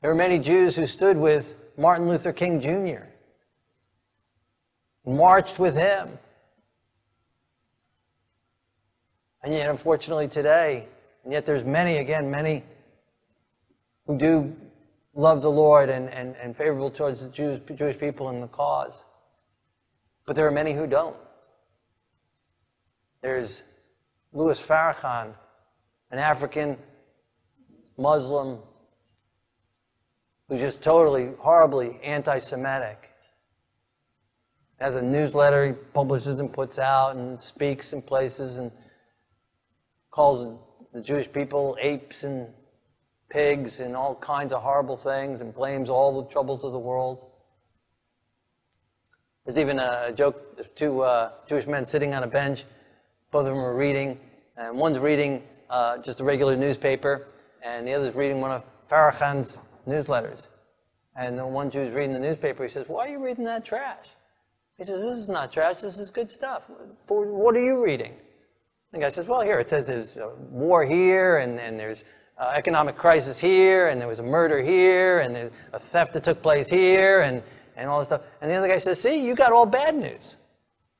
There 0.00 0.10
are 0.10 0.14
many 0.14 0.38
Jews 0.38 0.76
who 0.76 0.86
stood 0.86 1.16
with 1.16 1.56
Martin 1.76 2.08
Luther 2.08 2.32
King 2.32 2.60
Jr., 2.60 3.04
marched 5.06 5.58
with 5.58 5.76
him. 5.76 6.18
And 9.42 9.52
yet, 9.52 9.68
unfortunately, 9.68 10.28
today, 10.28 10.88
and 11.24 11.32
yet 11.32 11.44
there's 11.44 11.64
many, 11.64 11.96
again, 11.96 12.30
many 12.30 12.62
who 14.06 14.16
do 14.16 14.56
love 15.14 15.42
the 15.42 15.50
Lord 15.50 15.90
and, 15.90 16.08
and, 16.10 16.36
and 16.36 16.56
favorable 16.56 16.90
towards 16.90 17.20
the 17.20 17.28
Jews, 17.28 17.60
Jewish 17.74 17.98
people 17.98 18.28
and 18.28 18.42
the 18.42 18.48
cause. 18.48 19.04
But 20.26 20.36
there 20.36 20.46
are 20.46 20.52
many 20.52 20.72
who 20.72 20.86
don't. 20.86 21.16
There's 23.24 23.64
Louis 24.34 24.60
Farrakhan, 24.60 25.32
an 26.10 26.18
African 26.18 26.76
Muslim 27.96 28.58
who's 30.46 30.60
just 30.60 30.82
totally, 30.82 31.32
horribly 31.38 31.98
anti 32.02 32.38
Semitic. 32.38 33.08
Has 34.78 34.96
a 34.96 35.02
newsletter 35.02 35.68
he 35.68 35.72
publishes 35.72 36.38
and 36.38 36.52
puts 36.52 36.78
out 36.78 37.16
and 37.16 37.40
speaks 37.40 37.94
in 37.94 38.02
places 38.02 38.58
and 38.58 38.70
calls 40.10 40.46
the 40.92 41.00
Jewish 41.00 41.32
people 41.32 41.78
apes 41.80 42.24
and 42.24 42.48
pigs 43.30 43.80
and 43.80 43.96
all 43.96 44.16
kinds 44.16 44.52
of 44.52 44.60
horrible 44.60 44.98
things 44.98 45.40
and 45.40 45.54
blames 45.54 45.88
all 45.88 46.22
the 46.22 46.28
troubles 46.28 46.62
of 46.62 46.72
the 46.72 46.78
world. 46.78 47.24
There's 49.46 49.56
even 49.56 49.78
a 49.78 50.12
joke 50.14 50.74
two 50.74 51.00
uh, 51.00 51.30
Jewish 51.48 51.66
men 51.66 51.86
sitting 51.86 52.12
on 52.12 52.22
a 52.22 52.26
bench, 52.26 52.64
both 53.34 53.48
of 53.48 53.52
them 53.52 53.64
are 53.64 53.74
reading, 53.74 54.16
and 54.56 54.78
one's 54.78 55.00
reading 55.00 55.42
uh, 55.68 55.98
just 55.98 56.20
a 56.20 56.24
regular 56.24 56.56
newspaper, 56.56 57.26
and 57.64 57.84
the 57.84 57.92
other's 57.92 58.14
reading 58.14 58.40
one 58.40 58.52
of 58.52 58.62
Farrakhan's 58.88 59.58
newsletters. 59.88 60.46
And 61.16 61.36
the 61.36 61.44
one 61.44 61.68
Jew's 61.68 61.92
reading 61.92 62.12
the 62.12 62.20
newspaper, 62.20 62.62
he 62.62 62.68
says, 62.68 62.84
Why 62.86 63.08
are 63.08 63.10
you 63.10 63.24
reading 63.24 63.42
that 63.42 63.64
trash? 63.64 64.10
He 64.78 64.84
says, 64.84 65.02
This 65.02 65.16
is 65.16 65.28
not 65.28 65.50
trash, 65.50 65.80
this 65.80 65.98
is 65.98 66.10
good 66.10 66.30
stuff. 66.30 66.70
For, 67.00 67.26
what 67.26 67.56
are 67.56 67.64
you 67.64 67.84
reading? 67.84 68.14
The 68.92 69.00
guy 69.00 69.08
says, 69.08 69.26
Well, 69.26 69.40
here, 69.40 69.58
it 69.58 69.68
says 69.68 69.88
there's 69.88 70.16
a 70.16 70.28
war 70.50 70.84
here, 70.84 71.38
and, 71.38 71.58
and 71.58 71.76
there's 71.76 72.04
uh, 72.38 72.52
economic 72.54 72.96
crisis 72.96 73.40
here, 73.40 73.88
and 73.88 74.00
there 74.00 74.06
was 74.06 74.20
a 74.20 74.22
murder 74.22 74.62
here, 74.62 75.18
and 75.18 75.34
there's 75.34 75.50
a 75.72 75.78
theft 75.80 76.12
that 76.12 76.22
took 76.22 76.40
place 76.40 76.68
here, 76.68 77.22
and, 77.22 77.42
and 77.74 77.90
all 77.90 77.98
this 77.98 78.06
stuff. 78.06 78.22
And 78.40 78.48
the 78.48 78.54
other 78.54 78.68
guy 78.68 78.78
says, 78.78 79.00
See, 79.00 79.26
you 79.26 79.34
got 79.34 79.50
all 79.50 79.66
bad 79.66 79.96
news. 79.96 80.36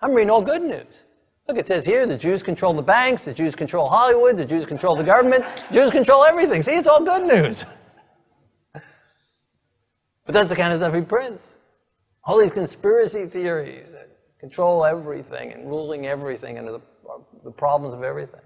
I'm 0.00 0.12
reading 0.12 0.30
all 0.30 0.42
good 0.42 0.62
news. 0.62 1.06
Look, 1.46 1.58
it 1.58 1.66
says 1.66 1.84
here 1.84 2.06
the 2.06 2.16
Jews 2.16 2.42
control 2.42 2.72
the 2.72 2.82
banks, 2.82 3.24
the 3.24 3.34
Jews 3.34 3.54
control 3.54 3.88
Hollywood, 3.88 4.36
the 4.36 4.46
Jews 4.46 4.64
control 4.64 4.96
the 4.96 5.04
government, 5.04 5.44
Jews 5.70 5.90
control 5.90 6.24
everything. 6.24 6.62
See, 6.62 6.72
it's 6.72 6.88
all 6.88 7.02
good 7.02 7.26
news. 7.26 7.66
But 10.26 10.32
that's 10.32 10.48
the 10.48 10.56
kind 10.56 10.72
of 10.72 10.78
stuff 10.78 10.94
he 10.94 11.02
prints. 11.02 11.58
All 12.24 12.38
these 12.38 12.50
conspiracy 12.50 13.26
theories 13.26 13.92
that 13.92 14.08
control 14.40 14.86
everything 14.86 15.52
and 15.52 15.68
ruling 15.68 16.06
everything 16.06 16.56
and 16.56 16.66
the, 16.66 16.80
the 17.44 17.50
problems 17.50 17.94
of 17.94 18.02
everything. 18.02 18.40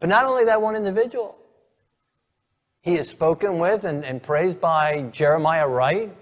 But 0.00 0.10
not 0.10 0.26
only 0.26 0.44
that 0.44 0.60
one 0.60 0.76
individual, 0.76 1.38
he 2.82 2.96
is 2.96 3.08
spoken 3.08 3.58
with 3.58 3.84
and, 3.84 4.04
and 4.04 4.22
praised 4.22 4.60
by 4.60 5.02
Jeremiah 5.12 5.66
Wright, 5.66 6.14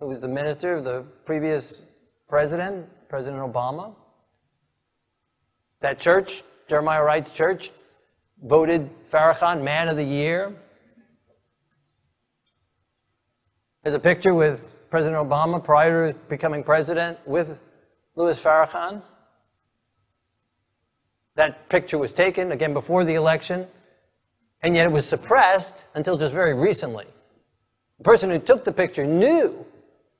who 0.00 0.08
was 0.08 0.20
the 0.20 0.28
minister 0.28 0.74
of 0.74 0.82
the 0.82 1.02
previous 1.24 1.84
president, 2.28 2.88
President 3.08 3.40
Obama. 3.40 3.94
That 5.80 5.98
church, 5.98 6.42
Jeremiah 6.68 7.02
Wright's 7.02 7.32
church, 7.32 7.70
voted 8.42 8.90
Farrakhan 9.10 9.62
Man 9.62 9.88
of 9.88 9.96
the 9.96 10.04
Year. 10.04 10.54
There's 13.82 13.94
a 13.94 14.00
picture 14.00 14.34
with 14.34 14.84
President 14.90 15.16
Obama 15.26 15.62
prior 15.62 16.12
to 16.12 16.18
becoming 16.28 16.62
president 16.62 17.18
with 17.26 17.62
Louis 18.14 18.38
Farrakhan. 18.42 19.02
That 21.36 21.68
picture 21.68 21.96
was 21.96 22.12
taken 22.12 22.52
again 22.52 22.74
before 22.74 23.04
the 23.04 23.14
election 23.14 23.66
and 24.62 24.74
yet 24.74 24.86
it 24.86 24.92
was 24.92 25.08
suppressed 25.08 25.86
until 25.94 26.16
just 26.16 26.34
very 26.34 26.54
recently. 26.54 27.06
The 27.98 28.04
person 28.04 28.30
who 28.30 28.38
took 28.38 28.64
the 28.64 28.72
picture 28.72 29.06
knew 29.06 29.64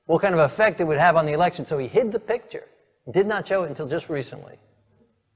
what 0.05 0.21
kind 0.21 0.33
of 0.33 0.41
effect 0.41 0.81
it 0.81 0.85
would 0.85 0.97
have 0.97 1.15
on 1.15 1.25
the 1.25 1.33
election, 1.33 1.65
so 1.65 1.77
he 1.77 1.87
hid 1.87 2.11
the 2.11 2.19
picture, 2.19 2.67
did 3.11 3.27
not 3.27 3.47
show 3.47 3.63
it 3.63 3.69
until 3.69 3.87
just 3.87 4.09
recently, 4.09 4.57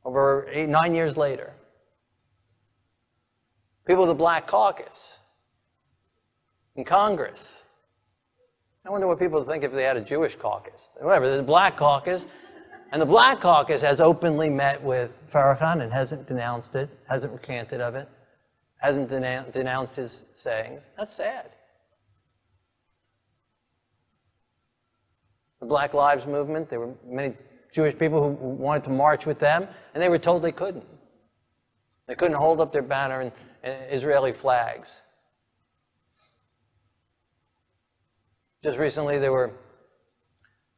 over 0.05 0.47
eight, 0.51 0.69
nine 0.69 0.93
years 0.93 1.17
later. 1.17 1.51
People 3.85 4.03
of 4.03 4.07
the 4.07 4.15
Black 4.15 4.47
Caucus 4.47 5.19
in 6.75 6.85
Congress. 6.85 7.65
I 8.85 8.89
wonder 8.89 9.07
what 9.07 9.19
people 9.19 9.39
would 9.39 9.47
think 9.47 9.63
if 9.63 9.73
they 9.73 9.83
had 9.83 9.97
a 9.97 10.01
Jewish 10.01 10.35
caucus. 10.35 10.87
Whatever, 11.01 11.27
there's 11.27 11.39
a 11.39 11.43
Black 11.43 11.75
Caucus, 11.75 12.27
and 12.91 13.01
the 13.01 13.05
Black 13.05 13.41
Caucus 13.41 13.81
has 13.81 13.99
openly 13.99 14.47
met 14.47 14.81
with 14.81 15.19
Farrakhan 15.29 15.81
and 15.81 15.91
hasn't 15.91 16.27
denounced 16.27 16.75
it, 16.75 16.89
hasn't 17.09 17.33
recanted 17.33 17.81
of 17.81 17.95
it 17.95 18.07
hasn't 18.81 19.09
denounced 19.09 19.95
his 19.95 20.25
sayings. 20.31 20.83
That's 20.97 21.13
sad. 21.13 21.49
The 25.59 25.65
Black 25.65 25.93
Lives 25.93 26.27
Movement, 26.27 26.69
there 26.69 26.79
were 26.79 26.93
many 27.05 27.33
Jewish 27.75 27.97
people 27.97 28.23
who 28.23 28.29
wanted 28.29 28.85
to 28.85 28.89
march 28.89 29.25
with 29.25 29.37
them, 29.37 29.67
and 29.93 30.01
they 30.01 30.07
were 30.07 30.17
told 30.17 30.41
they 30.41 30.53
couldn't. 30.53 30.87
They 32.07 32.15
couldn't 32.15 32.37
hold 32.37 32.61
up 32.61 32.71
their 32.71 32.81
banner 32.81 33.19
and, 33.19 33.33
and 33.63 33.75
Israeli 33.91 34.31
flags. 34.31 35.01
Just 38.63 38.79
recently, 38.79 39.19
there 39.19 39.33
were 39.33 39.51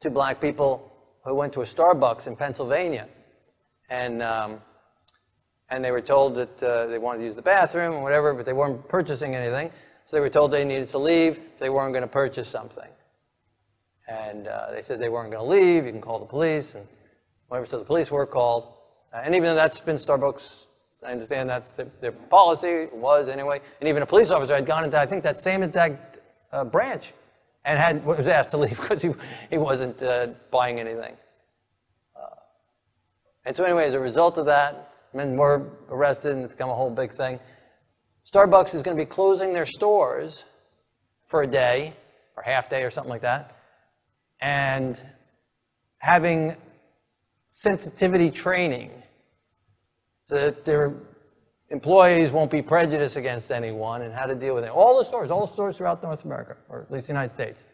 two 0.00 0.10
black 0.10 0.40
people 0.40 0.92
who 1.24 1.36
went 1.36 1.52
to 1.52 1.60
a 1.60 1.64
Starbucks 1.64 2.26
in 2.26 2.34
Pennsylvania, 2.34 3.06
and 3.88 4.20
um, 4.20 4.60
and 5.70 5.84
they 5.84 5.92
were 5.92 6.00
told 6.00 6.34
that 6.34 6.62
uh, 6.64 6.88
they 6.88 6.98
wanted 6.98 7.20
to 7.20 7.26
use 7.26 7.36
the 7.36 7.42
bathroom 7.42 7.94
or 7.94 8.02
whatever, 8.02 8.34
but 8.34 8.44
they 8.44 8.52
weren't 8.52 8.88
purchasing 8.88 9.36
anything. 9.36 9.70
So 10.04 10.16
they 10.16 10.20
were 10.20 10.30
told 10.30 10.50
they 10.50 10.64
needed 10.64 10.88
to 10.88 10.98
leave. 10.98 11.38
They 11.60 11.70
weren't 11.70 11.92
going 11.92 12.02
to 12.02 12.08
purchase 12.08 12.48
something. 12.48 12.88
And 14.08 14.48
uh, 14.48 14.70
they 14.72 14.82
said 14.82 15.00
they 15.00 15.10
weren't 15.10 15.30
going 15.30 15.44
to 15.44 15.50
leave. 15.50 15.84
You 15.84 15.92
can 15.92 16.00
call 16.00 16.18
the 16.18 16.26
police 16.26 16.74
and 16.74 16.86
whatever. 17.48 17.66
So 17.66 17.78
the 17.78 17.84
police 17.84 18.10
were 18.10 18.26
called. 18.26 18.72
Uh, 19.12 19.20
and 19.22 19.34
even 19.34 19.44
though 19.44 19.54
that's 19.54 19.80
been 19.80 19.96
Starbucks, 19.96 20.66
I 21.04 21.12
understand 21.12 21.48
that's 21.48 21.72
their, 21.72 21.86
their, 22.00 22.12
policy 22.12 22.88
was 22.92 23.28
anyway. 23.28 23.60
And 23.80 23.88
even 23.88 24.02
a 24.02 24.06
police 24.06 24.30
officer 24.30 24.54
had 24.54 24.66
gone 24.66 24.84
into, 24.84 24.98
I 24.98 25.06
think, 25.06 25.22
that 25.24 25.38
same 25.38 25.62
exact 25.62 26.18
uh, 26.52 26.64
branch 26.64 27.12
and 27.64 27.78
had 27.78 28.04
was 28.04 28.26
asked 28.26 28.50
to 28.50 28.56
leave 28.56 28.76
because 28.80 29.02
he, 29.02 29.12
he 29.50 29.58
wasn't 29.58 30.02
uh, 30.02 30.28
buying 30.50 30.80
anything. 30.80 31.14
Uh, 32.16 32.26
and 33.44 33.54
so, 33.54 33.64
anyway, 33.64 33.86
as 33.86 33.94
a 33.94 34.00
result 34.00 34.38
of 34.38 34.46
that, 34.46 34.94
men 35.12 35.36
were 35.36 35.68
arrested 35.90 36.32
and 36.32 36.44
it's 36.44 36.52
become 36.52 36.70
a 36.70 36.74
whole 36.74 36.90
big 36.90 37.12
thing. 37.12 37.38
Starbucks 38.30 38.74
is 38.74 38.82
going 38.82 38.96
to 38.96 39.02
be 39.02 39.06
closing 39.06 39.52
their 39.52 39.66
stores 39.66 40.44
for 41.26 41.42
a 41.42 41.46
day 41.46 41.92
or 42.36 42.42
half 42.42 42.68
day 42.68 42.82
or 42.82 42.90
something 42.90 43.10
like 43.10 43.22
that 43.22 43.57
and 44.40 45.00
having 45.98 46.56
sensitivity 47.48 48.30
training 48.30 48.90
so 50.26 50.36
that 50.36 50.64
their 50.64 50.94
employees 51.70 52.30
won't 52.30 52.50
be 52.50 52.62
prejudiced 52.62 53.16
against 53.16 53.50
anyone 53.50 54.02
and 54.02 54.14
how 54.14 54.26
to 54.26 54.34
deal 54.34 54.54
with 54.54 54.64
it. 54.64 54.70
All 54.70 54.98
the 54.98 55.04
stores, 55.04 55.30
all 55.30 55.46
the 55.46 55.52
stores 55.52 55.78
throughout 55.78 56.02
North 56.02 56.24
America, 56.24 56.56
or 56.68 56.82
at 56.82 56.90
least 56.90 57.06
the 57.06 57.12
United 57.12 57.30
States, 57.30 57.64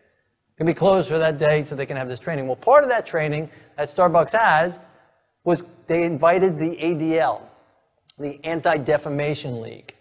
can 0.57 0.67
be 0.67 0.75
closed 0.75 1.09
for 1.09 1.19
that 1.19 1.39
day 1.39 1.65
so 1.65 1.75
they 1.75 1.87
can 1.87 1.97
have 1.97 2.09
this 2.09 2.21
training. 2.21 2.47
Well, 2.47 2.57
part 2.57 2.85
of 2.85 2.91
that 2.91 3.07
training 3.07 3.51
that 3.77 3.89
Starbucks 3.89 4.33
has 4.33 4.79
was 5.45 5.65
they 5.87 6.05
invited 6.05 6.59
the 6.59 6.77
ADL, 6.77 7.43
the 8.19 8.43
Anti-Defamation 8.45 9.61
League, 9.61 9.94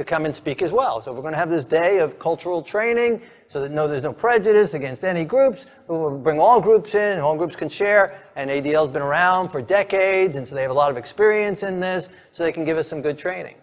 to 0.00 0.04
come 0.04 0.24
and 0.24 0.34
speak 0.34 0.62
as 0.62 0.72
well. 0.72 0.98
So 1.02 1.12
we're 1.12 1.20
going 1.20 1.34
to 1.34 1.38
have 1.38 1.50
this 1.50 1.66
day 1.66 1.98
of 1.98 2.18
cultural 2.18 2.62
training 2.62 3.20
so 3.48 3.60
that 3.60 3.70
no, 3.70 3.86
there's 3.86 4.02
no 4.02 4.14
prejudice 4.14 4.72
against 4.72 5.04
any 5.04 5.26
groups. 5.26 5.66
We'll 5.88 6.16
bring 6.16 6.40
all 6.40 6.58
groups 6.58 6.94
in, 6.94 7.20
all 7.20 7.36
groups 7.36 7.54
can 7.54 7.68
share, 7.68 8.18
and 8.34 8.48
ADL's 8.48 8.88
been 8.88 9.02
around 9.02 9.50
for 9.50 9.60
decades, 9.60 10.36
and 10.36 10.48
so 10.48 10.54
they 10.54 10.62
have 10.62 10.70
a 10.70 10.74
lot 10.74 10.90
of 10.90 10.96
experience 10.96 11.62
in 11.62 11.80
this, 11.80 12.08
so 12.32 12.42
they 12.42 12.50
can 12.50 12.64
give 12.64 12.78
us 12.78 12.88
some 12.88 13.02
good 13.02 13.18
training. 13.18 13.56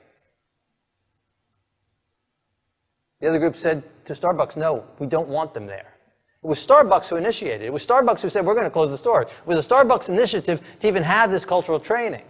The 3.19 3.29
other 3.29 3.39
group 3.39 3.55
said 3.55 3.81
to 4.05 4.13
Starbucks, 4.13 4.57
no, 4.57 4.85
we 4.99 5.07
don't 5.07 5.29
want 5.29 5.55
them 5.55 5.65
there. 5.65 5.95
It 6.43 6.47
was 6.47 6.63
Starbucks 6.63 7.07
who 7.07 7.15
initiated 7.15 7.63
it. 7.63 7.65
It 7.65 7.73
was 7.73 7.85
Starbucks 7.85 8.21
who 8.21 8.29
said, 8.29 8.45
we're 8.45 8.53
going 8.53 8.67
to 8.67 8.69
close 8.69 8.91
the 8.91 8.97
store. 8.99 9.23
It 9.23 9.31
was 9.47 9.65
a 9.65 9.67
Starbucks 9.67 10.09
initiative 10.09 10.77
to 10.81 10.87
even 10.87 11.01
have 11.01 11.31
this 11.31 11.45
cultural 11.45 11.79
training. 11.79 12.25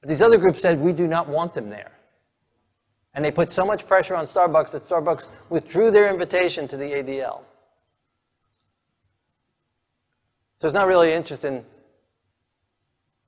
But 0.00 0.08
these 0.08 0.22
other 0.22 0.38
groups 0.38 0.60
said, 0.60 0.78
we 0.78 0.92
do 0.92 1.08
not 1.08 1.26
want 1.26 1.52
them 1.52 1.68
there. 1.68 1.91
And 3.14 3.24
they 3.24 3.30
put 3.30 3.50
so 3.50 3.66
much 3.66 3.86
pressure 3.86 4.14
on 4.14 4.24
Starbucks 4.24 4.72
that 4.72 4.82
Starbucks 4.82 5.26
withdrew 5.50 5.90
their 5.90 6.10
invitation 6.10 6.66
to 6.68 6.76
the 6.76 6.92
ADL. 6.92 7.42
So 10.58 10.68
it's 10.68 10.74
not 10.74 10.86
really 10.86 11.12
interested 11.12 11.52
in 11.52 11.64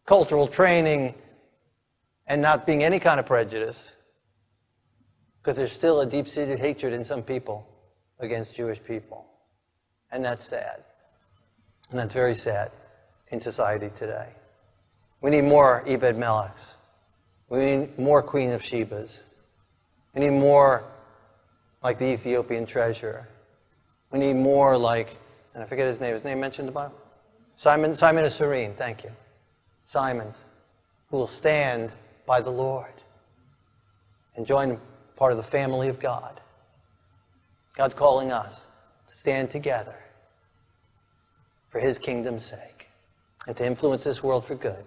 cultural 0.07 0.47
training 0.47 1.15
and 2.27 2.41
not 2.41 2.67
being 2.67 2.83
any 2.83 2.99
kind 2.99 3.21
of 3.21 3.27
prejudice 3.27 3.93
because 5.43 5.57
there's 5.57 5.73
still 5.73 6.01
a 6.01 6.07
deep 6.07 6.27
seated 6.27 6.59
hatred 6.59 6.93
in 6.93 7.05
some 7.05 7.23
people 7.23 7.69
against 8.19 8.57
Jewish 8.57 8.83
people. 8.83 9.27
And 10.11 10.25
that's 10.25 10.45
sad. 10.45 10.85
And 11.91 12.01
that's 12.01 12.15
very 12.15 12.35
sad 12.35 12.71
in 13.29 13.41
society 13.41 13.91
today. 13.95 14.29
We 15.21 15.31
need 15.31 15.45
more 15.45 15.83
Ebed 15.87 16.17
Melechs. 16.17 16.75
We 17.49 17.59
need 17.59 17.99
more 17.99 18.23
Queen 18.23 18.53
of 18.53 18.63
Shebas. 18.63 19.21
We 20.15 20.21
need 20.21 20.31
more 20.31 20.85
like 21.83 21.99
the 21.99 22.07
Ethiopian 22.07 22.67
treasurer. 22.67 23.29
We 24.11 24.19
need 24.19 24.37
more 24.37 24.79
like, 24.79 25.17
and 25.55 25.63
I 25.63 25.67
forget 25.67 25.87
his 25.87 26.01
name, 26.01 26.15
his 26.15 26.25
name 26.25 26.41
mentioned 26.41 26.69
in 26.69 26.75
the 26.75 26.81
Bible? 26.81 26.95
Simon, 27.57 27.95
Simon 27.95 28.25
of 28.25 28.33
Cyrene, 28.33 28.75
thank 28.75 29.05
you. 29.05 29.11
Simons, 29.85 30.45
who 31.11 31.17
will 31.17 31.27
stand 31.27 31.93
by 32.27 32.41
the 32.41 32.51
Lord 32.51 32.93
and 34.37 34.47
join 34.47 34.81
part 35.17 35.33
of 35.33 35.37
the 35.37 35.43
family 35.43 35.89
of 35.89 36.01
God. 36.01 36.41
God's 37.77 37.95
calling 37.95 38.33
us 38.33 38.67
to 39.09 39.15
stand 39.15 39.51
together 39.51 39.97
for 41.69 41.81
his 41.81 41.99
kingdom's 41.99 42.45
sake 42.45 42.89
and 43.47 43.57
to 43.57 43.67
influence 43.67 44.05
this 44.05 44.23
world 44.23 44.45
for 44.45 44.55
good. 44.55 44.85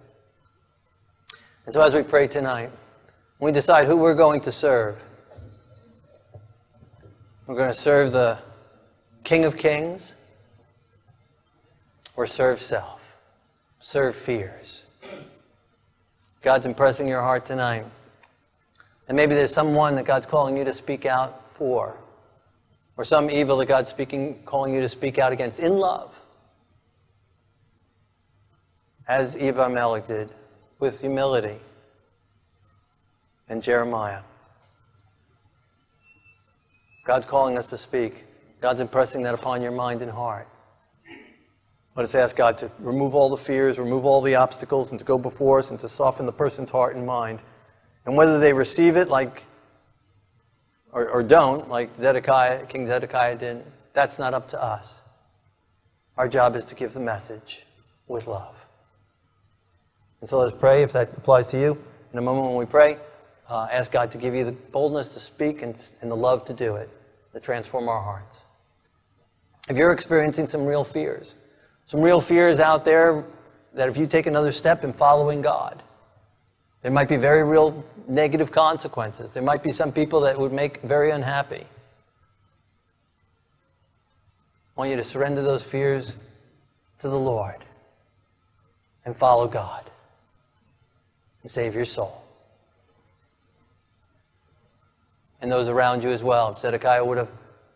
And 1.66 1.74
so 1.74 1.86
as 1.86 1.94
we 1.94 2.02
pray 2.02 2.28
tonight, 2.28 2.72
we 3.40 3.52
decide 3.52 3.88
who 3.88 3.98
we're 3.98 4.16
going 4.16 4.42
to 4.42 4.52
serve. 4.52 5.02
We're 7.48 7.56
going 7.56 7.70
to 7.70 7.74
serve 7.74 8.12
the 8.12 8.40
King 9.24 9.46
of 9.46 9.58
Kings 9.58 10.16
or 12.18 12.28
serve 12.28 12.62
self, 12.62 13.18
serve 13.80 14.16
fears. 14.16 14.86
God's 16.42 16.66
impressing 16.66 17.08
your 17.08 17.22
heart 17.22 17.46
tonight. 17.46 17.86
And 19.08 19.16
maybe 19.16 19.34
there's 19.34 19.54
someone 19.54 19.96
that 19.96 20.04
God's 20.04 20.26
calling 20.26 20.58
you 20.58 20.66
to 20.66 20.74
speak 20.74 21.06
out 21.06 21.50
for, 21.50 21.96
or 22.98 23.06
some 23.06 23.30
evil 23.30 23.56
that 23.58 23.68
God's 23.68 23.90
speaking, 23.90 24.42
calling 24.44 24.74
you 24.74 24.82
to 24.82 24.90
speak 24.90 25.18
out 25.18 25.32
against 25.32 25.60
in 25.62 25.78
love, 25.78 26.20
as 29.08 29.38
Ebed 29.38 29.72
Melech 29.72 30.06
did, 30.06 30.30
with 30.80 31.00
humility, 31.00 31.62
and 33.48 33.64
Jeremiah. 33.64 34.24
God's 37.08 37.26
calling 37.26 37.58
us 37.58 37.68
to 37.68 37.78
speak. 37.78 38.26
God's 38.60 38.82
impressing 38.82 39.24
that 39.24 39.34
upon 39.34 39.62
your 39.62 39.72
mind 39.72 40.02
and 40.02 40.12
heart. 40.12 40.48
Let 41.96 42.04
us 42.04 42.14
ask 42.14 42.36
God 42.36 42.58
to 42.58 42.70
remove 42.80 43.16
all 43.16 43.30
the 43.30 43.38
fears, 43.38 43.80
remove 43.80 44.06
all 44.06 44.22
the 44.22 44.36
obstacles, 44.36 44.92
and 44.92 45.00
to 45.00 45.06
go 45.06 45.18
before 45.18 45.58
us 45.58 45.72
and 45.72 45.80
to 45.80 45.88
soften 45.88 46.26
the 46.26 46.34
person's 46.34 46.70
heart 46.70 46.98
and 46.98 47.08
mind. 47.08 47.42
And 48.06 48.18
whether 48.18 48.40
they 48.40 48.52
receive 48.52 48.98
it 48.98 49.08
like 49.08 49.46
or, 50.92 51.10
or 51.10 51.24
don't, 51.24 51.70
like 51.70 51.96
Zedekiah, 51.96 52.66
King 52.66 52.86
Zedekiah 52.86 53.38
did, 53.38 53.64
that's 53.94 54.20
not 54.20 54.34
up 54.34 54.50
to 54.50 54.62
us. 54.62 55.02
Our 56.18 56.28
job 56.28 56.56
is 56.58 56.66
to 56.66 56.76
give 56.76 56.94
the 56.94 57.00
message 57.00 57.66
with 58.08 58.28
love. 58.28 58.66
And 60.20 60.30
so 60.30 60.40
let's 60.40 60.56
pray 60.56 60.84
if 60.84 60.92
that 60.92 61.18
applies 61.18 61.48
to 61.48 61.60
you. 61.60 61.82
In 62.12 62.20
a 62.20 62.22
moment 62.22 62.48
when 62.48 62.58
we 62.58 62.66
pray, 62.66 62.98
uh, 63.50 63.68
ask 63.72 63.92
God 63.92 64.12
to 64.12 64.18
give 64.18 64.36
you 64.36 64.44
the 64.44 64.52
boldness 64.52 65.10
to 65.10 65.20
speak 65.20 65.62
and, 65.62 65.82
and 66.02 66.12
the 66.12 66.16
love 66.16 66.44
to 66.46 66.54
do 66.54 66.76
it, 66.76 66.90
to 67.38 67.46
transform 67.46 67.88
our 67.88 68.02
hearts. 68.02 68.42
If 69.70 69.78
you're 69.78 69.92
experiencing 69.92 70.48
some 70.48 70.66
real 70.66 70.84
fears, 70.84 71.36
some 71.86 72.02
real 72.02 72.20
fears 72.20 72.60
out 72.60 72.84
there 72.84 73.24
that 73.76 73.88
if 73.88 73.96
you 73.96 74.08
take 74.08 74.26
another 74.26 74.52
step 74.52 74.84
in 74.84 74.92
following 74.92 75.42
God, 75.42 75.84
there 76.82 76.92
might 76.92 77.08
be 77.08 77.16
very 77.16 77.44
real 77.44 77.84
negative 78.08 78.52
consequences. 78.52 79.36
There 79.36 79.44
might 79.44 79.62
be 79.62 79.72
some 79.72 79.92
people 79.92 80.20
that 80.22 80.38
would 80.38 80.52
make 80.52 80.82
very 80.82 81.12
unhappy. 81.12 81.66
I 84.76 84.80
want 84.80 84.90
you 84.90 84.96
to 84.96 85.04
surrender 85.04 85.44
those 85.44 85.62
fears 85.62 86.16
to 87.00 87.10
the 87.10 87.20
Lord 87.20 87.64
and 89.06 89.16
follow 89.16 89.48
God 89.48 89.88
and 91.44 91.52
save 91.52 91.76
your 91.76 91.86
soul. 91.86 92.27
And 95.42 95.52
those 95.52 95.68
around 95.68 96.04
you 96.04 96.10
as 96.10 96.24
well. 96.24 96.52
If 96.52 96.60
Zedekiah 96.60 97.06
would 97.06 97.18
have 97.18 97.30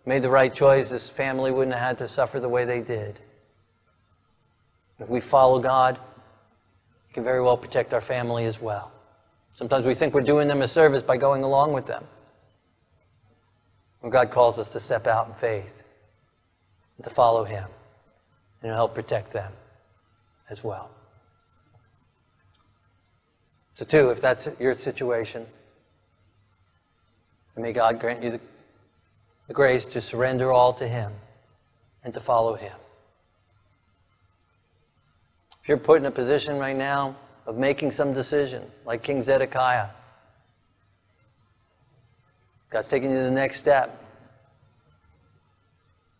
made 0.05 0.21
the 0.21 0.29
right 0.29 0.53
choice, 0.53 0.89
this 0.89 1.09
family 1.09 1.51
wouldn't 1.51 1.75
have 1.75 1.87
had 1.89 1.97
to 1.99 2.07
suffer 2.07 2.39
the 2.39 2.49
way 2.49 2.65
they 2.65 2.81
did. 2.81 3.19
If 4.99 5.09
we 5.09 5.19
follow 5.19 5.59
God, 5.59 5.99
we 7.07 7.13
can 7.13 7.23
very 7.23 7.41
well 7.41 7.57
protect 7.57 7.93
our 7.93 8.01
family 8.01 8.45
as 8.45 8.61
well. 8.61 8.91
Sometimes 9.53 9.85
we 9.85 9.93
think 9.93 10.13
we're 10.13 10.21
doing 10.21 10.47
them 10.47 10.61
a 10.61 10.67
service 10.67 11.03
by 11.03 11.17
going 11.17 11.43
along 11.43 11.73
with 11.73 11.85
them. 11.85 12.03
When 13.99 14.11
God 14.11 14.31
calls 14.31 14.57
us 14.57 14.71
to 14.71 14.79
step 14.79 15.05
out 15.05 15.27
in 15.27 15.33
faith 15.33 15.81
to 17.03 17.09
follow 17.09 17.43
Him 17.43 17.67
and 18.61 18.69
to 18.69 18.75
help 18.75 18.93
protect 18.93 19.33
them 19.33 19.51
as 20.49 20.63
well. 20.63 20.89
So, 23.75 23.85
two, 23.85 24.09
if 24.11 24.21
that's 24.21 24.47
your 24.59 24.77
situation, 24.77 25.45
may 27.61 27.73
God 27.73 27.99
grant 27.99 28.23
you 28.23 28.31
the, 28.31 28.39
the 29.47 29.53
grace 29.53 29.85
to 29.87 30.01
surrender 30.01 30.51
all 30.51 30.73
to 30.73 30.87
Him 30.87 31.11
and 32.03 32.13
to 32.13 32.19
follow 32.19 32.55
Him. 32.55 32.75
If 35.61 35.69
you're 35.69 35.77
put 35.77 36.01
in 36.01 36.05
a 36.05 36.11
position 36.11 36.57
right 36.57 36.75
now 36.75 37.15
of 37.45 37.57
making 37.57 37.91
some 37.91 38.13
decision, 38.13 38.63
like 38.85 39.03
King 39.03 39.21
Zedekiah. 39.21 39.89
God's 42.69 42.87
taking 42.87 43.11
you 43.11 43.17
to 43.17 43.23
the 43.23 43.31
next 43.31 43.59
step. 43.59 44.03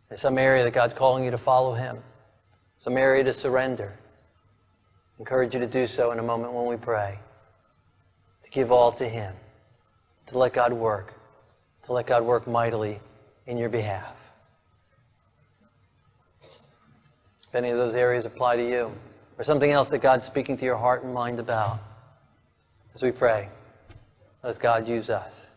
There's 0.09 0.21
some 0.21 0.37
area 0.37 0.63
that 0.63 0.73
God's 0.73 0.93
calling 0.93 1.23
you 1.23 1.31
to 1.31 1.37
follow 1.37 1.73
Him, 1.73 1.97
some 2.79 2.97
area 2.97 3.23
to 3.23 3.33
surrender. 3.33 3.97
I 5.17 5.21
encourage 5.21 5.53
you 5.53 5.59
to 5.61 5.67
do 5.67 5.87
so 5.87 6.11
in 6.11 6.19
a 6.19 6.23
moment 6.23 6.53
when 6.53 6.65
we 6.65 6.75
pray. 6.75 7.17
To 8.43 8.51
give 8.51 8.71
all 8.71 8.91
to 8.93 9.05
Him, 9.05 9.33
to 10.27 10.37
let 10.37 10.51
God 10.51 10.73
work, 10.73 11.13
to 11.91 11.95
let 11.95 12.07
God 12.07 12.23
work 12.23 12.47
mightily 12.47 12.99
in 13.45 13.57
your 13.57 13.69
behalf. 13.69 14.15
If 16.41 17.55
any 17.55 17.69
of 17.69 17.77
those 17.77 17.95
areas 17.95 18.25
apply 18.25 18.55
to 18.55 18.63
you, 18.63 18.91
or 19.37 19.43
something 19.43 19.71
else 19.71 19.89
that 19.89 20.03
God's 20.03 20.23
speaking 20.23 20.55
to 20.57 20.65
your 20.65 20.77
heart 20.77 21.03
and 21.03 21.13
mind 21.13 21.39
about. 21.39 21.79
As 22.93 23.01
we 23.01 23.11
pray, 23.11 23.49
let 24.43 24.59
God 24.59 24.87
use 24.87 25.09
us. 25.09 25.49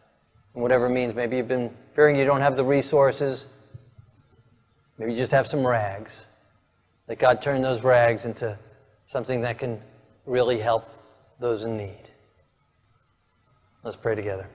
And 0.55 0.63
whatever 0.63 0.89
means, 0.89 1.15
maybe 1.15 1.37
you've 1.37 1.49
been 1.49 1.71
fearing 1.93 2.17
you 2.17 2.25
don't 2.25 2.41
have 2.41 2.57
the 2.57 2.65
resources, 2.65 3.47
maybe 4.97 5.13
you 5.13 5.19
just 5.19 5.33
have 5.33 5.47
some 5.47 5.67
rags. 5.67 6.25
Let 7.09 7.19
God 7.19 7.43
turn 7.43 7.61
those 7.61 7.85
rags 7.85 8.25
into 8.25 8.59
something 9.05 9.43
that 9.43 9.59
can 9.59 9.81
really 10.25 10.59
help 10.59 10.89
those 11.39 11.65
in 11.65 11.77
need. 11.77 12.11
Let's 13.83 13.97
pray 13.97 14.15
together. 14.15 14.49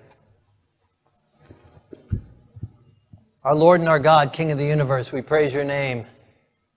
Our 3.44 3.56
Lord 3.56 3.80
and 3.80 3.88
our 3.88 4.00
God, 4.00 4.34
King 4.34 4.52
of 4.52 4.58
the 4.58 4.66
universe, 4.66 5.14
we 5.14 5.22
praise 5.22 5.54
your 5.54 5.64
name. 5.64 6.06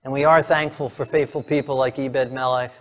And 0.05 0.13
we 0.13 0.23
are 0.23 0.41
thankful 0.41 0.87
for 0.87 1.05
faithful 1.05 1.43
people 1.43 1.75
like 1.75 1.99
Ebed 1.99 2.31
Melech. 2.31 2.71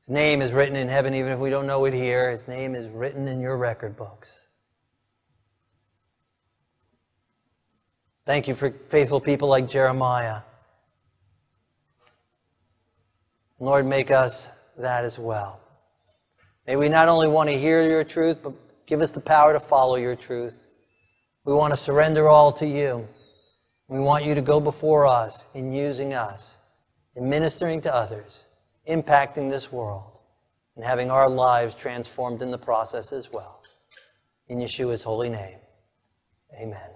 His 0.00 0.10
name 0.10 0.40
is 0.40 0.52
written 0.52 0.76
in 0.76 0.88
heaven, 0.88 1.14
even 1.14 1.32
if 1.32 1.38
we 1.40 1.50
don't 1.50 1.66
know 1.66 1.84
it 1.84 1.94
here. 1.94 2.30
His 2.30 2.46
name 2.46 2.76
is 2.76 2.88
written 2.88 3.26
in 3.26 3.40
your 3.40 3.56
record 3.56 3.96
books. 3.96 4.46
Thank 8.24 8.46
you 8.46 8.54
for 8.54 8.70
faithful 8.70 9.20
people 9.20 9.48
like 9.48 9.68
Jeremiah. 9.68 10.42
Lord, 13.58 13.84
make 13.84 14.12
us 14.12 14.48
that 14.78 15.04
as 15.04 15.18
well. 15.18 15.60
May 16.68 16.76
we 16.76 16.88
not 16.88 17.08
only 17.08 17.28
want 17.28 17.48
to 17.48 17.58
hear 17.58 17.88
your 17.88 18.04
truth, 18.04 18.44
but 18.44 18.52
give 18.86 19.00
us 19.00 19.10
the 19.10 19.20
power 19.20 19.52
to 19.52 19.60
follow 19.60 19.96
your 19.96 20.14
truth. 20.14 20.61
We 21.44 21.52
want 21.54 21.72
to 21.72 21.76
surrender 21.76 22.28
all 22.28 22.52
to 22.52 22.66
you. 22.66 23.08
We 23.88 23.98
want 23.98 24.24
you 24.24 24.34
to 24.34 24.40
go 24.40 24.60
before 24.60 25.06
us 25.06 25.46
in 25.54 25.72
using 25.72 26.14
us, 26.14 26.56
in 27.16 27.28
ministering 27.28 27.80
to 27.82 27.94
others, 27.94 28.46
impacting 28.88 29.50
this 29.50 29.72
world, 29.72 30.18
and 30.76 30.84
having 30.84 31.10
our 31.10 31.28
lives 31.28 31.74
transformed 31.74 32.42
in 32.42 32.50
the 32.50 32.58
process 32.58 33.12
as 33.12 33.32
well. 33.32 33.62
In 34.48 34.58
Yeshua's 34.58 35.02
holy 35.02 35.30
name, 35.30 35.58
amen. 36.60 36.90